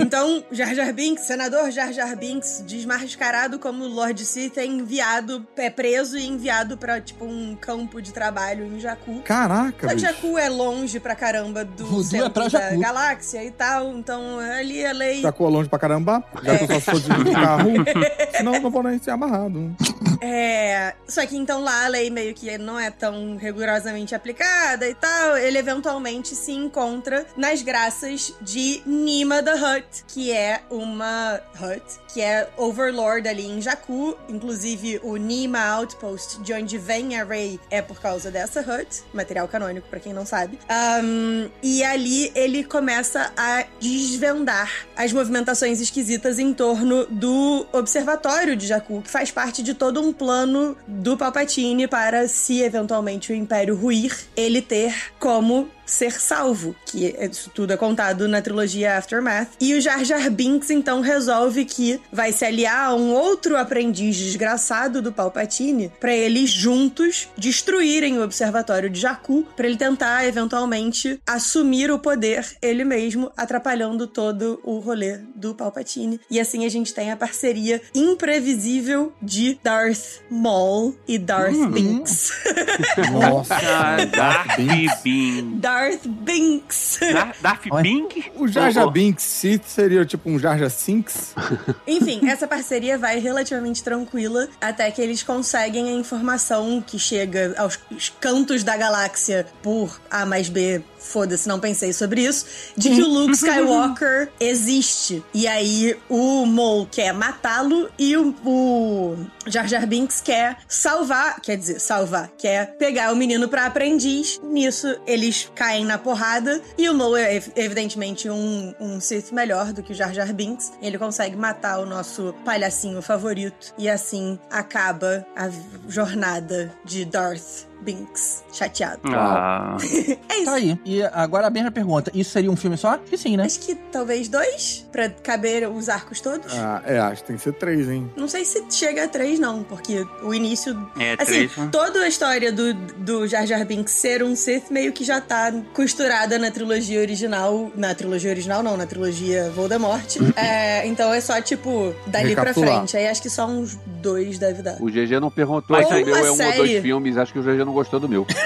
Então, 0.00 0.42
Jar 0.50 0.74
Jar 0.74 0.92
Binks, 0.92 1.24
senador 1.24 1.70
Jar 1.70 1.92
Jar 1.92 2.16
Binks, 2.16 2.64
desmascarado 2.66 3.58
como 3.58 3.86
Lord 3.86 4.24
Sith, 4.24 4.58
é 4.58 4.64
enviado, 4.64 5.46
é 5.56 5.70
preso 5.70 6.16
e 6.18 6.26
enviado 6.26 6.76
pra, 6.76 7.00
tipo, 7.00 7.24
um 7.24 7.54
campo 7.56 8.00
de 8.00 8.12
trabalho 8.12 8.64
em 8.64 8.80
Jakku. 8.80 9.20
Caraca, 9.22 9.90
Só. 9.90 9.98
Jakku 9.98 10.38
é 10.38 10.48
longe 10.48 10.98
pra 11.00 11.14
caramba 11.14 11.64
do 11.64 11.84
Voodoo 11.84 12.00
é 12.00 12.04
centro 12.04 12.30
pra 12.30 12.42
da 12.44 12.48
Jakku. 12.48 12.80
galáxia 12.80 13.44
e 13.44 13.50
tal, 13.50 13.92
então 13.92 14.38
ali 14.38 14.84
a 14.84 14.92
lei... 14.92 15.20
Já 15.22 15.32
colou 15.32 15.52
longe 15.52 15.68
pra 15.68 15.78
caramba, 15.78 16.24
já 16.42 16.58
que 16.58 16.72
eu 16.72 16.80
só 16.80 16.92
de 16.92 17.30
carro, 17.32 17.70
senão 18.36 18.60
não 18.60 18.70
vou 18.70 18.82
nem 18.82 18.98
ser 18.98 19.10
amarrado. 19.10 19.74
É. 20.20 20.94
Só 21.08 21.24
que 21.26 21.36
então 21.36 21.62
lá 21.62 21.86
a 21.86 21.88
lei 21.88 22.10
meio 22.10 22.34
que 22.34 22.56
não 22.58 22.78
é 22.78 22.90
tão 22.90 23.36
rigorosamente 23.36 24.14
aplicada 24.14 24.88
e 24.88 24.94
tal. 24.94 25.36
Ele 25.36 25.58
eventualmente 25.58 26.34
se 26.34 26.52
encontra 26.52 27.26
nas 27.36 27.62
graças 27.62 28.34
de 28.40 28.82
Nima 28.86 29.42
the 29.42 29.54
Hutt, 29.54 30.04
que 30.06 30.32
é 30.32 30.60
uma 30.70 31.40
Hutt, 31.54 31.84
que 32.12 32.20
é 32.20 32.48
Overlord 32.56 33.28
ali 33.28 33.46
em 33.46 33.60
Jakku. 33.60 34.16
Inclusive 34.28 35.00
o 35.02 35.16
Nima 35.16 35.60
Outpost, 35.70 36.40
de 36.42 36.52
onde 36.52 36.78
vem 36.78 37.18
a 37.18 37.24
Rey, 37.24 37.58
é 37.70 37.80
por 37.80 38.00
causa 38.00 38.30
dessa 38.30 38.60
Hutt, 38.60 39.02
material 39.14 39.48
canônico 39.48 39.88
pra 39.88 40.00
quem 40.00 40.12
não 40.12 40.26
sabe. 40.26 40.58
Ahn, 40.68 41.48
e 41.62 41.82
ali 41.82 42.30
ele 42.34 42.62
começa 42.64 43.32
a 43.36 43.64
desvendar 43.80 44.70
as 44.96 45.12
movimentações 45.12 45.80
esquisitas 45.80 46.38
em 46.38 46.52
torno 46.52 47.06
do 47.06 47.66
observatório 48.00 48.56
de 48.56 48.66
Jakku, 48.66 49.02
que 49.02 49.10
faz 49.10 49.30
parte 49.30 49.62
de 49.62 49.74
todo 49.74 50.00
um 50.00 50.12
plano 50.12 50.76
do 50.86 51.16
Palpatine 51.16 51.86
para, 51.86 52.26
se 52.26 52.62
eventualmente 52.62 53.30
o 53.32 53.34
Império 53.34 53.76
ruir, 53.76 54.16
ele 54.34 54.62
ter 54.62 54.94
como 55.18 55.68
ser 55.90 56.12
salvo, 56.20 56.74
que 56.86 57.14
isso 57.20 57.50
tudo 57.54 57.72
é 57.72 57.76
contado 57.76 58.26
na 58.28 58.40
trilogia 58.40 58.96
Aftermath. 58.96 59.48
E 59.60 59.74
o 59.74 59.80
Jar 59.80 60.04
Jar 60.04 60.30
Binks 60.30 60.70
então 60.70 61.00
resolve 61.00 61.64
que 61.64 62.00
vai 62.12 62.32
se 62.32 62.44
aliar 62.44 62.86
a 62.90 62.94
um 62.94 63.12
outro 63.12 63.56
aprendiz 63.56 64.16
desgraçado 64.16 65.02
do 65.02 65.12
Palpatine 65.12 65.90
para 66.00 66.14
eles 66.14 66.50
juntos 66.50 67.28
destruírem 67.36 68.18
o 68.18 68.22
observatório 68.22 68.88
de 68.90 69.00
Jakku, 69.00 69.46
para 69.56 69.66
ele 69.66 69.76
tentar 69.76 70.24
eventualmente 70.26 71.20
assumir 71.26 71.90
o 71.90 71.98
poder 71.98 72.46
ele 72.62 72.84
mesmo, 72.84 73.30
atrapalhando 73.36 74.06
todo 74.06 74.60
o 74.64 74.78
rolê 74.78 75.18
do 75.34 75.54
Palpatine. 75.54 76.20
E 76.30 76.38
assim 76.38 76.64
a 76.64 76.68
gente 76.68 76.92
tem 76.94 77.10
a 77.10 77.16
parceria 77.16 77.80
imprevisível 77.94 79.12
de 79.20 79.58
Darth 79.62 80.20
Maul 80.30 80.96
e 81.08 81.18
Darth 81.18 81.56
Binks. 81.72 82.30
Nossa, 83.12 83.54
Ah, 83.56 84.04
Darth 84.04 84.56
Binks. 85.02 85.60
Darth 85.60 85.79
Darth 85.80 86.06
Binks. 86.06 86.98
Dar- 87.00 87.34
Darth. 87.40 87.82
Bing? 87.82 88.08
O 88.36 88.46
Jar 88.46 88.70
Jar 88.70 88.86
oh. 88.86 88.90
Binks 88.90 89.22
seria 89.64 90.04
tipo 90.04 90.28
um 90.28 90.38
Jar 90.38 90.58
Jar 90.58 90.70
Sinks? 90.70 91.34
Enfim, 91.86 92.28
essa 92.28 92.46
parceria 92.46 92.98
vai 92.98 93.18
relativamente 93.18 93.82
tranquila 93.82 94.48
até 94.60 94.90
que 94.90 95.00
eles 95.00 95.22
conseguem 95.22 95.88
a 95.88 95.92
informação 95.92 96.82
que 96.86 96.98
chega 96.98 97.54
aos 97.56 97.78
cantos 98.20 98.62
da 98.62 98.76
galáxia 98.76 99.46
por 99.62 100.00
A 100.10 100.26
mais 100.26 100.48
B. 100.50 100.82
Foda-se, 101.00 101.48
não 101.48 101.58
pensei 101.58 101.92
sobre 101.92 102.22
isso. 102.24 102.44
De 102.76 102.90
que 102.90 103.02
o 103.02 103.08
Luke 103.08 103.32
Skywalker 103.36 104.30
existe. 104.38 105.24
E 105.34 105.46
aí 105.48 105.96
o 106.08 106.44
Maul 106.46 106.86
quer 106.90 107.12
matá-lo 107.12 107.90
e 107.98 108.16
o, 108.16 108.34
o 108.44 109.16
Jar 109.46 109.66
Jar 109.66 109.86
Binks 109.86 110.20
quer 110.20 110.58
salvar. 110.68 111.40
Quer 111.40 111.56
dizer, 111.56 111.80
salvar. 111.80 112.30
Quer 112.38 112.76
pegar 112.76 113.12
o 113.12 113.16
menino 113.16 113.48
pra 113.48 113.66
aprendiz. 113.66 114.38
Nisso, 114.44 114.94
eles 115.06 115.50
caem 115.54 115.84
na 115.84 115.96
porrada. 115.98 116.60
E 116.76 116.88
o 116.88 116.94
Maul 116.94 117.16
é 117.16 117.36
ev- 117.36 117.52
evidentemente 117.56 118.28
um, 118.28 118.74
um 118.78 119.00
Sith 119.00 119.32
melhor 119.32 119.72
do 119.72 119.82
que 119.82 119.92
o 119.92 119.94
Jar 119.94 120.12
Jar 120.12 120.32
Binks. 120.32 120.72
Ele 120.82 120.98
consegue 120.98 121.36
matar 121.36 121.78
o 121.80 121.86
nosso 121.86 122.34
palhacinho 122.44 123.00
favorito. 123.00 123.74
E 123.78 123.88
assim 123.88 124.38
acaba 124.50 125.26
a 125.34 125.48
jornada 125.88 126.72
de 126.84 127.04
Darth 127.04 127.68
Binks 127.80 128.44
chateado. 128.52 129.00
Ah, 129.06 129.76
É 130.28 130.36
isso. 130.36 130.44
Tá 130.44 130.52
aí. 130.54 130.78
E 130.84 131.02
agora 131.02 131.46
a 131.46 131.50
mesma 131.50 131.70
pergunta. 131.70 132.10
Isso 132.14 132.30
seria 132.30 132.50
um 132.50 132.56
filme 132.56 132.76
só? 132.76 132.96
Que 132.98 133.16
sim, 133.16 133.36
né? 133.36 133.44
Acho 133.44 133.60
que 133.60 133.74
talvez 133.92 134.28
dois, 134.28 134.86
pra 134.92 135.08
caber 135.08 135.68
os 135.68 135.88
arcos 135.88 136.20
todos. 136.20 136.52
Ah, 136.56 136.82
é, 136.86 136.98
acho 136.98 137.22
que 137.22 137.28
tem 137.28 137.36
que 137.36 137.42
ser 137.42 137.52
três, 137.54 137.88
hein? 137.88 138.10
Não 138.16 138.28
sei 138.28 138.44
se 138.44 138.64
chega 138.70 139.04
a 139.04 139.08
três, 139.08 139.38
não, 139.38 139.62
porque 139.62 140.06
o 140.22 140.32
início. 140.34 140.76
é 140.98 141.14
Assim, 141.14 141.24
três. 141.24 141.56
né? 141.56 141.68
toda 141.72 142.00
a 142.00 142.08
história 142.08 142.52
do, 142.52 142.72
do 142.74 143.26
Jar 143.26 143.46
Jar 143.46 143.64
Binks 143.64 143.92
ser 143.94 144.22
um 144.22 144.34
Sith 144.36 144.70
meio 144.70 144.92
que 144.92 145.04
já 145.04 145.20
tá 145.20 145.52
costurada 145.74 146.38
na 146.38 146.50
trilogia 146.50 147.00
original. 147.00 147.70
Na 147.74 147.94
trilogia 147.94 148.30
original, 148.30 148.62
não, 148.62 148.76
na 148.76 148.86
trilogia 148.86 149.50
Voldemort. 149.50 150.16
é, 150.36 150.86
então 150.86 151.12
é 151.12 151.20
só, 151.20 151.40
tipo, 151.40 151.94
dali 152.06 152.34
pra 152.34 152.54
frente. 152.54 152.96
Aí 152.96 153.06
acho 153.08 153.22
que 153.22 153.30
só 153.30 153.46
uns 153.46 153.78
dois 154.00 154.38
deve 154.38 154.62
dar. 154.62 154.76
O 154.80 154.86
GG 154.86 155.20
não 155.20 155.30
perguntou 155.30 155.76
Mas 155.76 155.86
se 155.88 155.94
o 156.02 156.04
meu 156.06 156.16
é 156.16 156.30
um 156.30 156.46
ou 156.46 156.52
dois 156.56 156.82
filmes. 156.82 157.16
Acho 157.16 157.32
que 157.32 157.38
o 157.38 157.42
GG 157.42 157.64
não 157.64 157.72
gostou 157.72 158.00
do 158.00 158.08
meu. 158.08 158.26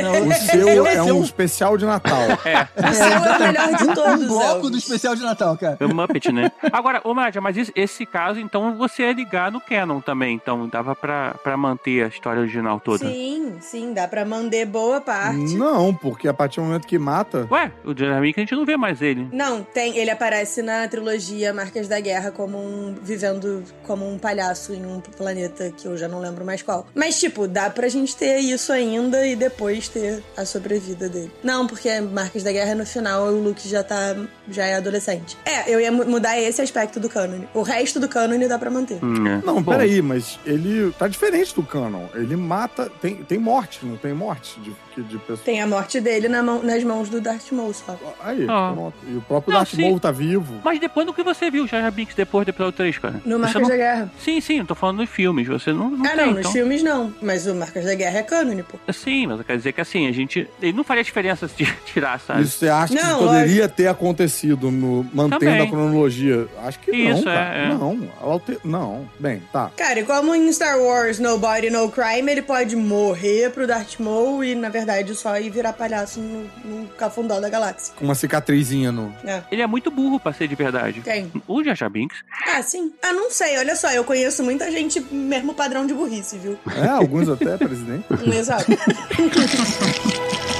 Não, 0.00 0.28
O 0.28 0.32
seu 0.34 0.86
é 0.86 1.02
um 1.02 1.22
especial 1.22 1.76
de 1.76 1.84
Natal. 1.84 2.14
É, 2.44 2.88
O 2.88 2.94
seu 2.94 3.06
é 3.06 3.36
o 3.36 3.40
melhor 3.40 3.76
de 3.76 3.94
todos, 3.94 4.22
Um 4.24 4.28
bloco 4.28 4.70
do 4.70 4.76
especial 4.76 5.14
de 5.16 5.22
Natal, 5.22 5.56
cara. 5.56 5.76
é 5.80 5.84
o 5.84 5.94
Muppet, 5.94 6.30
né? 6.32 6.50
Agora, 6.72 7.00
ô 7.04 7.14
Nádia, 7.14 7.40
mas 7.40 7.56
esse, 7.56 7.72
esse 7.74 8.06
caso, 8.06 8.38
então, 8.38 8.76
você 8.76 9.02
ia 9.02 9.12
ligar 9.12 9.50
no 9.50 9.60
Canon 9.60 10.00
também. 10.00 10.34
Então, 10.34 10.68
dava 10.68 10.94
pra, 10.94 11.34
pra 11.42 11.56
manter 11.56 12.04
a 12.04 12.08
história 12.08 12.40
original 12.40 12.78
toda. 12.80 13.08
Sim, 13.08 13.56
sim, 13.60 13.92
dá 13.92 14.06
pra 14.06 14.24
mandar 14.24 14.64
boa 14.66 15.00
parte. 15.00 15.56
Não, 15.56 15.94
porque 15.94 16.28
a 16.28 16.34
partir 16.34 16.60
do 16.60 16.66
momento 16.66 16.86
que 16.86 16.98
mata. 16.98 17.46
Ué, 17.50 17.72
o 17.84 17.94
Binks, 17.94 18.38
a 18.38 18.40
gente 18.40 18.54
não 18.54 18.64
vê 18.64 18.76
mais 18.76 19.00
ele. 19.02 19.28
Não, 19.32 19.62
tem. 19.62 19.96
Ele 19.96 20.10
aparece 20.10 20.62
na 20.62 20.86
trilogia 20.88 21.52
Marcas 21.52 21.88
da 21.88 21.98
Guerra 22.00 22.30
como 22.30 22.58
um. 22.58 22.94
vivendo 23.02 23.62
como 23.84 24.08
um 24.08 24.18
palhaço 24.18 24.72
em 24.74 24.83
um 24.86 25.00
planeta 25.00 25.70
que 25.70 25.86
eu 25.86 25.96
já 25.96 26.08
não 26.08 26.20
lembro 26.20 26.44
mais 26.44 26.62
qual. 26.62 26.86
Mas, 26.94 27.18
tipo, 27.18 27.46
dá 27.46 27.70
pra 27.70 27.88
gente 27.88 28.16
ter 28.16 28.38
isso 28.38 28.72
ainda 28.72 29.26
e 29.26 29.36
depois 29.36 29.88
ter 29.88 30.22
a 30.36 30.44
sobrevida 30.44 31.08
dele. 31.08 31.32
Não, 31.42 31.66
porque 31.66 32.00
Marcas 32.00 32.42
da 32.42 32.52
Guerra 32.52 32.74
no 32.74 32.86
final 32.86 33.26
o 33.26 33.42
Luke 33.42 33.68
já 33.68 33.82
tá. 33.82 34.16
Já 34.50 34.64
é 34.64 34.76
adolescente. 34.76 35.36
É, 35.44 35.72
eu 35.72 35.80
ia 35.80 35.90
mu- 35.90 36.04
mudar 36.06 36.38
esse 36.40 36.60
aspecto 36.60 36.98
do 37.00 37.08
cânone. 37.08 37.48
O 37.54 37.62
resto 37.62 37.98
do 38.00 38.08
cânone 38.08 38.46
dá 38.48 38.58
pra 38.58 38.70
manter. 38.70 38.98
Hum, 39.04 39.26
é. 39.26 39.40
Não, 39.44 39.62
Bom, 39.62 39.72
peraí, 39.72 40.00
mas 40.02 40.38
ele 40.44 40.92
tá 40.98 41.08
diferente 41.08 41.54
do 41.54 41.62
canon. 41.62 42.06
Ele 42.14 42.36
mata. 42.36 42.90
Tem, 43.00 43.16
tem 43.16 43.38
morte, 43.38 43.80
não 43.82 43.96
tem 43.96 44.12
morte 44.12 44.58
de, 44.60 44.72
que- 44.94 45.02
de 45.02 45.18
pessoa. 45.18 45.38
Tem 45.44 45.60
a 45.62 45.66
morte 45.66 46.00
dele 46.00 46.28
na 46.28 46.42
mão- 46.42 46.62
nas 46.62 46.82
mãos 46.84 47.08
do 47.08 47.20
Darth 47.20 47.50
Maul 47.52 47.72
só. 47.72 47.98
Aí, 48.22 48.44
Ah. 48.48 48.72
pronto. 48.74 48.94
E 49.08 49.16
o 49.16 49.20
próprio 49.22 49.52
Não, 49.52 49.60
Darth 49.60 49.74
sim. 49.74 49.82
Maul 49.82 49.98
tá 50.00 50.10
vivo. 50.10 50.60
Mas 50.64 50.78
depois 50.80 51.06
do 51.06 51.12
que 51.14 51.22
você 51.22 51.50
viu, 51.50 51.66
Jar 51.66 51.80
Jar 51.80 51.90
Binks, 51.92 52.14
depois 52.14 52.44
do 52.44 52.50
episódio 52.50 52.72
3, 52.76 52.98
cara. 52.98 53.14
No 53.24 53.36
Você 53.36 53.38
Marcas 53.38 53.62
não- 53.62 53.68
da 53.68 53.76
Guerra. 53.76 54.12
Sim, 54.18 54.40
sim, 54.40 54.58
eu 54.58 54.66
tô 54.66 54.74
falando 54.74 54.98
dos 54.98 55.08
filmes. 55.10 55.46
Você 55.48 55.72
não, 55.72 55.90
não 55.90 56.04
ah, 56.04 56.08
tem, 56.08 56.16
não, 56.16 56.24
então. 56.32 56.42
nos 56.42 56.52
filmes 56.52 56.82
não. 56.82 57.12
Mas 57.22 57.46
o 57.46 57.54
Marcas 57.54 57.84
da 57.84 57.94
Guerra 57.94 58.18
é 58.18 58.22
cânone, 58.22 58.62
pô. 58.62 58.78
Sim, 58.92 59.26
mas 59.26 59.40
quer 59.46 59.56
dizer 59.56 59.72
que 59.72 59.80
assim, 59.80 60.06
a 60.06 60.12
gente. 60.12 60.48
Ele 60.60 60.72
não 60.72 60.84
faria 60.84 61.02
diferença 61.02 61.48
se 61.48 61.64
tirar, 61.86 62.20
sabe? 62.20 62.42
Isso 62.42 62.58
você 62.58 62.68
acha 62.68 62.94
que 62.94 63.02
Não, 63.02 63.18
poderia 63.20 63.68
ter 63.68 63.86
acontecido 63.88 64.33
no 64.42 65.06
mantendo 65.12 65.40
Também. 65.40 65.60
a 65.60 65.66
cronologia? 65.66 66.48
Acho 66.62 66.78
que 66.80 66.90
Isso, 66.90 67.24
não, 67.24 67.32
é, 67.32 67.34
cara. 67.34 67.58
é. 67.58 67.68
Não, 67.68 67.92
ela 67.92 68.32
alter... 68.32 68.58
não. 68.64 69.08
Bem, 69.18 69.42
tá. 69.52 69.70
Cara, 69.76 70.00
e 70.00 70.04
como 70.04 70.34
em 70.34 70.52
Star 70.52 70.78
Wars 70.78 71.18
No 71.18 71.38
Body 71.38 71.70
No 71.70 71.90
Crime, 71.90 72.30
ele 72.30 72.42
pode 72.42 72.76
morrer 72.76 73.50
pro 73.50 73.66
Darth 73.66 73.98
Maul 73.98 74.44
e, 74.44 74.54
na 74.54 74.68
verdade, 74.68 75.14
só 75.14 75.38
ir 75.38 75.50
virar 75.50 75.72
palhaço 75.72 76.20
no, 76.20 76.44
no 76.64 76.88
cafundó 76.88 77.40
da 77.40 77.48
galáxia. 77.48 77.94
Com 77.96 78.04
uma 78.04 78.14
cicatrizinha 78.14 78.90
no. 78.90 79.14
É. 79.24 79.42
Ele 79.50 79.62
é 79.62 79.66
muito 79.66 79.90
burro 79.90 80.18
pra 80.18 80.32
ser 80.32 80.48
de 80.48 80.54
verdade. 80.54 81.00
Quem? 81.02 81.30
O 81.46 81.62
Jar 81.62 81.76
Jar 81.76 81.90
Binks. 81.90 82.18
Ah, 82.48 82.62
sim. 82.62 82.92
Ah, 83.02 83.12
não 83.12 83.30
sei. 83.30 83.58
Olha 83.58 83.76
só, 83.76 83.90
eu 83.90 84.04
conheço 84.04 84.42
muita 84.42 84.70
gente 84.70 85.00
mesmo 85.12 85.54
padrão 85.54 85.86
de 85.86 85.94
burrice, 85.94 86.38
viu? 86.38 86.58
É, 86.76 86.88
alguns 86.88 87.28
até, 87.28 87.56
presidente. 87.56 88.04
Exato. 88.34 88.66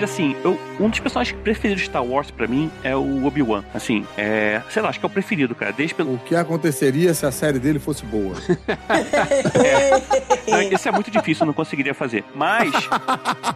Episódio, 0.00 0.04
assim, 0.04 0.36
eu, 0.42 0.58
um 0.78 0.88
dos 0.88 0.98
personagens 0.98 1.36
preferidos 1.42 1.82
de 1.82 1.88
Star 1.88 2.02
Wars 2.04 2.30
pra 2.30 2.46
mim 2.46 2.70
é 2.82 2.96
o 2.96 3.26
Obi-Wan. 3.26 3.62
Assim, 3.74 4.06
é. 4.16 4.62
Sei 4.70 4.80
lá, 4.80 4.88
acho 4.88 4.98
que 4.98 5.04
é 5.04 5.08
o 5.08 5.10
preferido, 5.10 5.54
cara. 5.54 5.72
Desde 5.72 5.94
pelo. 5.94 6.14
O 6.14 6.18
que 6.18 6.34
aconteceria 6.34 7.12
se 7.12 7.26
a 7.26 7.30
série 7.32 7.58
dele 7.58 7.78
fosse 7.78 8.04
boa? 8.06 8.34
Esse 10.72 10.88
é 10.88 10.92
muito 10.92 11.10
difícil, 11.10 11.42
eu 11.42 11.46
não 11.48 11.52
conseguiria 11.54 11.92
fazer. 11.94 12.24
Mas. 12.34 12.72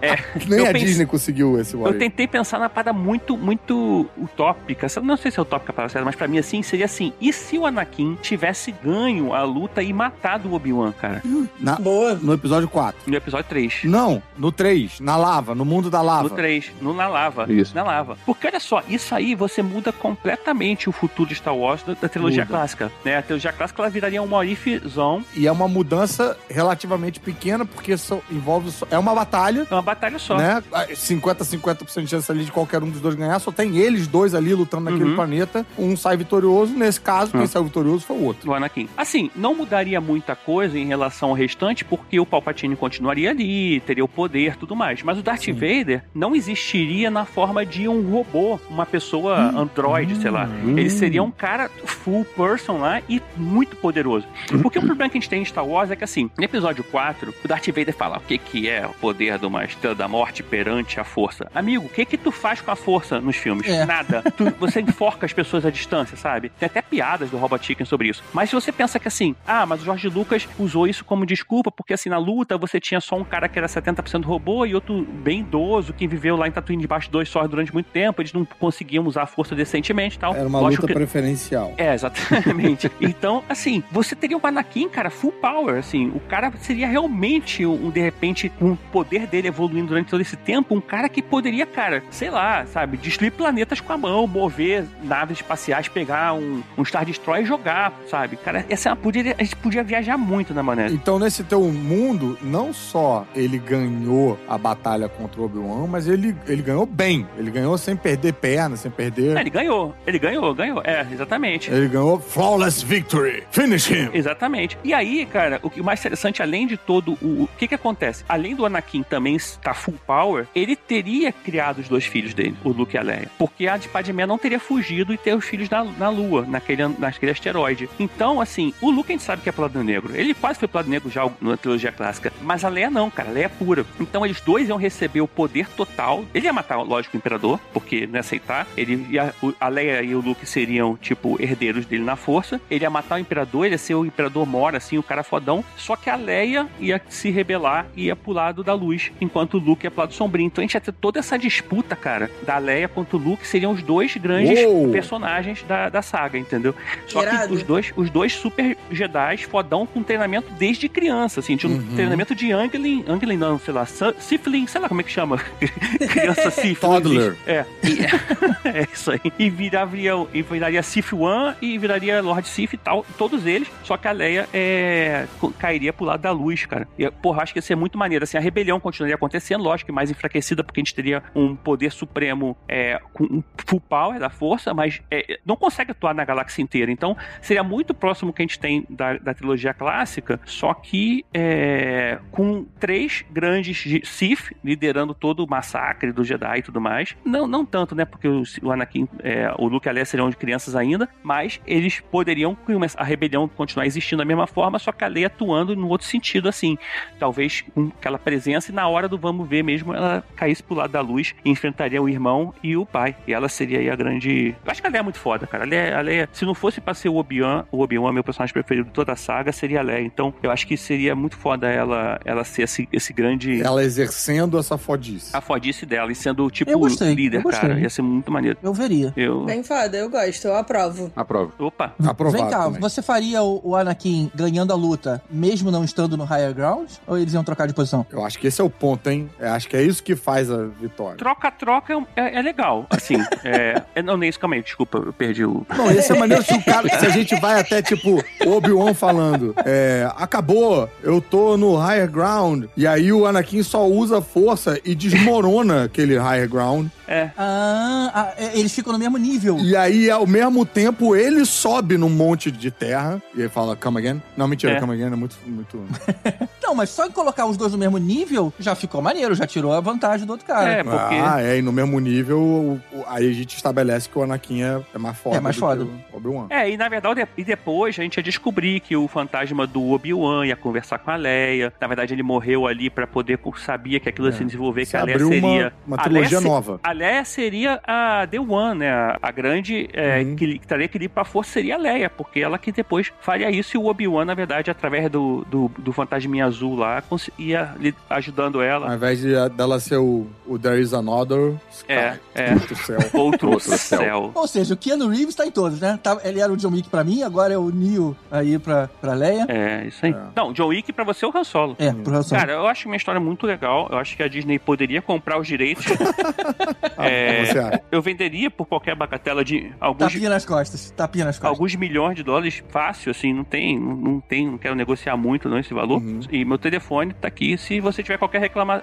É, 0.02 0.16
Nem 0.46 0.60
a 0.68 0.72
pensei- 0.72 0.86
Disney 0.86 1.06
conseguiu 1.06 1.58
esse 1.58 1.74
Eu 1.74 1.98
tentei 1.98 2.26
pensar 2.26 2.58
na 2.58 2.68
parada 2.68 2.92
muito, 2.92 3.36
muito 3.36 4.06
utópica. 4.16 4.86
Não 5.02 5.16
sei 5.16 5.30
se 5.30 5.38
é 5.38 5.42
utópica 5.42 5.72
para 5.72 5.88
série, 5.88 6.04
mas 6.04 6.14
pra 6.14 6.28
mim, 6.28 6.38
assim, 6.38 6.62
seria 6.62 6.84
assim: 6.84 7.12
e 7.20 7.32
se 7.32 7.58
o 7.58 7.66
Anakin 7.66 8.18
tivesse 8.20 8.72
ganho 8.84 9.32
a 9.32 9.42
luta 9.44 9.82
e 9.82 9.92
matado 9.92 10.48
o 10.48 10.54
Obi-Wan, 10.54 10.92
cara? 10.92 11.22
Na- 11.58 11.76
Boa. 11.76 12.14
No 12.14 12.34
episódio 12.34 12.68
4. 12.68 13.00
No 13.06 13.16
episódio 13.16 13.46
3. 13.48 13.84
Não, 13.84 14.22
no 14.36 14.52
3, 14.52 15.00
na 15.00 15.16
lava, 15.16 15.54
no 15.54 15.64
mundo 15.64 15.90
da 15.90 16.02
lava. 16.02 16.33
No 16.34 16.36
3, 16.36 16.72
no, 16.80 16.92
na 16.94 17.06
lava. 17.08 17.50
Isso. 17.52 17.74
Na 17.74 17.82
lava. 17.82 18.16
Porque 18.26 18.46
olha 18.46 18.60
só, 18.60 18.82
isso 18.88 19.14
aí 19.14 19.34
você 19.34 19.62
muda 19.62 19.92
completamente 19.92 20.88
o 20.88 20.92
futuro 20.92 21.28
de 21.28 21.34
Star 21.34 21.56
Wars 21.56 21.82
da, 21.82 21.94
da 21.94 22.08
trilogia 22.08 22.42
Muda. 22.44 22.56
clássica. 22.56 22.92
Né? 23.04 23.18
A 23.18 23.22
trilogia 23.22 23.52
clássica 23.52 23.82
ela 23.82 23.90
viraria 23.90 24.22
um 24.22 24.26
Morif 24.26 24.80
Zone. 24.88 25.24
E 25.34 25.46
é 25.46 25.52
uma 25.52 25.68
mudança 25.68 26.36
relativamente 26.48 27.20
pequena, 27.20 27.64
porque 27.64 27.96
só- 27.96 28.20
envolve. 28.30 28.70
só- 28.70 28.86
é 28.90 28.98
uma 28.98 29.14
batalha, 29.14 29.66
É 29.70 29.74
uma 29.74 29.82
batalha 29.82 30.18
só. 30.18 30.36
né? 30.36 30.62
50-50% 30.94 32.02
de 32.04 32.10
chance 32.10 32.30
ali 32.30 32.44
de 32.44 32.52
qualquer 32.52 32.82
um 32.82 32.90
dos 32.90 33.00
dois 33.00 33.14
ganhar. 33.14 33.38
Só 33.38 33.50
tem 33.52 33.76
eles 33.78 34.06
dois 34.06 34.34
ali 34.34 34.54
lutando 34.54 34.84
naquele 34.90 35.10
Uhum. 35.10 35.14
planeta. 35.16 35.66
Um 35.78 35.96
sai 35.96 36.16
vitorioso. 36.16 36.72
Nesse 36.74 37.00
caso, 37.00 37.30
quem 37.32 37.40
Uhum. 37.42 37.46
saiu 37.46 37.64
vitorioso 37.64 38.04
foi 38.04 38.16
o 38.16 38.22
outro. 38.24 38.44
do 38.44 38.52
Anakin. 38.54 38.88
Assim, 38.96 39.30
não 39.34 39.54
mudaria 39.54 40.00
muita 40.00 40.34
coisa 40.36 40.78
em 40.78 40.86
relação 40.86 41.30
ao 41.30 41.34
restante, 41.34 41.84
porque 41.84 42.18
o 42.20 42.26
Palpatine 42.26 42.76
continuaria 42.76 43.30
ali, 43.30 43.80
teria 43.80 44.04
o 44.04 44.08
poder 44.08 44.56
tudo 44.56 44.74
mais. 44.76 45.02
Mas 45.02 45.18
o 45.18 45.22
Darth 45.22 45.46
Vader 45.48 46.04
não 46.24 46.34
existiria 46.34 47.10
na 47.10 47.26
forma 47.26 47.66
de 47.66 47.86
um 47.86 48.00
robô, 48.10 48.58
uma 48.70 48.86
pessoa 48.86 49.36
androide, 49.54 50.16
sei 50.16 50.30
lá. 50.30 50.48
Ele 50.64 50.88
seria 50.88 51.22
um 51.22 51.30
cara 51.30 51.68
full 51.84 52.24
person 52.24 52.78
lá 52.78 53.02
e 53.10 53.20
muito 53.36 53.76
poderoso. 53.76 54.26
Porque 54.62 54.78
o 54.78 54.82
problema 54.82 55.10
que 55.10 55.18
a 55.18 55.20
gente 55.20 55.28
tem 55.28 55.42
em 55.42 55.44
Star 55.44 55.66
Wars 55.66 55.90
é 55.90 55.96
que, 55.96 56.02
assim, 56.02 56.30
no 56.38 56.42
episódio 56.42 56.82
4, 56.84 57.34
o 57.44 57.46
Darth 57.48 57.66
Vader 57.66 57.94
fala 57.94 58.16
o 58.16 58.20
que, 58.20 58.38
que 58.38 58.68
é 58.70 58.86
o 58.86 58.94
poder 58.94 59.38
de 59.38 59.44
uma 59.44 59.64
estrela 59.66 59.94
da 59.94 60.08
morte 60.08 60.42
perante 60.42 60.98
a 60.98 61.04
força. 61.04 61.50
Amigo, 61.54 61.84
o 61.84 61.88
que 61.90 62.06
que 62.06 62.16
tu 62.16 62.32
faz 62.32 62.62
com 62.62 62.70
a 62.70 62.76
força 62.76 63.20
nos 63.20 63.36
filmes? 63.36 63.68
É. 63.68 63.84
Nada. 63.84 64.22
Tu- 64.34 64.50
você 64.58 64.80
enforca 64.80 65.26
as 65.26 65.32
pessoas 65.34 65.66
à 65.66 65.70
distância, 65.70 66.16
sabe? 66.16 66.48
Tem 66.58 66.66
até 66.66 66.80
piadas 66.80 67.28
do 67.30 67.36
Robot 67.36 67.66
Chicken 67.66 67.84
sobre 67.84 68.08
isso. 68.08 68.22
Mas 68.32 68.48
se 68.48 68.54
você 68.54 68.72
pensa 68.72 68.98
que 68.98 69.08
assim, 69.08 69.36
ah, 69.46 69.66
mas 69.66 69.82
o 69.82 69.84
George 69.84 70.08
Lucas 70.08 70.48
usou 70.58 70.86
isso 70.86 71.04
como 71.04 71.26
desculpa, 71.26 71.70
porque 71.70 71.92
assim, 71.92 72.08
na 72.08 72.16
luta 72.18 72.56
você 72.56 72.80
tinha 72.80 73.00
só 73.00 73.14
um 73.16 73.24
cara 73.24 73.46
que 73.46 73.58
era 73.58 73.66
70% 73.68 74.24
robô 74.24 74.64
e 74.64 74.74
outro 74.74 75.02
bem 75.02 75.40
idoso, 75.40 75.92
que 75.92 76.06
viveu 76.14 76.36
lá 76.36 76.46
em 76.48 76.50
Tatooine 76.50 76.80
debaixo 76.82 77.06
de 77.08 77.12
dois 77.12 77.28
sóis 77.28 77.48
durante 77.48 77.72
muito 77.72 77.86
tempo, 77.86 78.20
eles 78.22 78.32
não 78.32 78.44
conseguiam 78.44 79.04
usar 79.06 79.22
a 79.22 79.26
força 79.26 79.54
decentemente 79.54 80.16
e 80.16 80.18
tal. 80.18 80.34
Era 80.34 80.46
uma 80.48 80.60
Lógico 80.60 80.82
luta 80.82 80.92
que- 80.92 80.98
preferencial. 80.98 81.72
é, 81.76 81.92
exatamente. 81.94 82.90
então, 83.00 83.42
assim, 83.48 83.82
você 83.90 84.14
teria 84.14 84.36
um 84.36 84.40
Anakin, 84.42 84.88
cara, 84.88 85.10
full 85.10 85.32
power, 85.32 85.78
assim, 85.78 86.08
o 86.14 86.20
cara 86.20 86.52
seria 86.60 86.86
realmente 86.86 87.64
um, 87.66 87.90
de 87.90 88.00
repente, 88.00 88.48
com 88.48 88.66
um 88.66 88.72
o 88.74 88.76
poder 88.92 89.26
dele 89.26 89.48
evoluindo 89.48 89.88
durante 89.88 90.08
todo 90.10 90.20
esse 90.20 90.36
tempo, 90.36 90.74
um 90.74 90.80
cara 90.80 91.08
que 91.08 91.22
poderia, 91.22 91.64
cara, 91.64 92.02
sei 92.10 92.28
lá, 92.30 92.66
sabe, 92.66 92.96
destruir 92.96 93.30
planetas 93.32 93.80
com 93.80 93.92
a 93.92 93.96
mão, 93.96 94.26
mover 94.26 94.84
naves 95.02 95.38
espaciais, 95.38 95.88
pegar 95.88 96.34
um, 96.34 96.62
um 96.76 96.84
Star 96.84 97.04
Destroyer 97.04 97.44
e 97.44 97.46
jogar, 97.46 97.92
sabe? 98.10 98.36
Cara, 98.36 98.64
essa 98.68 98.90
é 98.90 98.94
podia, 98.94 99.34
a 99.38 99.42
gente 99.42 99.56
podia 99.56 99.82
viajar 99.82 100.16
muito 100.18 100.52
na 100.52 100.62
maneira. 100.62 100.92
Então, 100.92 101.18
nesse 101.18 101.44
teu 101.44 101.62
mundo, 101.62 102.36
não 102.42 102.72
só 102.72 103.24
ele 103.34 103.58
ganhou 103.58 104.38
a 104.48 104.58
batalha 104.58 105.08
contra 105.08 105.40
o 105.40 105.44
Obi-Wan, 105.44 105.86
mas 105.86 106.03
ele, 106.08 106.34
ele 106.46 106.62
ganhou 106.62 106.86
bem. 106.86 107.26
Ele 107.38 107.50
ganhou 107.50 107.76
sem 107.78 107.96
perder 107.96 108.32
perna, 108.34 108.76
sem 108.76 108.90
perder. 108.90 109.36
É, 109.36 109.40
ele 109.40 109.50
ganhou. 109.50 109.94
Ele 110.06 110.18
ganhou, 110.18 110.54
ganhou. 110.54 110.82
É, 110.84 111.06
exatamente. 111.10 111.70
Ele 111.70 111.88
ganhou 111.88 112.20
flawless 112.20 112.84
victory. 112.84 113.44
Finish 113.50 113.90
him. 113.90 114.10
Exatamente. 114.12 114.78
E 114.84 114.92
aí, 114.92 115.26
cara, 115.26 115.60
o 115.62 115.70
que 115.70 115.82
mais 115.82 116.00
interessante, 116.00 116.42
além 116.42 116.66
de 116.66 116.76
todo 116.76 117.12
o. 117.22 117.44
O 117.44 117.48
que 117.58 117.68
que 117.68 117.74
acontece? 117.74 118.24
Além 118.28 118.54
do 118.54 118.64
Anakin 118.64 119.02
também 119.02 119.36
estar 119.36 119.74
full 119.74 119.98
power, 120.06 120.46
ele 120.54 120.74
teria 120.74 121.32
criado 121.32 121.78
os 121.78 121.88
dois 121.88 122.04
filhos 122.04 122.32
dele, 122.32 122.56
o 122.64 122.70
Luke 122.70 122.96
e 122.96 122.98
a 122.98 123.02
Leia. 123.02 123.30
Porque 123.38 123.66
a 123.66 123.76
de 123.76 123.88
Padmé 123.88 124.26
não 124.26 124.38
teria 124.38 124.58
fugido 124.58 125.12
e 125.12 125.18
ter 125.18 125.34
os 125.34 125.44
filhos 125.44 125.68
na, 125.68 125.84
na 125.84 126.08
Lua, 126.08 126.44
naquele, 126.46 126.86
naquele 126.98 127.32
asteroide. 127.32 127.88
Então, 127.98 128.40
assim, 128.40 128.72
o 128.80 128.90
Luke 128.90 129.12
a 129.12 129.16
gente 129.16 129.24
sabe 129.24 129.42
que 129.42 129.48
é 129.48 129.52
pro 129.52 129.62
lado 129.62 129.82
negro. 129.82 130.14
Ele 130.16 130.34
quase 130.34 130.58
foi 130.58 130.68
pro 130.68 130.78
lado 130.78 130.90
negro 130.90 131.10
já 131.10 131.28
na 131.40 131.56
trilogia 131.56 131.92
clássica. 131.92 132.32
Mas 132.40 132.64
a 132.64 132.68
Leia 132.68 132.90
não, 132.90 133.10
cara. 133.10 133.28
A 133.28 133.32
Leia 133.32 133.46
é 133.46 133.48
pura. 133.48 133.84
Então 134.00 134.24
eles 134.24 134.40
dois 134.40 134.68
iam 134.68 134.78
receber 134.78 135.20
o 135.20 135.28
poder 135.28 135.68
total. 135.70 135.93
Ele 136.34 136.46
ia 136.46 136.52
matar, 136.52 136.76
lógico, 136.82 137.16
o 137.16 137.18
Imperador, 137.18 137.58
porque 137.72 138.06
não 138.06 138.14
ia 138.14 138.20
aceitar. 138.20 138.66
Ele 138.76 139.06
ia, 139.10 139.34
a 139.60 139.68
Leia 139.68 140.02
e 140.02 140.14
o 140.14 140.20
Luke 140.20 140.46
seriam, 140.46 140.96
tipo, 140.96 141.40
herdeiros 141.40 141.86
dele 141.86 142.04
na 142.04 142.16
força. 142.16 142.60
Ele 142.70 142.84
ia 142.84 142.90
matar 142.90 143.16
o 143.16 143.18
Imperador, 143.18 143.64
ele 143.66 143.74
ia 143.74 143.78
ser 143.78 143.94
o 143.94 144.04
Imperador 144.04 144.46
Mora, 144.46 144.78
assim, 144.78 144.98
o 144.98 145.02
cara 145.02 145.22
fodão. 145.22 145.64
Só 145.76 145.96
que 145.96 146.10
a 146.10 146.16
Leia 146.16 146.66
ia 146.80 147.00
se 147.08 147.30
rebelar 147.30 147.86
e 147.96 148.06
ia 148.06 148.16
pro 148.16 148.32
lado 148.32 148.62
da 148.64 148.74
luz, 148.74 149.10
enquanto 149.20 149.54
o 149.54 149.58
Luke 149.58 149.84
ia 149.86 149.90
pro 149.90 150.00
lado 150.02 150.14
sombrio. 150.14 150.44
Então 150.44 150.62
a 150.62 150.64
gente 150.64 150.74
ia 150.74 150.80
ter 150.80 150.92
toda 150.92 151.18
essa 151.18 151.38
disputa, 151.38 151.94
cara, 151.96 152.30
da 152.42 152.58
Leia 152.58 152.88
contra 152.88 153.16
o 153.16 153.20
Luke. 153.20 153.46
Seriam 153.46 153.72
os 153.72 153.82
dois 153.82 154.16
grandes 154.16 154.58
Uou. 154.64 154.90
personagens 154.90 155.62
da, 155.62 155.88
da 155.88 156.02
saga, 156.02 156.38
entendeu? 156.38 156.74
Só 157.06 157.22
Irado. 157.22 157.48
que 157.48 157.54
os 157.54 157.62
dois, 157.62 157.92
os 157.96 158.10
dois 158.10 158.32
super 158.32 158.76
Jedi 158.90 159.36
fodão 159.48 159.86
com 159.86 160.02
treinamento 160.02 160.52
desde 160.58 160.88
criança, 160.88 161.40
assim, 161.40 161.56
tinha 161.56 161.70
um 161.72 161.74
Uhum. 161.76 161.94
treinamento 161.94 162.34
de 162.34 162.52
Anglin, 162.52 163.04
Anglin 163.08 163.36
não, 163.36 163.58
sei 163.58 163.74
lá, 163.74 163.84
Sa- 163.86 164.14
Siflin, 164.18 164.66
sei 164.66 164.80
lá 164.80 164.88
como 164.88 165.00
é 165.00 165.04
que 165.04 165.10
chama. 165.10 165.40
Criança 166.10 166.50
Sif. 166.50 166.80
Toddler. 166.80 167.36
É. 167.46 167.64
É 168.64 168.88
isso 168.92 169.10
aí. 169.10 169.20
E 169.38 169.50
viraria, 169.50 170.12
e 170.32 170.42
viraria 170.42 170.82
Sif 170.82 171.14
One 171.14 171.54
e 171.60 171.76
viraria 171.76 172.20
Lord 172.22 172.48
Sif 172.48 172.74
e 172.74 172.78
tal, 172.78 173.04
todos 173.18 173.46
eles, 173.46 173.70
só 173.82 173.96
que 173.96 174.08
a 174.08 174.12
Leia 174.12 174.48
é, 174.52 175.26
cairia 175.58 175.92
pro 175.92 176.06
lado 176.06 176.22
da 176.22 176.32
luz, 176.32 176.64
cara. 176.64 176.88
E, 176.98 177.08
porra, 177.10 177.42
acho 177.42 177.52
que 177.52 177.58
ia 177.58 177.62
ser 177.62 177.76
muito 177.76 177.98
maneiro, 177.98 178.24
assim, 178.24 178.36
a 178.38 178.40
rebelião 178.40 178.80
continuaria 178.80 179.14
acontecendo, 179.14 179.62
lógico 179.62 179.86
que 179.86 179.92
mais 179.92 180.10
enfraquecida, 180.10 180.64
porque 180.64 180.80
a 180.80 180.82
gente 180.82 180.94
teria 180.94 181.22
um 181.34 181.54
poder 181.54 181.92
supremo 181.92 182.56
é, 182.66 183.00
com 183.12 183.24
um 183.24 183.42
full 183.66 183.80
power 183.80 184.18
da 184.18 184.30
força, 184.30 184.72
mas 184.72 185.00
é, 185.10 185.38
não 185.44 185.56
consegue 185.56 185.90
atuar 185.90 186.14
na 186.14 186.24
galáxia 186.24 186.62
inteira, 186.62 186.90
então 186.90 187.16
seria 187.42 187.62
muito 187.62 187.92
próximo 187.92 188.32
que 188.32 188.42
a 188.42 188.44
gente 188.44 188.58
tem 188.58 188.86
da, 188.88 189.18
da 189.18 189.34
trilogia 189.34 189.74
clássica, 189.74 190.40
só 190.46 190.72
que 190.72 191.24
é, 191.32 192.18
com 192.30 192.64
três 192.80 193.24
grandes 193.30 193.84
Sith 194.04 194.52
liderando 194.64 195.14
todo 195.14 195.44
o 195.44 195.46
massacre 195.64 196.12
do 196.12 196.22
Jedi 196.22 196.58
e 196.58 196.62
tudo 196.62 196.80
mais. 196.80 197.16
Não, 197.24 197.46
não 197.46 197.64
tanto, 197.64 197.94
né? 197.94 198.04
Porque 198.04 198.28
o, 198.28 198.42
o 198.62 198.70
Anakin, 198.70 199.08
é, 199.20 199.52
o 199.58 199.66
Luke 199.66 199.86
e 199.86 199.90
a 199.90 199.92
Leia 199.92 200.04
seriam 200.04 200.28
de 200.28 200.36
crianças 200.36 200.76
ainda, 200.76 201.08
mas 201.22 201.60
eles 201.66 202.00
poderiam 202.00 202.56
a 202.96 203.04
rebelião 203.04 203.48
continuar 203.48 203.86
existindo 203.86 204.18
da 204.18 204.24
mesma 204.24 204.46
forma, 204.46 204.78
só 204.78 204.92
que 204.92 205.04
a 205.04 205.08
Leia 205.08 205.28
atuando 205.28 205.74
no 205.74 205.88
outro 205.88 206.06
sentido, 206.06 206.48
assim. 206.48 206.76
Talvez 207.18 207.62
com 207.74 207.90
aquela 207.98 208.18
presença 208.18 208.70
e 208.70 208.74
na 208.74 208.86
hora 208.86 209.08
do 209.08 209.16
vamos 209.16 209.48
ver 209.48 209.62
mesmo, 209.62 209.94
ela 209.94 210.22
caísse 210.36 210.62
pro 210.62 210.74
lado 210.74 210.90
da 210.90 211.00
luz 211.00 211.34
e 211.44 211.50
enfrentaria 211.50 212.02
o 212.02 212.08
irmão 212.08 212.52
e 212.62 212.76
o 212.76 212.84
pai. 212.84 213.16
E 213.26 213.32
ela 213.32 213.48
seria 213.48 213.78
aí 213.78 213.88
a 213.88 213.96
grande. 213.96 214.54
Eu 214.64 214.70
acho 214.70 214.80
que 214.80 214.86
a 214.86 214.90
Leia 214.90 215.00
é 215.00 215.02
muito 215.02 215.18
foda, 215.18 215.46
cara. 215.46 215.64
A 215.64 215.66
Leia, 215.66 215.98
a 215.98 216.00
Leia 216.00 216.28
se 216.32 216.44
não 216.44 216.54
fosse 216.54 216.80
pra 216.80 216.92
ser 216.92 217.08
o 217.08 217.16
Obi-Wan, 217.16 217.64
o 217.70 217.80
Obi-Wan 217.80 218.10
é 218.10 218.12
meu 218.12 218.24
personagem 218.24 218.52
preferido 218.52 218.88
de 218.88 218.92
toda 218.92 219.12
a 219.12 219.16
saga, 219.16 219.52
seria 219.52 219.80
a 219.80 219.82
Leia. 219.82 220.04
Então, 220.04 220.34
eu 220.42 220.50
acho 220.50 220.66
que 220.66 220.76
seria 220.76 221.14
muito 221.14 221.36
foda 221.36 221.68
ela, 221.68 222.20
ela 222.24 222.44
ser 222.44 222.62
esse, 222.62 222.88
esse 222.92 223.12
grande. 223.12 223.62
Ela 223.62 223.82
exercendo 223.82 224.58
essa 224.58 224.76
fodice. 224.76 225.34
A 225.34 225.40
fodice 225.40 225.53
dela 225.86 226.10
e 226.12 226.14
sendo, 226.14 226.50
tipo, 226.50 226.76
gostei, 226.78 227.14
líder, 227.14 227.42
cara. 227.44 227.78
Ia 227.78 227.88
ser 227.90 228.02
muito 228.02 228.30
maneiro. 228.30 228.58
Eu 228.62 228.72
veria. 228.72 229.12
Eu. 229.16 229.44
Bem 229.44 229.62
foda, 229.62 229.96
eu 229.96 230.08
gosto, 230.10 230.46
eu 230.46 230.56
aprovo. 230.56 231.12
Aprovo. 231.14 231.52
Opa! 231.58 231.94
Aprovado 232.06 232.42
Vem 232.42 232.50
cá, 232.50 232.64
também. 232.64 232.80
você 232.80 233.00
faria 233.02 233.42
o, 233.42 233.60
o 233.62 233.76
Anakin 233.76 234.30
ganhando 234.34 234.72
a 234.72 234.76
luta, 234.76 235.22
mesmo 235.30 235.70
não 235.70 235.84
estando 235.84 236.16
no 236.16 236.24
higher 236.24 236.52
ground? 236.54 236.88
Ou 237.06 237.18
eles 237.18 237.32
iam 237.34 237.44
trocar 237.44 237.66
de 237.66 237.74
posição? 237.74 238.06
Eu 238.10 238.24
acho 238.24 238.38
que 238.38 238.46
esse 238.46 238.60
é 238.60 238.64
o 238.64 238.70
ponto, 238.70 239.08
hein? 239.08 239.30
Eu 239.38 239.52
acho 239.52 239.68
que 239.68 239.76
é 239.76 239.82
isso 239.82 240.02
que 240.02 240.16
faz 240.16 240.50
a 240.50 240.64
vitória. 240.64 241.16
Troca-troca 241.16 241.92
é, 242.16 242.20
é- 242.20 242.38
é 242.38 242.42
legal, 242.42 242.86
assim. 242.90 243.16
é, 243.44 243.82
é- 243.94 244.02
não, 244.02 244.16
nem 244.16 244.28
isso, 244.28 244.38
calma 244.40 244.56
aí, 244.56 244.62
desculpa, 244.62 244.98
eu 244.98 245.12
perdi 245.12 245.44
o. 245.44 245.64
Não, 245.76 245.90
esse 245.90 246.12
é 246.12 246.18
maneiro 246.18 246.42
se 246.42 246.54
o 246.54 246.64
cara. 246.64 246.88
Se 246.98 247.06
a 247.06 247.10
gente 247.10 247.34
vai 247.40 247.60
até, 247.60 247.80
tipo, 247.82 248.22
o 248.46 248.50
Obi-Wan 248.50 248.94
falando, 248.94 249.54
é, 249.64 250.08
acabou, 250.16 250.88
eu 251.02 251.20
tô 251.20 251.56
no 251.56 251.76
higher 251.76 252.10
ground. 252.10 252.64
E 252.76 252.86
aí 252.86 253.12
o 253.12 253.26
Anakin 253.26 253.62
só 253.62 253.86
usa 253.86 254.20
força 254.20 254.78
e 254.84 254.94
desmorona 254.94 255.43
aquele 255.84 256.14
higher 256.18 256.46
ground. 256.46 256.90
É. 257.06 257.30
Ah, 257.36 258.10
ah, 258.14 258.32
é, 258.36 258.58
eles 258.58 258.74
ficam 258.74 258.92
no 258.92 258.98
mesmo 258.98 259.18
nível. 259.18 259.58
E 259.58 259.76
aí, 259.76 260.10
ao 260.10 260.26
mesmo 260.26 260.64
tempo, 260.64 261.14
ele 261.14 261.44
sobe 261.44 261.96
num 261.98 262.08
monte 262.08 262.50
de 262.50 262.70
terra. 262.70 263.20
E 263.34 263.40
ele 263.40 263.48
fala, 263.48 263.76
come 263.76 263.98
again? 263.98 264.22
Não, 264.36 264.48
mentira, 264.48 264.72
É. 264.74 264.80
come 264.80 264.92
again 264.94 265.12
é 265.12 265.16
muito. 265.16 265.36
muito... 265.46 265.84
Não, 266.62 266.74
mas 266.74 266.88
só 266.90 267.06
em 267.06 267.10
colocar 267.10 267.46
os 267.46 267.56
dois 267.56 267.72
no 267.72 267.78
mesmo 267.78 267.98
nível, 267.98 268.52
já 268.58 268.74
ficou 268.74 269.02
maneiro, 269.02 269.34
já 269.34 269.46
tirou 269.46 269.72
a 269.72 269.80
vantagem 269.80 270.26
do 270.26 270.30
outro 270.30 270.46
cara. 270.46 270.70
É, 270.70 270.82
porque. 270.82 271.14
Ah, 271.14 271.42
é, 271.42 271.58
e 271.58 271.62
no 271.62 271.72
mesmo 271.72 271.98
nível, 272.00 272.38
o- 272.40 272.80
o- 272.92 273.04
aí 273.06 273.28
a 273.28 273.32
gente 273.34 273.54
estabelece 273.54 274.08
que 274.08 274.18
o 274.18 274.22
Anakin 274.22 274.62
é, 274.62 274.80
é 274.94 274.98
mais 274.98 275.16
foda. 275.18 275.36
É 275.36 275.40
mais 275.40 275.56
do 275.56 275.60
foda. 275.60 275.84
que 275.84 275.90
o 276.12 276.16
Obi-Wan. 276.16 276.46
É, 276.48 276.70
e 276.70 276.76
na 276.76 276.88
verdade, 276.88 277.26
e 277.36 277.44
depois 277.44 277.98
a 277.98 278.02
gente 278.02 278.16
ia 278.16 278.22
descobrir 278.22 278.80
que 278.80 278.96
o 278.96 279.06
fantasma 279.06 279.66
do 279.66 279.90
Obi-Wan 279.90 280.46
ia 280.46 280.56
conversar 280.56 280.98
com 280.98 281.10
a 281.10 281.16
Leia. 281.16 281.72
Na 281.78 281.86
verdade, 281.86 282.14
ele 282.14 282.22
morreu 282.22 282.66
ali 282.66 282.88
pra 282.88 283.06
poder, 283.06 283.38
sabia 283.56 284.00
que 284.00 284.08
aquilo 284.08 284.28
ia 284.28 284.34
É. 284.34 284.36
se 284.36 284.44
desenvolver, 284.44 284.80
que 284.86 284.90
Você 284.92 284.96
a 284.96 285.04
Leia 285.04 285.16
abriu 285.16 285.28
seria. 285.28 285.72
uma, 285.86 285.96
uma 285.96 285.96
a 285.96 286.00
Leia 286.00 286.02
trilogia 286.28 286.38
se- 286.38 286.44
nova. 286.44 286.80
A 286.82 286.92
Leia 286.94 287.24
seria 287.24 287.80
a 287.86 288.26
The 288.26 288.40
One, 288.40 288.80
né? 288.80 288.90
A, 288.90 289.18
a 289.22 289.30
grande 289.30 289.88
é, 289.92 290.20
Uhum. 290.20 290.36
que, 290.36 290.58
que 290.58 290.66
traria 290.66 290.86
equilíbrio 290.86 291.14
pra 291.14 291.24
força 291.24 291.52
seria 291.52 291.74
a 291.74 291.78
Leia, 291.78 292.08
porque 292.08 292.40
ela 292.40 292.58
que 292.58 292.72
depois 292.72 293.12
faria 293.20 293.50
isso 293.50 293.76
e 293.76 293.78
o 293.78 293.86
Obi-Wan, 293.86 294.24
na 294.24 294.34
verdade, 294.34 294.70
através 294.70 295.10
do, 295.10 295.44
do, 295.50 295.70
do 295.78 295.92
fantasminha 295.92 296.46
azul 296.46 296.76
lá, 296.76 297.02
ia 297.38 297.74
li- 297.78 297.94
ajudando 298.08 298.62
ela. 298.62 298.88
Ao 298.88 298.94
invés 298.94 299.20
de, 299.20 299.32
dela 299.50 299.78
ser 299.80 299.96
o, 299.98 300.26
o 300.46 300.58
There 300.58 300.80
is 300.80 300.92
Another 300.94 301.54
Sky. 301.70 301.92
É, 301.92 302.18
é. 302.34 302.52
Outro 302.54 302.76
céu. 302.76 302.98
Outro, 303.14 303.50
Outro 303.50 303.76
céu. 303.78 303.98
céu. 303.98 304.30
Ou 304.34 304.46
seja, 304.46 304.74
o 304.74 304.76
Keanu 304.76 305.08
Reeves 305.08 305.34
tá 305.34 305.44
em 305.46 305.50
todos, 305.50 305.80
né? 305.80 305.98
Tá- 306.02 306.20
ele 306.24 306.40
era 306.40 306.52
o 306.52 306.56
John 306.56 306.70
Wick 306.72 306.88
pra 306.88 307.02
mim, 307.04 307.22
agora 307.22 307.52
é 307.52 307.58
o 307.58 307.70
Neo 307.70 308.16
aí 308.30 308.58
pra, 308.58 308.88
pra 309.00 309.14
Leia. 309.14 309.44
É, 309.48 309.84
isso 309.86 310.04
aí. 310.06 310.12
É. 310.12 310.16
Não, 310.36 310.52
John 310.52 310.68
Wick 310.68 310.92
pra 310.92 311.04
você 311.04 311.24
é 311.24 311.28
o 311.28 311.36
Han 311.36 311.44
Solo. 311.44 311.76
É, 311.78 311.92
pro 311.92 312.14
Han 312.14 312.22
Solo. 312.22 312.40
Cara, 312.40 312.52
eu 312.52 312.66
acho 312.66 312.88
uma 312.88 312.96
história 312.96 313.20
muito 313.20 313.46
legal. 313.46 313.88
Eu 313.90 313.98
acho 313.98 314.16
que 314.16 314.22
a 314.22 314.28
Disney 314.28 314.58
poderia 314.58 315.02
comprar 315.02 315.38
os 315.38 315.46
direitos. 315.46 315.84
Ah, 316.96 317.08
É, 317.08 317.82
eu 317.90 318.00
venderia 318.00 318.50
por 318.50 318.66
qualquer 318.66 318.94
bagatela 318.94 319.44
de 319.44 319.72
alguns, 319.80 320.12
Tapinha 320.12 320.30
nas 320.30 320.44
costas, 320.44 320.90
tapinha 320.90 321.24
nas 321.24 321.36
costas. 321.38 321.50
alguns 321.50 321.74
milhões 321.74 322.16
de 322.16 322.22
dólares 322.22 322.62
fácil, 322.68 323.10
assim, 323.10 323.32
não 323.32 323.44
tem, 323.44 323.78
não, 323.78 323.96
não 323.96 324.20
tem, 324.20 324.46
não 324.46 324.58
quero 324.58 324.74
negociar 324.74 325.16
muito 325.16 325.48
não 325.48 325.58
esse 325.58 325.74
valor. 325.74 326.00
Uhum. 326.00 326.20
E 326.30 326.44
meu 326.44 326.58
telefone 326.58 327.12
tá 327.14 327.28
aqui. 327.28 327.56
Se 327.58 327.80
você 327.80 328.02
tiver 328.02 328.18
qualquer 328.18 328.40
reclama, 328.40 328.82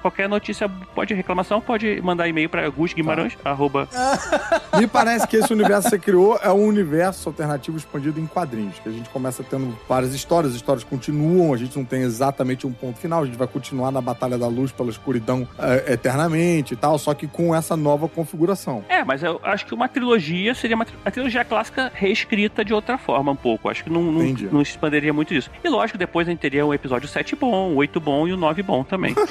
qualquer 0.00 0.28
notícia, 0.28 0.68
pode 0.94 1.12
reclamação, 1.14 1.60
pode 1.60 2.00
mandar 2.00 2.28
e-mail 2.28 2.48
para 2.48 2.68
Gus 2.68 2.92
Guimarães, 2.92 3.36
arroba. 3.44 3.88
Me 4.78 4.86
parece 4.86 5.26
que 5.26 5.36
esse 5.36 5.52
universo 5.52 5.90
que 5.90 5.96
você 5.96 5.98
criou 5.98 6.38
é 6.42 6.50
um 6.50 6.64
universo 6.64 7.28
alternativo 7.28 7.76
expandido 7.76 8.20
em 8.20 8.26
quadrinhos. 8.26 8.78
Que 8.78 8.88
a 8.88 8.92
gente 8.92 9.08
começa 9.10 9.42
tendo 9.42 9.76
várias 9.88 10.14
histórias, 10.14 10.52
as 10.52 10.56
histórias 10.56 10.84
continuam, 10.84 11.52
a 11.52 11.56
gente 11.56 11.76
não 11.76 11.84
tem 11.84 12.02
exatamente 12.02 12.66
um 12.66 12.72
ponto 12.72 12.98
final, 12.98 13.22
a 13.22 13.26
gente 13.26 13.36
vai 13.36 13.48
continuar 13.48 13.90
na 13.90 14.00
Batalha 14.00 14.38
da 14.38 14.46
Luz 14.46 14.72
pela 14.72 14.90
escuridão 14.90 15.46
eh, 15.58 15.94
eternamente 15.94 16.74
e 16.74 16.76
tal, 16.76 16.98
só 16.98 17.14
que 17.14 17.26
com 17.40 17.54
essa 17.54 17.76
nova 17.76 18.06
configuração. 18.08 18.84
É, 18.88 19.02
mas 19.02 19.22
eu 19.22 19.40
acho 19.42 19.64
que 19.66 19.74
uma 19.74 19.88
trilogia 19.88 20.54
seria 20.54 20.76
uma 20.76 20.84
tri- 20.84 20.94
a 21.04 21.10
trilogia 21.10 21.44
clássica 21.44 21.90
reescrita 21.94 22.64
de 22.64 22.74
outra 22.74 22.98
forma 22.98 23.32
um 23.32 23.36
pouco. 23.36 23.68
Acho 23.68 23.82
que 23.84 23.90
não, 23.90 24.02
não, 24.02 24.22
não 24.52 24.64
se 24.64 24.72
expandiria 24.72 25.12
muito 25.12 25.32
isso. 25.32 25.50
E 25.64 25.68
lógico, 25.68 25.98
depois 25.98 26.28
a 26.28 26.30
gente 26.30 26.40
teria 26.40 26.64
o 26.66 26.74
episódio 26.74 27.08
7 27.08 27.34
bom, 27.36 27.70
o 27.70 27.76
8 27.76 27.98
bom 28.00 28.28
e 28.28 28.32
o 28.32 28.36
9 28.36 28.62
bom 28.62 28.84
também. 28.84 29.14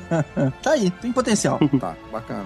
Tá 0.62 0.72
aí, 0.72 0.90
tem 0.90 1.12
potencial. 1.12 1.58
Tá, 1.80 1.94
bacana. 2.12 2.44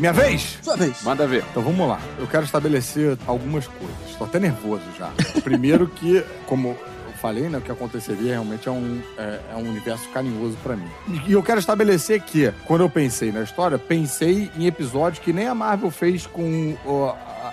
Minha 0.00 0.14
vez? 0.14 0.58
Sua 0.62 0.78
vez. 0.78 1.02
Manda 1.02 1.26
ver. 1.26 1.44
Então 1.50 1.62
vamos 1.62 1.86
lá. 1.86 2.00
Eu 2.18 2.26
quero 2.26 2.44
estabelecer 2.44 3.18
algumas 3.26 3.66
coisas. 3.66 3.96
Estou 4.08 4.26
até 4.26 4.40
nervoso 4.40 4.82
já. 4.98 5.10
Primeiro 5.44 5.86
que, 5.88 6.24
como 6.46 6.74
falei, 7.20 7.48
né, 7.48 7.58
o 7.58 7.60
que 7.60 7.70
aconteceria 7.70 8.32
realmente 8.32 8.68
é 8.68 8.72
um, 8.72 9.00
é, 9.18 9.40
é 9.52 9.56
um 9.56 9.68
universo 9.68 10.08
carinhoso 10.08 10.56
pra 10.62 10.74
mim. 10.74 10.88
E 11.26 11.32
eu 11.32 11.42
quero 11.42 11.60
estabelecer 11.60 12.20
que, 12.22 12.52
quando 12.64 12.80
eu 12.80 12.90
pensei 12.90 13.30
na 13.30 13.42
história, 13.42 13.78
pensei 13.78 14.50
em 14.56 14.66
episódios 14.66 15.22
que 15.22 15.32
nem 15.32 15.46
a 15.46 15.54
Marvel 15.54 15.90
fez 15.90 16.26
com 16.26 16.76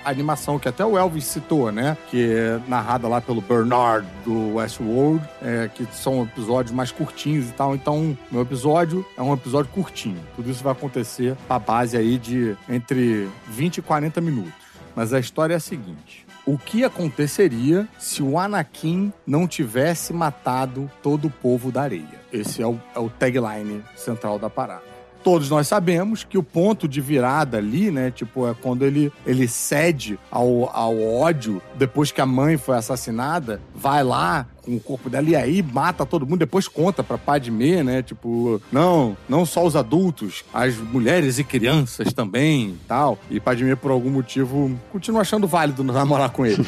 a 0.04 0.10
animação 0.10 0.58
que 0.58 0.68
até 0.68 0.86
o 0.86 0.98
Elvis 0.98 1.26
citou, 1.26 1.72
né? 1.72 1.98
Que 2.10 2.34
é 2.34 2.60
narrada 2.68 3.08
lá 3.08 3.20
pelo 3.20 3.42
Bernard 3.42 4.08
do 4.24 4.56
Westworld, 4.56 5.24
é, 5.42 5.70
que 5.74 5.86
são 5.92 6.24
episódios 6.24 6.74
mais 6.74 6.92
curtinhos 6.92 7.50
e 7.50 7.54
tal. 7.54 7.76
Então, 7.76 8.18
meu 8.32 8.42
episódio 8.42 9.06
é 9.18 9.22
um 9.22 9.34
episódio 9.34 9.72
curtinho. 9.72 10.20
Tudo 10.36 10.50
isso 10.50 10.64
vai 10.64 10.72
acontecer 10.72 11.36
à 11.50 11.60
base 11.60 11.98
aí 11.98 12.18
de 12.18 12.56
entre 12.70 13.28
20 13.48 13.78
e 13.78 13.82
40 13.82 14.22
minutos. 14.22 14.54
Mas 14.96 15.14
a 15.14 15.20
história 15.20 15.54
é 15.54 15.58
a 15.58 15.60
seguinte. 15.60 16.27
O 16.48 16.58
que 16.58 16.86
aconteceria 16.86 17.86
se 18.00 18.24
o 18.24 18.40
Anakin 18.40 19.12
não 19.26 19.46
tivesse 19.46 20.14
matado 20.14 20.90
todo 21.04 21.28
o 21.28 21.30
povo 21.30 21.74
da 21.74 21.82
areia? 21.82 22.22
Esse 22.32 22.62
é 22.62 22.66
o, 22.66 22.80
é 22.96 23.00
o 23.00 23.10
tagline 23.10 23.84
central 23.98 24.40
da 24.40 24.50
parada 24.50 24.97
todos 25.28 25.50
nós 25.50 25.68
sabemos 25.68 26.24
que 26.24 26.38
o 26.38 26.42
ponto 26.42 26.88
de 26.88 27.02
virada 27.02 27.58
ali, 27.58 27.92
né, 27.92 28.10
tipo, 28.12 28.48
é 28.48 28.54
quando 28.54 28.86
ele, 28.86 29.12
ele 29.26 29.46
cede 29.46 30.18
ao, 30.32 30.74
ao 30.74 30.98
ódio 31.04 31.62
depois 31.76 32.14
que 32.14 32.22
a 32.22 32.26
mãe 32.26 32.56
foi 32.56 32.78
assassinada, 32.78 33.60
vai 33.76 34.06
lá 34.06 34.48
com 34.64 34.78
o 34.78 34.80
corpo 34.80 35.10
dela 35.10 35.28
e 35.28 35.36
aí 35.36 35.62
mata 35.62 36.06
todo 36.06 36.26
mundo, 36.26 36.40
depois 36.40 36.70
conta 36.70 37.04
pra 37.04 37.18
Padmé, 37.18 37.84
né, 37.84 38.02
tipo, 38.02 38.62
não, 38.72 39.18
não 39.28 39.46
só 39.46 39.66
os 39.66 39.76
adultos, 39.76 40.46
as 40.54 40.78
mulheres 40.78 41.38
e 41.40 41.44
crianças 41.44 42.14
também 42.14 42.70
e 42.70 42.80
tal. 42.88 43.20
E 43.30 43.38
Padmé, 43.38 43.76
por 43.76 43.92
algum 43.92 44.10
motivo, 44.10 44.80
continua 44.94 45.22
achando 45.22 45.46
válido 45.46 45.84
namorar 45.92 46.30
com 46.30 46.46
ele. 46.46 46.64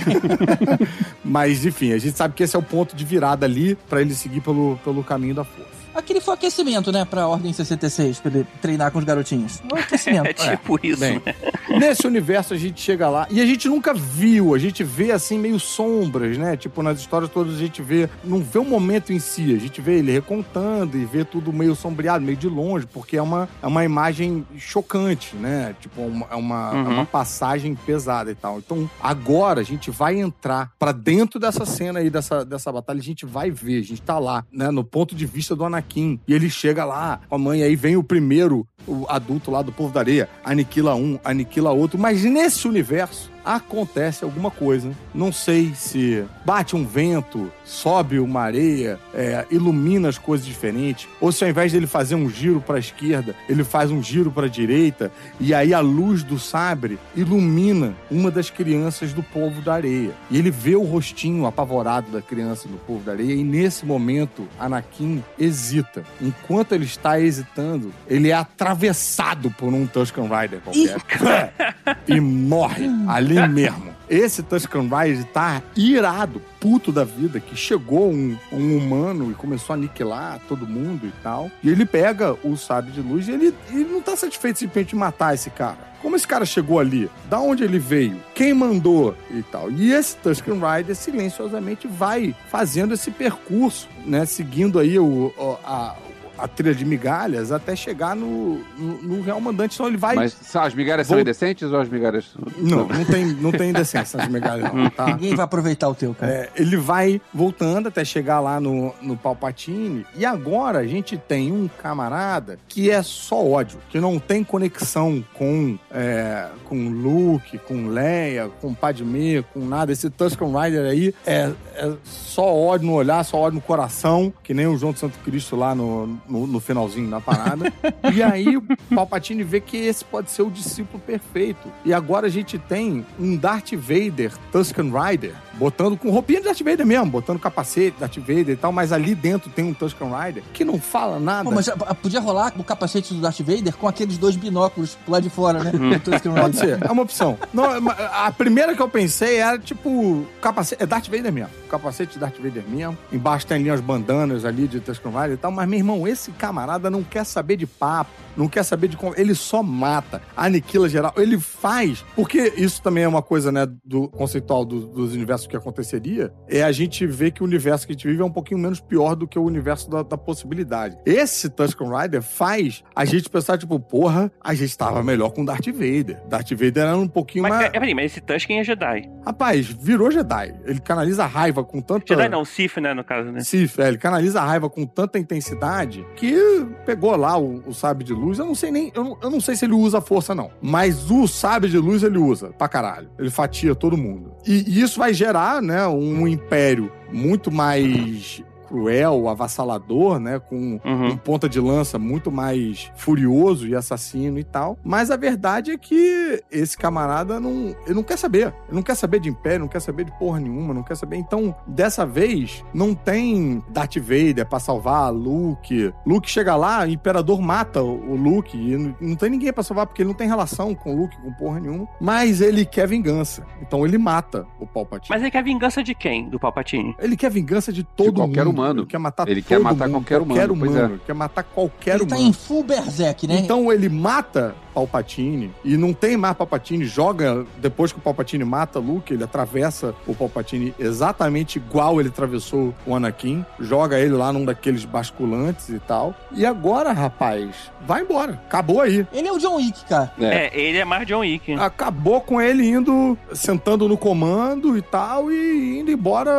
Mas, 1.24 1.66
enfim, 1.66 1.93
a 1.93 1.97
gente 1.97 2.18
sabe 2.18 2.34
que 2.34 2.43
esse 2.43 2.57
é 2.57 2.60
o 2.60 2.64
ponto 2.64 2.93
de 2.93 3.05
virada 3.05 3.45
ali 3.45 3.78
pra 3.88 4.01
ele 4.01 4.14
seguir 4.14 4.41
pelo, 4.41 4.78
pelo 4.84 5.01
caminho 5.01 5.36
da 5.36 5.45
força. 5.45 5.78
Aquele 5.93 6.21
foi 6.21 6.33
aquecimento, 6.35 6.91
né, 6.91 7.03
pra 7.05 7.27
Ordem 7.27 7.51
66, 7.51 8.19
pra 8.19 8.31
ele 8.31 8.47
treinar 8.61 8.91
com 8.91 8.99
os 8.99 9.05
garotinhos. 9.05 9.61
Foi 9.69 9.79
aquecimento. 9.81 10.27
É 10.27 10.33
tipo 10.33 10.79
isso, 10.85 10.99
Bem, 10.99 11.21
né? 11.25 11.35
Nesse 11.79 12.05
universo 12.07 12.53
a 12.53 12.57
gente 12.57 12.79
chega 12.81 13.09
lá 13.09 13.27
e 13.29 13.41
a 13.41 13.45
gente 13.45 13.67
nunca 13.67 13.93
viu, 13.93 14.53
a 14.55 14.57
gente 14.57 14.83
vê 14.83 15.11
assim 15.11 15.37
meio 15.37 15.59
sombras, 15.59 16.37
né? 16.37 16.55
Tipo, 16.57 16.81
nas 16.83 16.99
histórias 16.99 17.29
todas 17.31 17.55
a 17.55 17.57
gente 17.57 17.81
vê, 17.81 18.09
não 18.23 18.39
vê 18.41 18.59
o 18.59 18.63
momento 18.65 19.11
em 19.13 19.19
si, 19.19 19.53
a 19.55 19.59
gente 19.59 19.81
vê 19.81 19.99
ele 19.99 20.11
recontando 20.11 20.97
e 20.97 21.05
vê 21.05 21.23
tudo 21.25 21.51
meio 21.51 21.75
sombreado, 21.75 22.23
meio 22.23 22.37
de 22.37 22.47
longe, 22.47 22.85
porque 22.87 23.17
é 23.17 23.21
uma, 23.21 23.47
é 23.61 23.67
uma 23.67 23.83
imagem 23.83 24.45
chocante, 24.57 25.35
né? 25.35 25.75
Tipo, 25.79 26.01
uma- 26.01 26.27
é 26.31 26.35
uma, 26.35 26.71
Uhum. 26.71 26.85
é 26.85 26.93
uma 26.93 27.05
passagem 27.05 27.75
pesada 27.75 28.31
e 28.31 28.35
tal. 28.35 28.57
Então, 28.59 28.89
agora 29.01 29.61
a 29.61 29.63
gente 29.63 29.89
vai 29.91 30.19
entrar 30.19 30.71
pra 30.77 30.91
dentro 30.91 31.39
dessa 31.39 31.65
cena 31.65 31.99
aí, 31.99 32.09
dessa, 32.09 32.43
dessa 32.45 32.71
batalha, 32.71 32.99
a 32.99 33.03
gente 33.03 33.25
vai 33.25 33.49
ver, 33.51 33.79
a 33.79 33.83
gente 33.83 34.01
tá 34.01 34.17
lá, 34.19 34.45
né? 34.51 34.69
No 34.71 34.83
ponto 34.83 35.15
de 35.15 35.25
vista 35.25 35.55
do 35.55 35.65
Anakin. 35.65 35.78
E 36.27 36.34
ele 36.34 36.49
chega 36.49 36.86
lá 36.86 37.19
com 37.27 37.36
a 37.36 37.38
mãe, 37.38 37.63
aí 37.63 37.75
vem 37.75 37.97
o 37.97 38.03
primeiro, 38.03 38.67
o 38.88 39.05
adulto 39.07 39.51
lá 39.51 39.61
do 39.61 39.71
povo 39.71 39.93
da 39.93 39.99
areia, 39.99 40.30
aniquila 40.43 40.95
um, 40.95 41.19
aniquila 41.23 41.71
outro. 41.71 41.97
Mas 41.97 42.23
nesse 42.23 42.67
universo 42.67 43.32
acontece 43.43 44.23
alguma 44.23 44.51
coisa. 44.51 44.91
Não 45.13 45.31
sei 45.31 45.73
se 45.75 46.23
bate 46.45 46.75
um 46.75 46.85
vento, 46.85 47.51
sobe 47.63 48.19
uma 48.19 48.41
areia, 48.41 48.99
é, 49.13 49.45
ilumina 49.49 50.09
as 50.09 50.17
coisas 50.17 50.45
diferentes, 50.45 51.07
ou 51.19 51.31
se 51.31 51.43
ao 51.43 51.49
invés 51.49 51.71
dele 51.71 51.87
fazer 51.87 52.15
um 52.15 52.29
giro 52.29 52.61
para 52.61 52.75
a 52.75 52.79
esquerda, 52.79 53.35
ele 53.47 53.63
faz 53.63 53.91
um 53.91 54.01
giro 54.01 54.31
para 54.31 54.45
a 54.45 54.49
direita 54.49 55.11
e 55.39 55.53
aí 55.53 55.73
a 55.73 55.79
luz 55.79 56.23
do 56.23 56.39
sabre 56.39 56.99
ilumina 57.15 57.93
uma 58.09 58.31
das 58.31 58.49
crianças 58.49 59.13
do 59.13 59.23
povo 59.23 59.61
da 59.61 59.73
areia. 59.73 60.11
E 60.29 60.37
ele 60.37 60.51
vê 60.51 60.75
o 60.75 60.83
rostinho 60.83 61.45
apavorado 61.45 62.11
da 62.11 62.21
criança 62.21 62.67
do 62.67 62.77
povo 62.77 63.03
da 63.03 63.13
areia 63.13 63.33
e 63.33 63.43
nesse 63.43 63.85
momento 63.85 64.47
Anakin 64.59 65.23
hesita. 65.37 66.03
Enquanto 66.21 66.73
ele 66.73 66.85
está 66.85 67.19
hesitando, 67.19 67.93
ele 68.07 68.29
é 68.29 68.33
atravessado 68.33 69.51
por 69.51 69.73
um 69.73 69.85
Tusken 69.85 70.25
Rider 70.25 70.59
qualquer 70.61 71.53
e 72.07 72.19
morre 72.19 72.89
ali 73.07 73.38
mesmo. 73.47 73.89
Esse 74.09 74.41
Tusken 74.41 74.89
Rider 74.89 75.23
tá 75.25 75.61
irado, 75.75 76.41
puto 76.59 76.91
da 76.91 77.03
vida, 77.03 77.39
que 77.39 77.55
chegou 77.55 78.11
um, 78.11 78.35
um 78.51 78.75
humano 78.77 79.29
e 79.29 79.35
começou 79.35 79.73
a 79.73 79.77
aniquilar 79.77 80.39
todo 80.47 80.65
mundo 80.65 81.05
e 81.05 81.11
tal. 81.21 81.51
E 81.63 81.69
ele 81.69 81.85
pega 81.85 82.35
o 82.43 82.57
sábio 82.57 82.91
de 82.91 83.01
luz 83.01 83.27
e 83.27 83.31
ele, 83.31 83.53
ele 83.69 83.83
não 83.85 84.01
tá 84.01 84.15
satisfeito 84.15 84.57
simplesmente 84.57 84.89
de 84.89 84.95
matar 84.95 85.35
esse 85.35 85.51
cara. 85.51 85.89
Como 86.01 86.15
esse 86.15 86.27
cara 86.27 86.45
chegou 86.45 86.79
ali? 86.79 87.07
Da 87.29 87.39
onde 87.39 87.63
ele 87.63 87.77
veio? 87.77 88.17
Quem 88.33 88.51
mandou? 88.53 89.13
E 89.29 89.43
tal. 89.43 89.69
E 89.69 89.91
esse 89.91 90.15
Tusken 90.17 90.55
Rider 90.59 90.95
silenciosamente 90.95 91.87
vai 91.87 92.33
fazendo 92.49 92.93
esse 92.95 93.11
percurso, 93.11 93.87
né? 94.05 94.25
Seguindo 94.25 94.79
aí 94.79 94.97
o- 94.97 95.31
a, 95.63 95.95
a 96.41 96.47
trilha 96.47 96.73
de 96.73 96.85
migalhas 96.85 97.51
até 97.51 97.75
chegar 97.75 98.15
no, 98.15 98.59
no, 98.77 99.01
no 99.01 99.21
Real 99.21 99.39
Mandante. 99.39 99.75
Então 99.75 99.87
ele 99.87 99.97
vai. 99.97 100.15
Mas 100.15 100.33
são- 100.33 100.61
as 100.61 100.73
migalhas 100.73 101.07
são 101.07 101.19
indecentes 101.19 101.71
ou 101.71 101.79
as 101.79 101.89
migalhas. 101.89 102.31
Não, 102.57 102.87
não 102.87 103.05
tem, 103.05 103.25
não 103.25 103.51
tem 103.51 103.73
decência 103.73 104.17
nas 104.17 104.27
migalhas, 104.27 104.71
não, 104.73 104.89
tá? 104.89 105.07
Ninguém 105.15 105.35
vai 105.35 105.45
aproveitar 105.45 105.89
o 105.89 105.95
teu, 105.95 106.13
cara. 106.13 106.31
É, 106.31 106.49
ele 106.55 106.77
vai 106.77 107.21
voltando 107.33 107.87
até 107.87 108.03
chegar 108.03 108.39
lá 108.39 108.59
no, 108.59 108.93
no 109.01 109.15
Palpatine. 109.17 110.05
E 110.15 110.25
agora 110.25 110.79
a 110.79 110.87
gente 110.87 111.17
tem 111.17 111.51
um 111.51 111.67
camarada 111.67 112.59
que 112.67 112.89
é 112.89 113.01
só 113.03 113.45
ódio, 113.45 113.79
que 113.89 113.99
não 113.99 114.19
tem 114.19 114.43
conexão 114.43 115.23
com, 115.33 115.77
é, 115.91 116.47
com 116.65 116.89
Luke, 116.89 117.57
com 117.59 117.87
Leia, 117.87 118.49
com 118.61 118.73
Padmé, 118.73 119.43
com 119.53 119.59
nada. 119.65 119.91
Esse 119.91 120.09
Tusken 120.09 120.47
Rider 120.47 120.85
aí 120.85 121.13
é, 121.25 121.51
é 121.75 121.93
só 122.03 122.53
ódio 122.55 122.87
no 122.87 122.93
olhar, 122.93 123.23
só 123.23 123.37
ódio 123.37 123.55
no 123.55 123.61
coração, 123.61 124.31
que 124.43 124.53
nem 124.53 124.67
o 124.67 124.77
João 124.77 124.93
de 124.93 124.99
Santo 124.99 125.17
Cristo 125.19 125.55
lá 125.55 125.73
no, 125.75 126.19
no, 126.30 126.47
no 126.47 126.59
finalzinho 126.59 127.09
da 127.09 127.19
parada. 127.19 127.71
e 128.13 128.21
aí 128.21 128.57
o 128.57 128.63
Palpatine 128.93 129.43
vê 129.43 129.59
que 129.59 129.77
esse 129.77 130.03
pode 130.05 130.32
ser 130.32 130.43
o 130.43 130.49
discípulo 130.49 131.01
perfeito. 131.05 131.71
E 131.84 131.93
agora 131.93 132.27
a 132.27 132.30
gente 132.30 132.57
tem 132.57 133.05
um 133.19 133.36
Darth 133.36 133.73
Vader 133.73 134.34
Tusken 134.51 134.91
Rider 134.91 135.34
botando 135.60 135.97
com 135.97 136.10
roupinha 136.10 136.39
de 136.39 136.45
Darth 136.45 136.62
Vader 136.64 136.86
mesmo, 136.86 137.05
botando 137.07 137.38
capacete 137.39 137.95
Darth 137.99 138.18
Vader 138.18 138.49
e 138.49 138.55
tal, 138.55 138.72
mas 138.72 138.91
ali 138.91 139.14
dentro 139.14 139.49
tem 139.49 139.66
um 139.66 139.74
Tusken 139.74 140.07
Rider 140.10 140.41
que 140.53 140.64
não 140.64 140.80
fala 140.80 141.20
nada. 141.20 141.43
Pô, 141.49 141.51
mas 141.53 141.68
ah, 141.68 141.93
podia 141.93 142.20
rolar 142.20 142.53
o 142.57 142.64
capacete 142.64 143.14
do 143.14 143.20
Darth 143.22 143.39
Vader 143.41 143.76
com 143.76 143.88
aqueles 143.88 144.18
dois 144.18 144.36
binóculos 144.36 144.97
lá 145.07 145.20
de 145.20 145.30
fora, 145.30 145.64
né? 145.64 145.72
Tusken 146.03 146.32
Pode 146.34 146.57
Rider. 146.60 146.78
ser, 146.80 146.86
é 146.88 146.91
uma 146.91 147.01
opção. 147.03 147.38
Não, 147.53 147.80
mas 147.82 147.95
a 147.99 148.32
primeira 148.32 148.74
que 148.74 148.82
eu 148.82 148.89
pensei 148.89 149.38
era 149.38 149.60
tipo, 149.60 150.26
capacete, 150.41 150.82
é 150.82 150.86
Darth 150.86 151.07
Vader 151.07 151.32
mesmo. 151.34 151.49
Capacete 151.70 152.14
de 152.14 152.20
Darth 152.20 152.38
Vader 152.38 152.64
mesmo. 152.68 152.97
Embaixo 153.12 153.45
tem 153.45 153.57
ali 153.57 153.70
as 153.70 153.82
bandanas 153.82 154.45
ali 154.45 154.68
de 154.68 154.80
Tusken 154.80 155.12
Rider 155.12 155.34
e 155.34 155.38
tal. 155.38 155.51
Mas, 155.51 155.68
meu 155.68 155.78
irmão, 155.80 156.07
esse 156.07 156.32
camarada 156.32 156.89
não 156.89 157.03
quer 157.03 157.24
saber 157.26 157.57
de 157.57 157.68
papo, 157.68 158.10
não 158.38 158.47
quer 158.47 158.64
saber 158.64 158.88
de 158.88 158.95
como. 158.97 159.14
Ele 159.18 159.36
só 159.36 159.62
mata, 159.62 160.22
aniquila 160.36 160.88
geral. 160.88 161.14
Ele 161.18 161.38
faz. 161.39 162.03
Porque 162.16 162.53
isso 162.57 162.82
também 162.82 163.03
é 163.03 163.07
uma 163.07 163.22
coisa, 163.22 163.51
né, 163.51 163.68
do 163.84 164.07
conceitual 164.07 164.64
do- 164.66 164.88
dos 164.88 165.14
universos 165.14 165.47
que 165.50 165.58
aconteceria. 165.58 166.32
É 166.47 166.64
a 166.64 166.72
gente 166.72 167.06
ver 167.06 167.32
que 167.32 167.41
o 167.41 167.45
universo 167.45 167.86
que 167.86 167.91
a 167.91 167.95
gente 167.95 168.08
vive 168.08 168.22
é 168.22 168.26
um 168.26 168.32
pouquinho 168.32 168.60
menos 168.60 168.80
pior 168.80 169.16
do 169.16 169.28
que 169.28 169.38
o 169.38 169.43
universo 169.43 169.89
da, 169.89 170.04
da 170.04 170.18
possibilidade. 170.18 170.97
Esse 171.06 171.50
Tusken 171.50 171.88
Rider 171.89 172.22
faz 172.22 172.84
a 172.95 173.06
gente 173.06 173.30
pensar, 173.30 173.58
tipo, 173.58 173.80
porra, 173.80 174.32
a 174.41 174.54
gente 174.54 174.78
tava 174.78 175.04
melhor 175.04 175.32
com 175.32 175.43
Darth 175.43 175.68
Vader. 175.68 176.22
Darth 176.28 176.52
Vader 176.52 176.84
era 176.84 176.97
um 176.97 177.08
pouquinho 177.08 177.43
Mas, 177.43 177.52
mais. 177.54 177.66
é, 177.66 177.70
peraí, 177.70 177.93
mas 177.93 178.06
esse 178.06 178.22
Tusken 178.22 178.60
é 178.60 178.64
Jedi. 178.64 179.10
Rapaz, 179.26 179.68
virou 179.68 180.12
Jedi. 180.12 180.56
Ele 180.66 180.80
canaliza 180.80 181.24
a 181.24 181.28
raiva 181.28 181.64
com 181.64 181.82
tanta. 181.82 182.06
Jedi 182.08 182.30
não, 182.30 182.45
Sith, 182.45 182.78
né, 182.78 182.93
no 182.93 183.04
caso, 183.04 183.32
né? 183.32 183.41
Sith, 183.41 183.80
é, 183.80 183.88
ele 183.88 183.97
canaliza 183.97 184.41
a 184.41 184.45
raiva 184.45 184.70
com 184.70 184.86
tanta 184.86 185.18
intensidade 185.18 186.06
que 186.16 186.38
pegou 186.86 187.16
lá 187.16 187.38
o, 187.38 187.64
o 187.68 187.74
sábio 187.74 188.06
de 188.06 188.14
luz. 188.14 188.39
Eu 188.39 188.45
não 188.45 188.56
sei 188.56 188.72
nem. 188.72 188.91
Eu 188.95 189.04
não, 189.04 189.18
eu 189.22 189.30
não 189.30 189.41
sei 189.41 189.56
se 189.56 189.66
ele 189.66 189.74
usa 189.74 190.00
a 190.00 190.02
força, 190.02 190.36
não. 190.36 190.52
Mas 190.62 191.10
o 191.10 191.28
sábio 191.28 191.70
de 191.70 191.78
luz 191.78 192.04
ele 192.04 192.18
usa 192.18 192.50
pra 192.58 192.68
caralho. 192.68 193.10
Ele 193.18 193.30
fatia 193.30 193.74
todo 193.76 193.97
mundo. 193.97 194.34
E, 194.45 194.64
e 194.68 194.82
isso 194.82 195.00
vai 195.00 195.14
gerar, 195.14 195.38
né, 195.61 195.87
um 195.87 196.27
império 196.27 196.91
muito 197.11 197.51
mais 197.51 198.43
cruel, 198.70 199.28
avassalador, 199.28 200.20
né? 200.20 200.39
Com 200.39 200.80
Uhum. 200.86 201.07
um 201.07 201.17
ponta 201.17 201.49
de 201.49 201.59
lança 201.59 201.97
muito 201.97 202.32
mais 202.32 202.91
furioso 202.95 203.67
e 203.67 203.76
assassino 203.76 204.38
e 204.39 204.43
tal. 204.43 204.78
Mas 204.84 205.09
a 205.09 205.17
verdade 205.17 205.72
é 205.72 205.78
que 205.78 206.41
esse 206.51 206.78
camarada 206.78 207.39
não, 207.39 207.76
ele 207.86 207.95
não 207.95 208.03
quer 208.03 208.17
saber. 208.17 208.53
Ele 208.67 208.76
não 208.76 208.84
quer 208.84 208.95
saber 208.95 209.20
de 209.20 209.28
império, 209.30 209.61
não 209.61 209.67
quer 209.67 209.80
saber 209.82 210.05
de 210.05 210.11
porra 210.20 210.39
nenhuma, 210.39 210.74
não 210.74 210.84
quer 210.84 210.95
saber. 210.95 211.17
Então, 211.17 211.53
dessa 211.67 212.05
vez, 212.05 212.63
não 212.74 212.93
tem 212.93 213.63
Darth 213.70 213.97
Vader 213.97 214.45
pra 214.47 214.59
salvar 214.59 215.11
Luke. 215.11 215.91
Luke 216.05 216.30
chega 216.30 216.55
lá, 216.55 216.84
o 216.84 216.89
imperador 216.89 217.41
mata 217.41 217.82
o 217.82 218.15
Luke 218.15 218.55
e 218.57 218.95
não- 219.01 219.15
tem 219.15 219.30
ninguém 219.32 219.51
pra 219.51 219.63
salvar 219.63 219.88
porque 219.88 220.01
ele 220.01 220.09
não 220.09 220.15
tem 220.15 220.28
relação 220.28 220.74
com 220.76 220.93
o 220.93 220.97
Luke, 221.01 221.17
com 221.22 221.34
porra 221.34 221.59
nenhuma. 221.59 221.88
Mas 221.99 222.39
ele 222.41 222.65
quer 222.65 222.88
vingança. 222.88 223.45
Então 223.61 223.86
ele 223.86 223.97
mata 223.97 224.45
o 224.59 224.65
Palpatine. 224.67 225.09
Mas 225.09 225.22
ele 225.22 225.32
quer 225.32 225.43
vingança 225.43 225.84
de 225.84 225.93
quem? 225.95 226.30
Do 226.30 226.39
Palpatine? 226.39 226.95
Ele 226.99 227.17
quer 227.17 227.30
vingança 227.32 227.72
de 227.74 227.84
todo 227.84 228.13
qualquer 228.15 228.45
mundo. 228.45 228.59
Humano. 228.60 228.82
Ele 228.82 228.88
quer 228.88 228.97
matar 228.97 229.28
Ele 229.28 229.41
quer 229.41 229.60
matar 229.60 229.88
mundo, 229.88 229.93
qualquer 230.05 230.22
humano, 230.22 230.57
pois 230.57 230.76
é. 230.76 230.84
Ele 230.86 231.01
quer 231.05 231.14
matar 231.14 231.43
qualquer 231.43 231.95
Ele 231.95 232.05
tá 232.05 232.16
humano. 232.16 232.30
em 232.30 232.34
full 232.34 232.64
berserk, 232.64 233.28
né? 233.28 233.39
Então 233.39 233.72
ele 233.72 233.89
mata 233.89 234.55
Palpatine 234.74 235.51
e 235.63 235.78
não 235.78 235.93
tem 235.93 236.17
mais 236.17 236.36
Palpatine, 236.36 236.86
joga 236.86 237.45
depois 237.57 237.91
que 237.91 237.99
o 237.99 238.01
Palpatine 238.01 238.43
mata 238.43 238.80
Luke, 238.80 239.13
ele 239.13 239.24
atravessa 239.24 239.93
o 240.07 240.15
Palpatine 240.15 240.74
exatamente 240.80 241.57
igual 241.57 241.99
ele 241.99 242.09
atravessou 242.09 242.74
o 242.86 242.95
Anakin, 242.95 243.45
joga 243.59 243.99
ele 243.99 244.13
lá 244.13 244.32
num 244.32 244.45
daqueles 244.45 244.86
basculantes 244.86 245.70
e 245.70 245.80
tal. 245.80 246.15
E 246.32 246.45
agora, 246.45 246.91
rapaz, 246.91 247.72
vai 247.86 248.01
embora. 248.01 248.34
Acabou 248.47 248.82
aí. 248.82 249.05
Ele 249.13 249.28
é 249.28 249.32
o 249.32 249.38
John 249.38 249.55
Wick, 249.57 249.86
cara. 249.86 250.11
É, 250.20 250.51
ele 250.59 250.78
é 250.78 250.86
mais 250.86 251.05
John 251.07 251.20
Wick. 251.20 251.53
Acabou 251.53 252.22
com 252.22 252.41
ele 252.41 252.67
indo, 252.67 253.17
sentando 253.34 253.88
no 253.88 253.97
comando 253.97 254.78
e 254.78 254.82
tal, 254.82 255.32
e 255.32 255.80
indo 255.80 255.91
embora 255.91 256.32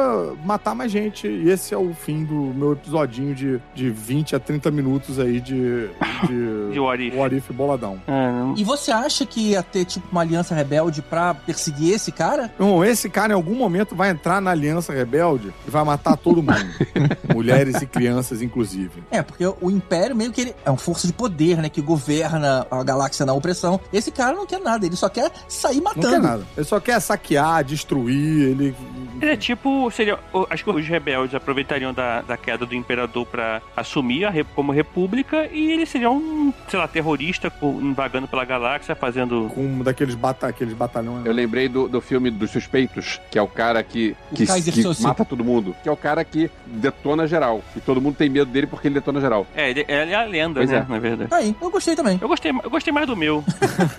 matar 0.44 0.74
mais 0.74 0.90
gente. 0.90 1.26
E 1.26 1.48
esse 1.50 1.74
é 1.74 1.78
o 1.78 1.92
fim 1.92 2.24
do 2.24 2.34
meu 2.34 2.72
episodinho 2.72 3.34
de, 3.34 3.60
de 3.74 3.90
20 3.90 4.36
a 4.36 4.40
30 4.40 4.70
minutos 4.70 5.18
aí 5.18 5.40
de, 5.40 5.88
de, 6.26 6.70
De 6.72 6.80
What 6.80 7.06
If. 7.06 7.14
What 7.14 7.36
If 7.36 7.50
boladão. 7.52 8.00
É, 8.06 8.19
não- 8.32 8.54
E 8.56 8.64
você 8.64 8.90
acha 8.90 9.24
que 9.26 9.50
ia 9.50 9.62
ter, 9.62 9.84
tipo, 9.84 10.06
uma 10.10 10.20
aliança 10.22 10.54
rebelde 10.54 11.00
pra 11.02 11.34
perseguir 11.34 11.94
esse 11.94 12.10
cara? 12.12 12.52
Bom, 12.58 12.84
esse 12.84 13.08
cara 13.08 13.32
em 13.32 13.36
algum 13.36 13.54
momento 13.54 13.94
vai 13.94 14.10
entrar 14.10 14.40
na 14.40 14.50
Aliança 14.50 14.92
Rebelde 14.92 15.52
e 15.66 15.70
vai 15.70 15.84
matar 15.84 16.16
todo 16.16 16.42
mundo. 16.42 16.66
Mulheres 17.34 17.80
e 17.80 17.86
crianças, 17.86 18.42
inclusive. 18.42 19.02
É, 19.10 19.22
porque 19.22 19.44
o 19.46 19.70
Império 19.70 20.14
meio 20.16 20.32
que 20.32 20.40
ele 20.40 20.54
é 20.64 20.70
uma 20.70 20.76
força 20.78 21.06
de 21.06 21.12
poder, 21.12 21.58
né? 21.58 21.68
Que 21.68 21.80
governa 21.80 22.66
a 22.70 22.82
galáxia 22.82 23.24
na 23.24 23.32
opressão. 23.32 23.80
Esse 23.92 24.10
cara 24.10 24.34
não 24.36 24.46
quer 24.46 24.60
nada, 24.60 24.84
ele 24.86 24.96
só 24.96 25.08
quer 25.08 25.30
sair 25.48 25.76
Não 25.76 25.84
matando. 25.84 26.08
quer 26.10 26.20
nada. 26.20 26.46
Ele 26.56 26.66
só 26.66 26.80
quer 26.80 27.00
saquear, 27.00 27.62
destruir, 27.64 28.48
ele... 28.50 28.74
Ele 29.20 29.32
é 29.32 29.36
tipo, 29.36 29.90
seria, 29.90 30.18
acho 30.48 30.64
que 30.64 30.70
os 30.70 30.86
rebeldes 30.88 31.34
aproveitariam 31.34 31.92
da, 31.92 32.22
da 32.22 32.38
queda 32.38 32.64
do 32.64 32.74
imperador 32.74 33.26
pra 33.26 33.60
assumir 33.76 34.24
a 34.24 34.32
como 34.54 34.72
república 34.72 35.46
e 35.52 35.72
ele 35.72 35.84
seria 35.84 36.10
um, 36.10 36.50
sei 36.70 36.78
lá, 36.78 36.88
terrorista 36.88 37.50
com- 37.50 37.92
vagando 38.10 38.26
pela 38.26 38.44
galáxia, 38.44 38.96
fazendo 38.96 39.48
Com 39.54 39.62
um 39.62 39.82
daqueles 39.82 40.16
bata 40.16 40.48
aqueles 40.48 40.74
batalhões. 40.74 41.24
Eu 41.24 41.32
lembrei 41.32 41.68
do, 41.68 41.88
do 41.88 42.00
filme 42.00 42.28
dos 42.28 42.50
suspeitos, 42.50 43.20
que 43.30 43.38
é 43.38 43.42
o 43.42 43.46
cara 43.46 43.82
que, 43.84 44.16
O 44.32 44.34
que, 44.34 44.46
que 44.46 45.02
mata 45.02 45.24
todo 45.24 45.44
mundo. 45.44 45.76
Que 45.80 45.88
é 45.88 45.92
o 45.92 45.96
cara 45.96 46.24
que 46.24 46.50
detona 46.66 47.26
geral. 47.26 47.62
E 47.76 47.80
todo 47.80 48.00
mundo 48.00 48.16
tem 48.16 48.28
medo 48.28 48.50
dele 48.50 48.66
porque 48.66 48.88
ele 48.88 48.94
detona 48.94 49.20
geral. 49.20 49.46
É, 49.54 49.70
ele, 49.70 49.84
ele 49.86 50.10
é 50.10 50.14
a 50.14 50.24
lenda, 50.24 50.60
Pois 50.60 50.70
né, 50.70 50.84
é. 50.86 50.92
na 50.92 50.98
verdade. 50.98 51.32
Aí, 51.32 51.54
eu 51.60 51.70
gostei 51.70 51.94
também. 51.94 52.18
Eu 52.20 52.28
gostei, 52.28 52.50
eu 52.50 52.70
gostei 52.70 52.92
mais 52.92 53.06
do 53.06 53.16
meu. 53.16 53.44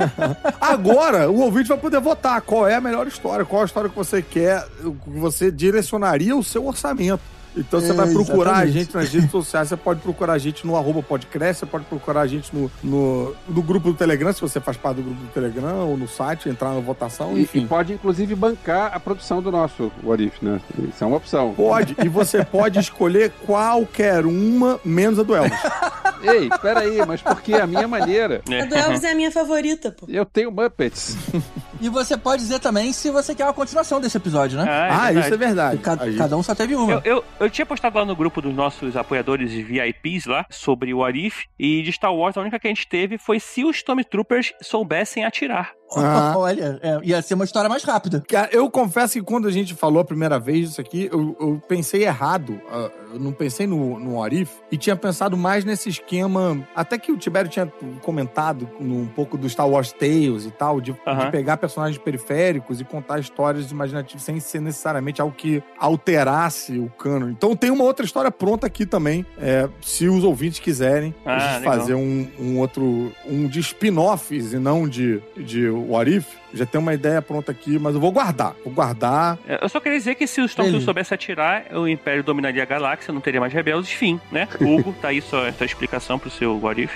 Agora, 0.59 1.31
o 1.31 1.39
ouvinte 1.39 1.69
vai 1.69 1.77
poder 1.77 2.01
votar 2.01 2.41
qual 2.41 2.67
é 2.67 2.75
a 2.75 2.81
melhor 2.81 3.07
história, 3.07 3.45
qual 3.45 3.61
a 3.61 3.65
história 3.65 3.89
que 3.89 3.95
você 3.95 4.21
quer, 4.21 4.65
que 5.03 5.19
você 5.19 5.49
direcionaria 5.49 6.35
o 6.35 6.43
seu 6.43 6.67
orçamento. 6.67 7.21
Então 7.55 7.81
você 7.81 7.91
É, 7.91 7.93
vai 7.93 8.09
procurar 8.11 8.51
a 8.51 8.53
exatamente. 8.65 8.71
gente 8.73 8.95
nas 8.95 9.09
redes 9.11 9.31
sociais, 9.31 9.67
você 9.69 9.75
pode 9.77 9.99
procurar 9.99 10.33
a 10.33 10.37
gente 10.37 10.65
no 10.65 10.75
arroba 10.77 11.03
podcast, 11.03 11.59
você 11.59 11.65
pode 11.65 11.83
procurar 11.85 12.21
a 12.21 12.27
gente 12.27 12.55
no, 12.55 12.71
no, 12.83 13.35
no 13.47 13.61
grupo 13.61 13.91
do 13.91 13.93
Telegram, 13.97 14.31
se 14.31 14.39
você 14.39 14.59
faz 14.61 14.77
parte 14.77 14.97
do 14.97 15.03
grupo 15.03 15.19
do 15.21 15.27
Telegram, 15.33 15.87
ou 15.87 15.97
no 15.97 16.07
site, 16.07 16.47
entrar 16.47 16.73
na 16.73 16.79
votação, 16.79 17.33
E, 17.35 17.39
e 17.39 17.43
enfim. 17.43 17.67
pode, 17.67 17.91
inclusive, 17.93 18.33
bancar 18.35 18.91
a 18.93 18.99
produção 18.99 19.41
do 19.41 19.51
nosso 19.51 19.91
What 20.03 20.23
If, 20.23 20.41
né? 20.41 20.61
Isso 20.89 21.03
é 21.03 21.07
uma 21.07 21.17
opção. 21.17 21.53
Pode, 21.53 21.95
e 22.03 22.07
você 22.07 22.43
pode 22.45 22.79
escolher 22.79 23.31
qualquer 23.45 24.25
uma, 24.25 24.79
menos 24.85 25.19
a 25.19 25.23
do 25.23 25.35
Elvis. 25.35 25.59
Ei, 26.23 26.49
peraí, 26.61 27.03
mas 27.05 27.21
por 27.21 27.41
que 27.41 27.53
a 27.55 27.65
minha 27.65 27.87
maneira? 27.87 28.41
A 28.61 28.65
do 28.65 28.75
Elvis 28.75 29.03
é 29.03 29.11
a 29.11 29.15
minha 29.15 29.31
favorita, 29.31 29.91
pô. 29.91 30.05
Eu 30.07 30.25
tenho 30.25 30.51
Muppets. 30.51 31.17
E 31.81 31.89
você 31.89 32.15
pode 32.15 32.43
dizer 32.43 32.59
também 32.59 32.93
se 32.93 33.09
você 33.09 33.33
quer 33.33 33.43
uma 33.45 33.53
continuação 33.53 33.99
desse 33.99 34.15
episódio, 34.17 34.57
né? 34.57 34.65
Ah, 34.69 35.05
Ah, 35.05 35.13
isso 35.13 35.33
é 35.33 35.37
verdade. 35.37 35.81
Aí- 35.99 36.15
cada 36.15 36.37
um 36.37 36.43
só 36.43 36.53
teve 36.53 36.75
uma. 36.75 37.01
Eu, 37.03 37.23
eu, 37.39 37.40
eu 37.41 37.49
tinha 37.49 37.65
postado 37.65 37.97
lá 37.97 38.05
no 38.05 38.15
grupo 38.15 38.39
dos 38.39 38.53
nossos 38.53 38.95
apoiadores 38.95 39.51
VIPs 39.51 40.27
lá 40.27 40.45
sobre 40.47 40.93
o 40.93 41.03
Arif 41.03 41.47
e 41.57 41.81
de 41.81 41.91
Star 41.91 42.13
Wars 42.13 42.37
a 42.37 42.41
única 42.41 42.59
que 42.59 42.67
a 42.67 42.69
gente 42.69 42.87
teve 42.87 43.17
foi 43.17 43.39
se 43.39 43.65
os 43.65 43.77
Stormtroopers 43.77 44.53
soubessem 44.61 45.25
atirar. 45.25 45.73
Ah. 45.95 46.33
Olha, 46.37 46.79
é, 46.81 46.99
ia 47.03 47.21
ser 47.21 47.33
uma 47.33 47.45
história 47.45 47.69
mais 47.69 47.83
rápida. 47.83 48.23
Cara, 48.27 48.49
eu 48.51 48.69
confesso 48.69 49.13
que 49.13 49.21
quando 49.21 49.47
a 49.47 49.51
gente 49.51 49.73
falou 49.75 49.99
a 50.01 50.05
primeira 50.05 50.39
vez 50.39 50.71
isso 50.71 50.81
aqui, 50.81 51.09
eu, 51.11 51.35
eu 51.39 51.61
pensei 51.67 52.03
errado. 52.03 52.59
ah, 52.71 52.89
eu 53.13 53.19
não 53.19 53.33
pensei 53.33 53.67
no, 53.67 53.99
no 53.99 54.23
Arif 54.23 54.51
e 54.71 54.77
tinha 54.77 54.95
pensado 54.95 55.35
mais 55.35 55.65
nesse 55.65 55.89
esquema. 55.89 56.65
Até 56.75 56.97
que 56.97 57.11
o 57.11 57.17
Tibério 57.17 57.49
tinha 57.51 57.65
comentado 58.01 58.69
um 58.79 59.05
pouco 59.05 59.37
do 59.37 59.49
Star 59.49 59.67
Wars 59.67 59.91
Tales 59.91 60.45
e 60.45 60.51
tal, 60.51 60.79
de, 60.79 60.95
Aham. 61.05 61.25
de 61.25 61.31
pegar 61.31 61.57
personagens 61.57 61.97
periféricos 61.97 62.79
e 62.79 62.85
contar 62.85 63.19
histórias 63.19 63.69
imaginativas 63.69 64.23
sem 64.23 64.39
ser 64.39 64.61
necessariamente 64.61 65.21
algo 65.21 65.35
que 65.35 65.61
alterasse 65.77 66.77
o 66.79 66.89
cano. 66.89 67.29
Então 67.29 67.55
tem 67.55 67.69
uma 67.69 67.83
outra 67.83 68.05
história 68.05 68.31
pronta 68.31 68.65
aqui 68.67 68.85
também. 68.85 69.25
é, 69.37 69.67
se 69.81 70.07
os 70.07 70.23
ouvintes 70.23 70.59
quiserem 70.59 71.13
Ah, 71.25 71.35
a 71.35 71.39
gente 71.49 71.59
legal. 71.61 71.73
fazer 71.79 71.93
um, 71.95 72.27
um 72.39 72.59
outro. 72.59 73.11
um 73.27 73.47
de 73.47 73.59
spin-offs 73.59 74.53
e 74.53 74.57
não 74.57 74.87
de, 74.87 75.21
de 75.37 75.67
What 75.81 76.07
If. 76.07 76.40
Já 76.53 76.65
tem 76.65 76.79
uma 76.79 76.93
ideia 76.93 77.21
pronta 77.21 77.51
aqui, 77.51 77.79
mas 77.79 77.93
eu 77.95 78.01
vou 78.01 78.11
guardar. 78.11 78.55
Vou 78.63 78.73
guardar. 78.73 79.37
Eu 79.61 79.69
só 79.69 79.79
queria 79.79 79.97
dizer 79.97 80.15
que 80.15 80.27
se 80.27 80.41
os 80.41 80.51
Stormtroopers 80.51 80.71
Beleza. 80.73 80.85
soubessem 80.85 81.15
atirar, 81.15 81.65
o 81.77 81.87
Império 81.87 82.23
dominaria 82.23 82.61
a 82.63 82.65
galáxia, 82.65 83.13
não 83.13 83.21
teria 83.21 83.39
mais 83.39 83.53
rebeldes, 83.53 83.91
fim, 83.91 84.19
né? 84.31 84.47
Hugo, 84.59 84.93
tá 85.01 85.09
aí 85.09 85.21
só 85.21 85.45
essa 85.45 85.63
explicação 85.65 86.17
pro 86.19 86.29
seu 86.29 86.59
What 86.59 86.81
If. 86.81 86.91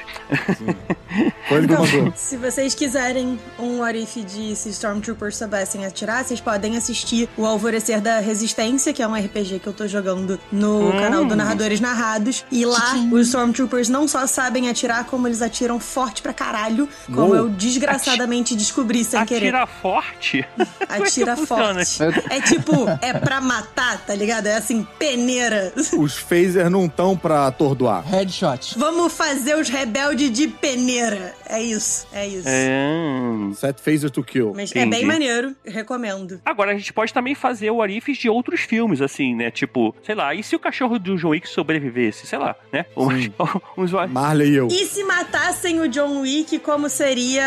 Foi 1.48 1.58
ele 1.58 1.68
que 1.68 1.74
Então, 1.74 1.86
mandou. 1.86 2.14
se 2.16 2.38
vocês 2.38 2.74
quiserem 2.76 3.40
um 3.60 3.80
What 3.80 3.98
If 3.98 4.16
de 4.26 4.56
se 4.56 4.70
Stormtroopers 4.70 5.38
soubessem 5.38 5.86
atirar, 5.86 6.24
vocês 6.24 6.42
podem 6.42 6.76
assistir 6.78 7.30
o 7.38 7.46
Alvorecer 7.46 8.02
da 8.02 8.20
Resistência, 8.20 8.94
que 8.94 9.02
é 9.02 9.08
um 9.08 9.14
RPG 9.16 9.60
que 9.60 9.68
eu 9.68 9.74
tô 9.74 9.88
jogando 9.88 10.40
no 10.52 10.90
Hum. 10.90 10.92
canal 11.00 11.26
do 11.26 11.36
Narradores 11.36 11.80
Narrados. 11.80 12.46
E 12.52 12.66
lá, 12.66 12.96
os 13.12 13.28
Stormtroopers 13.28 13.90
não 13.90 14.08
só 14.08 14.28
sabem 14.28 14.70
atirar, 14.70 15.06
como 15.06 15.28
eles 15.28 15.42
atiram 15.42 15.80
forte 15.80 16.22
pra 16.22 16.34
caralho, 16.34 16.88
como 17.08 17.28
Uou. 17.28 17.36
eu 17.36 17.50
desgraçadamente 17.50 18.56
descobri 18.56 19.04
sem 19.04 19.24
querer. 19.26 19.45
Atira 19.46 19.68
forte? 19.68 20.46
Atira 20.90 21.36
Como 21.36 21.80
é 21.80 21.86
forte. 21.86 22.04
É 22.30 22.42
tipo, 22.42 22.86
é 23.02 23.14
pra 23.14 23.42
matar, 23.42 24.00
tá 24.06 24.14
ligado? 24.16 24.48
É 24.48 24.56
assim, 24.56 24.86
peneira. 24.98 25.74
Os 25.98 26.18
phasers 26.18 26.70
não 26.72 26.86
estão 26.86 27.18
pra 27.18 27.48
atordoar. 27.48 28.06
Headshot. 28.08 28.78
Vamos 28.78 29.14
fazer 29.14 29.56
os 29.56 29.70
rebeldes 29.70 30.32
de 30.32 30.48
peneira. 30.48 31.34
É 31.48 31.62
isso, 31.62 32.08
é 32.12 32.28
isso. 32.28 32.48
É... 32.48 33.54
Set 33.56 33.80
phasers 33.80 34.12
to 34.12 34.24
kill. 34.24 34.54
Mas 34.56 34.76
é 34.76 34.86
bem 34.86 35.06
maneiro, 35.06 35.56
recomendo. 35.66 36.42
Agora, 36.46 36.72
a 36.72 36.76
gente 36.76 36.92
pode 36.92 37.14
também 37.14 37.36
fazer 37.36 37.70
o 37.72 37.82
Arifes 37.82 38.18
de 38.18 38.30
outros 38.30 38.62
filmes, 38.62 39.02
assim, 39.02 39.36
né? 39.36 39.52
Tipo, 39.52 39.96
sei 40.04 40.16
lá, 40.16 40.34
e 40.34 40.44
se 40.44 40.56
o 40.56 40.60
cachorro 40.60 40.98
do 40.98 41.16
John 41.18 41.30
Wick 41.30 41.48
sobrevivesse? 41.48 42.26
Sei 42.28 42.38
lá, 42.38 42.56
né? 42.72 42.86
Uns, 42.96 43.30
uns, 43.78 43.92
Marley 44.10 44.52
e 44.52 44.56
eu. 44.56 44.68
E 44.68 44.86
se 44.86 45.04
matassem 45.04 45.80
o 45.82 45.88
John 45.88 46.22
Wick, 46.22 46.60
como 46.60 46.90
seria 46.90 47.46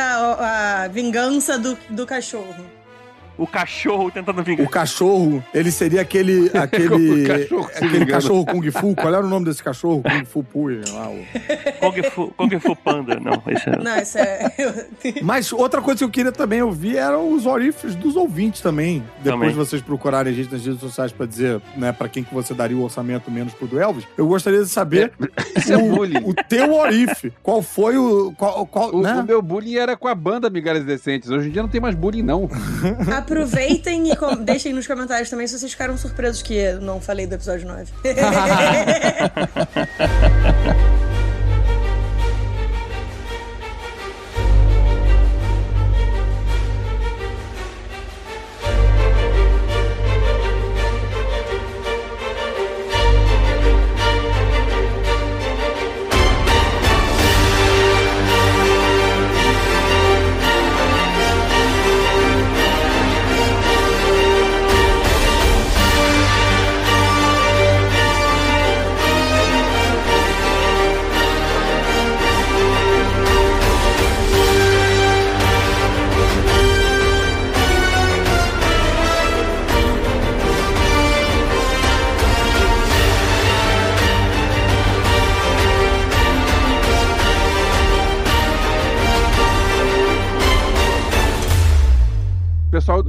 a 0.84 0.88
vingança 0.88 1.58
do, 1.58 1.76
do 1.90 2.06
cachorro? 2.06 2.77
O 3.38 3.46
cachorro 3.46 4.10
tentando 4.10 4.42
vingar. 4.42 4.66
O 4.66 4.68
cachorro, 4.68 5.42
ele 5.54 5.70
seria 5.70 6.00
aquele. 6.02 6.50
aquele 6.58 7.26
cachorro 7.26 7.68
se 7.68 7.76
aquele 7.76 7.92
vingando. 7.92 8.10
cachorro 8.12 8.44
Kung 8.46 8.70
Fu. 8.70 8.94
Qual 8.94 9.14
era 9.14 9.24
o 9.24 9.28
nome 9.28 9.46
desse 9.46 9.62
cachorro? 9.62 10.02
Kung 10.02 10.24
Fu 10.24 10.42
Pui. 10.42 10.80
lá, 10.92 11.08
o- 11.08 11.24
Kung 11.80 12.02
Fu, 12.10 12.32
Kung 12.36 12.58
Fu 12.60 12.76
Panda. 12.76 13.18
Não, 13.20 13.42
esse 13.48 13.68
é... 13.70 13.76
Não, 13.78 13.98
isso 13.98 14.18
é. 14.18 14.82
Mas 15.22 15.52
outra 15.52 15.80
coisa 15.80 15.98
que 15.98 16.04
eu 16.04 16.10
queria 16.10 16.32
também 16.32 16.60
ouvir 16.62 16.96
eram 16.96 17.32
os 17.32 17.46
orifes 17.46 17.94
dos 17.94 18.16
ouvintes 18.16 18.60
também. 18.60 19.02
Depois 19.22 19.34
Também. 19.34 19.48
de 19.50 19.54
vocês 19.54 19.80
procurarem 19.82 20.32
a 20.32 20.36
gente 20.36 20.50
nas 20.52 20.64
redes 20.64 20.80
sociais 20.80 21.12
pra 21.12 21.26
dizer, 21.26 21.60
né, 21.76 21.92
pra 21.92 22.08
quem 22.08 22.24
que 22.24 22.34
você 22.34 22.52
daria 22.54 22.76
o 22.76 22.82
orçamento 22.82 23.30
menos 23.30 23.54
pro 23.54 23.66
do 23.66 23.78
Elvis, 23.80 24.04
eu 24.16 24.26
gostaria 24.26 24.62
de 24.62 24.68
saber 24.68 25.12
Isso 25.56 25.72
é 25.72 25.76
o, 25.76 25.94
bullying. 25.94 26.22
o 26.24 26.34
teu 26.34 26.74
orife. 26.74 27.32
Qual 27.42 27.62
foi 27.62 27.96
o. 27.96 28.32
Qual, 28.36 28.66
qual, 28.66 28.94
O, 28.94 29.02
né? 29.02 29.14
o 29.14 29.24
meu 29.24 29.40
bullying 29.42 29.76
era 29.76 29.96
com 29.96 30.08
a 30.08 30.14
banda 30.14 30.48
Migalhas 30.50 30.84
Decentes. 30.84 31.30
Hoje 31.30 31.48
em 31.48 31.52
dia 31.52 31.62
não 31.62 31.68
tem 31.68 31.80
mais 31.80 31.94
bullying, 31.94 32.22
não. 32.22 32.48
Aproveitem 33.32 34.10
e 34.10 34.16
com- 34.16 34.36
deixem 34.36 34.72
nos 34.72 34.86
comentários 34.86 35.28
também 35.28 35.46
se 35.46 35.58
vocês 35.58 35.72
ficaram 35.72 35.98
surpresos 35.98 36.40
que 36.40 36.54
eu 36.54 36.80
não 36.80 36.98
falei 37.00 37.26
do 37.26 37.34
episódio 37.34 37.68
9. 37.68 37.92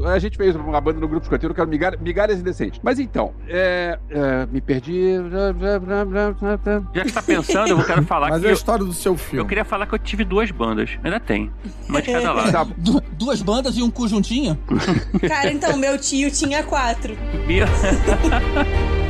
A 0.05 0.19
gente 0.19 0.37
fez 0.37 0.55
uma 0.55 0.79
banda 0.81 0.99
no 0.99 1.07
grupo 1.07 1.23
escoteiro 1.25 1.53
que 1.53 1.59
era 1.61 1.69
Migalhas, 1.69 1.99
Migalhas 2.01 2.39
Indecentes. 2.39 2.79
Mas 2.83 2.99
então, 2.99 3.33
é, 3.47 3.97
é, 4.09 4.45
me 4.51 4.61
perdi. 4.61 5.15
Já 6.93 7.03
que 7.05 7.11
tá 7.11 7.21
pensando, 7.21 7.69
eu 7.69 7.83
quero 7.83 8.03
falar 8.03 8.29
Mas 8.29 8.39
que 8.41 8.45
é 8.45 8.49
a 8.49 8.51
eu, 8.51 8.55
história 8.55 8.85
do 8.85 8.93
seu 8.93 9.15
filme. 9.17 9.43
eu 9.43 9.47
queria 9.47 9.65
falar 9.65 9.85
que 9.85 9.95
eu 9.95 9.99
tive 9.99 10.23
duas 10.23 10.51
bandas. 10.51 10.97
Ainda 11.03 11.19
tem. 11.19 11.51
Uma 11.87 12.01
de 12.01 12.11
cada 12.11 12.33
lado. 12.33 12.51
Tá, 12.51 12.63
Du- 12.77 13.03
duas 13.13 13.41
bandas 13.41 13.75
e 13.77 13.83
um 13.83 13.89
cu 13.89 14.07
juntinho? 14.07 14.57
Cara, 15.27 15.51
então, 15.51 15.77
meu 15.77 15.97
tio 15.97 16.29
tinha 16.31 16.63
quatro. 16.63 17.15
Meu- 17.47 17.67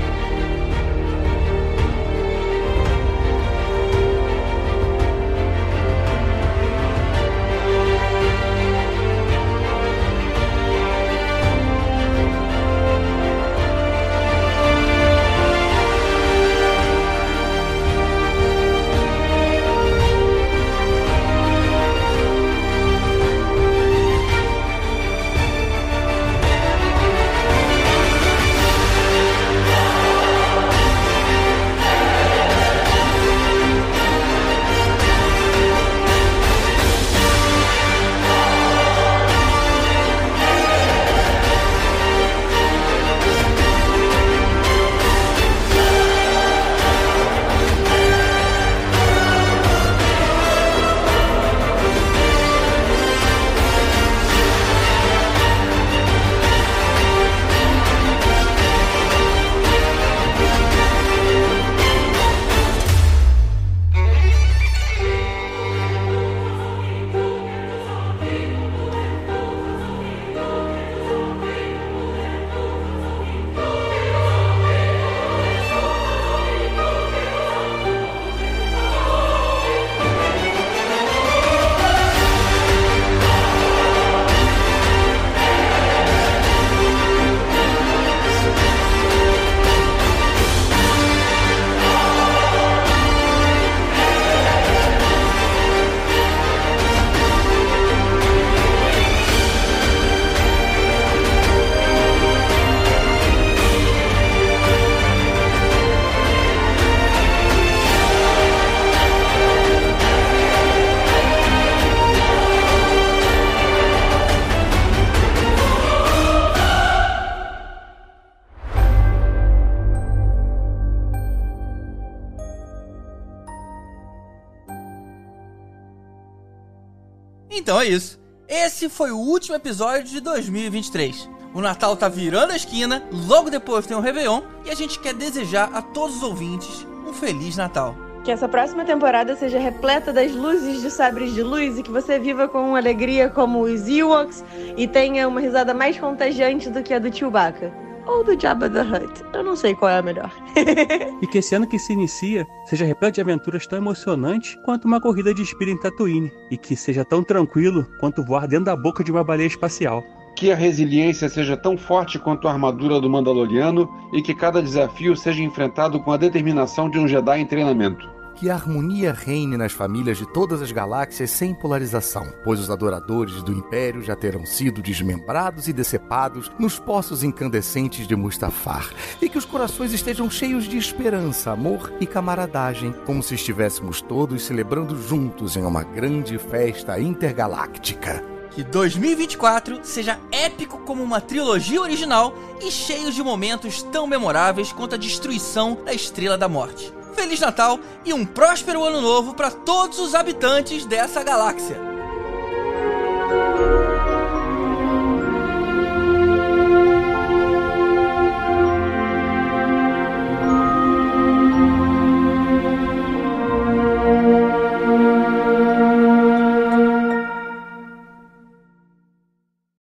Então 127.80 127.88
é 127.88 127.96
isso. 127.96 128.20
Esse 128.46 128.90
foi 128.90 129.10
o 129.10 129.18
último 129.18 129.56
episódio 129.56 130.04
de 130.04 130.20
2023. 130.20 131.30
O 131.54 131.62
Natal 131.62 131.96
tá 131.96 132.10
virando 132.10 132.52
a 132.52 132.56
esquina, 132.58 133.08
logo 133.26 133.50
depois 133.50 133.88
tem 133.88 133.96
o 133.96 134.02
Réveillon 134.02 134.42
e 134.66 134.70
a 134.70 134.76
gente 134.76 135.00
quer 135.00 135.14
desejar 135.14 135.70
a 135.74 135.82
todos 135.82 136.18
os 136.18 136.24
ouvintes 136.24 136.86
um 137.08 137.14
Feliz 137.14 137.56
Natal. 137.56 137.96
Que 138.26 138.32
essa 138.32 138.50
próxima 138.50 138.84
temporada 138.84 139.34
seja 139.38 139.60
repleta 139.60 140.12
das 140.12 140.34
luzes 140.34 140.82
de 140.82 140.92
sabres 140.92 141.34
de 141.34 141.42
luz 141.42 141.78
e 141.78 141.84
que 141.84 141.90
você 141.90 142.20
viva 142.20 142.50
com 142.50 142.76
alegria 142.76 143.30
como 143.30 143.62
os 143.62 143.88
Ewoks 143.88 144.44
e 144.76 144.86
tenha 144.86 145.26
uma 145.26 145.40
risada 145.40 145.74
mais 145.74 145.98
contagiante 145.98 146.70
do 146.70 146.84
que 146.84 146.94
a 146.94 147.00
do 147.00 147.16
Chewbacca. 147.16 147.72
Ou 148.06 148.24
do 148.24 148.40
Jabba 148.40 148.70
the 148.70 148.82
Hutt. 148.82 149.24
Eu 149.34 149.44
não 149.44 149.56
sei 149.56 149.76
qual 149.76 149.92
é 149.92 150.00
a 150.00 150.02
melhor. 150.02 150.32
E 151.22 151.28
que 151.28 151.40
esse 151.40 151.54
ano 151.54 151.68
que 151.68 151.78
se 151.78 151.92
inicia 151.92 152.48
seja 152.66 152.86
repleto 152.86 153.16
de 153.16 153.22
aventuras 153.22 153.68
tão 153.68 153.78
emocionantes 153.78 154.58
quanto 154.64 154.86
uma 154.86 155.02
corrida 155.02 155.34
de 155.34 155.42
espírito 155.42 155.78
em 155.78 155.82
Tatooine. 155.82 156.32
E 156.50 156.58
que 156.58 156.76
seja 156.76 157.04
tão 157.04 157.22
tranquilo 157.22 157.86
quanto 158.00 158.24
voar 158.24 158.48
dentro 158.48 158.66
da 158.66 158.76
boca 158.76 159.04
de 159.04 159.12
uma 159.12 159.24
baleia 159.24 159.48
espacial. 159.48 160.02
Que 160.36 160.50
a 160.50 160.56
resiliência 160.56 161.28
seja 161.28 161.58
tão 161.58 161.78
forte 161.78 162.18
quanto 162.18 162.48
a 162.48 162.52
armadura 162.52 163.02
do 163.02 163.10
Mandaloriano 163.10 163.90
e 164.14 164.22
que 164.22 164.34
cada 164.34 164.64
desafio 164.64 165.18
seja 165.18 165.44
enfrentado 165.44 166.00
com 166.00 166.14
a 166.14 166.18
determinação 166.18 166.90
de 166.90 166.98
um 166.98 167.08
Jedi 167.08 167.42
em 167.42 167.46
treinamento. 167.46 168.19
Que 168.40 168.50
a 168.50 168.56
harmonia 168.56 169.12
reine 169.12 169.58
nas 169.58 169.74
famílias 169.74 170.18
de 170.18 170.26
todas 170.26 170.62
as 170.62 170.72
galáxias 170.72 171.30
sem 171.30 171.54
polarização, 171.54 172.32
pois 172.42 172.58
os 172.58 172.70
adoradores 172.70 173.44
do 173.44 173.52
Império 173.52 174.02
já 174.02 174.16
terão 174.16 174.46
sido 174.46 174.82
desmembrados 174.82 175.68
e 175.68 175.74
decepados 175.74 176.50
nos 176.58 176.80
poços 176.80 177.22
incandescentes 177.22 178.08
de 178.08 178.16
Mustafar, 178.16 178.94
e 179.22 179.28
que 179.28 179.38
os 179.38 179.44
corações 179.44 179.92
estejam 179.92 180.30
cheios 180.30 180.70
de 180.70 180.78
esperança, 180.78 181.52
amor 181.52 181.92
e 182.00 182.08
camaradagem, 182.08 182.96
como 183.06 183.22
se 183.22 183.36
estivéssemos 183.36 184.00
todos 184.00 184.44
celebrando 184.44 184.96
juntos 184.96 185.58
em 185.58 185.66
uma 185.66 185.84
grande 185.84 186.38
festa 186.38 186.98
intergaláctica. 186.98 188.24
Que 188.52 188.64
2024 188.64 189.82
seja 189.84 190.18
épico 190.32 190.78
como 190.86 191.04
uma 191.04 191.20
trilogia 191.20 191.82
original 191.82 192.34
e 192.62 192.72
cheio 192.72 193.12
de 193.12 193.22
momentos 193.22 193.84
tão 193.84 194.08
memoráveis 194.08 194.72
quanto 194.72 194.96
a 194.96 194.98
destruição 194.98 195.78
da 195.84 195.94
Estrela 195.94 196.38
da 196.38 196.48
Morte. 196.48 196.99
Feliz 197.14 197.40
Natal 197.40 197.80
e 198.06 198.14
um 198.14 198.26
próspero 198.26 198.84
ano 198.84 199.02
novo 199.02 199.34
para 199.34 199.52
todos 199.52 200.00
os 200.00 200.16
habitantes 200.16 200.86
dessa 200.86 201.24
galáxia. 201.24 201.99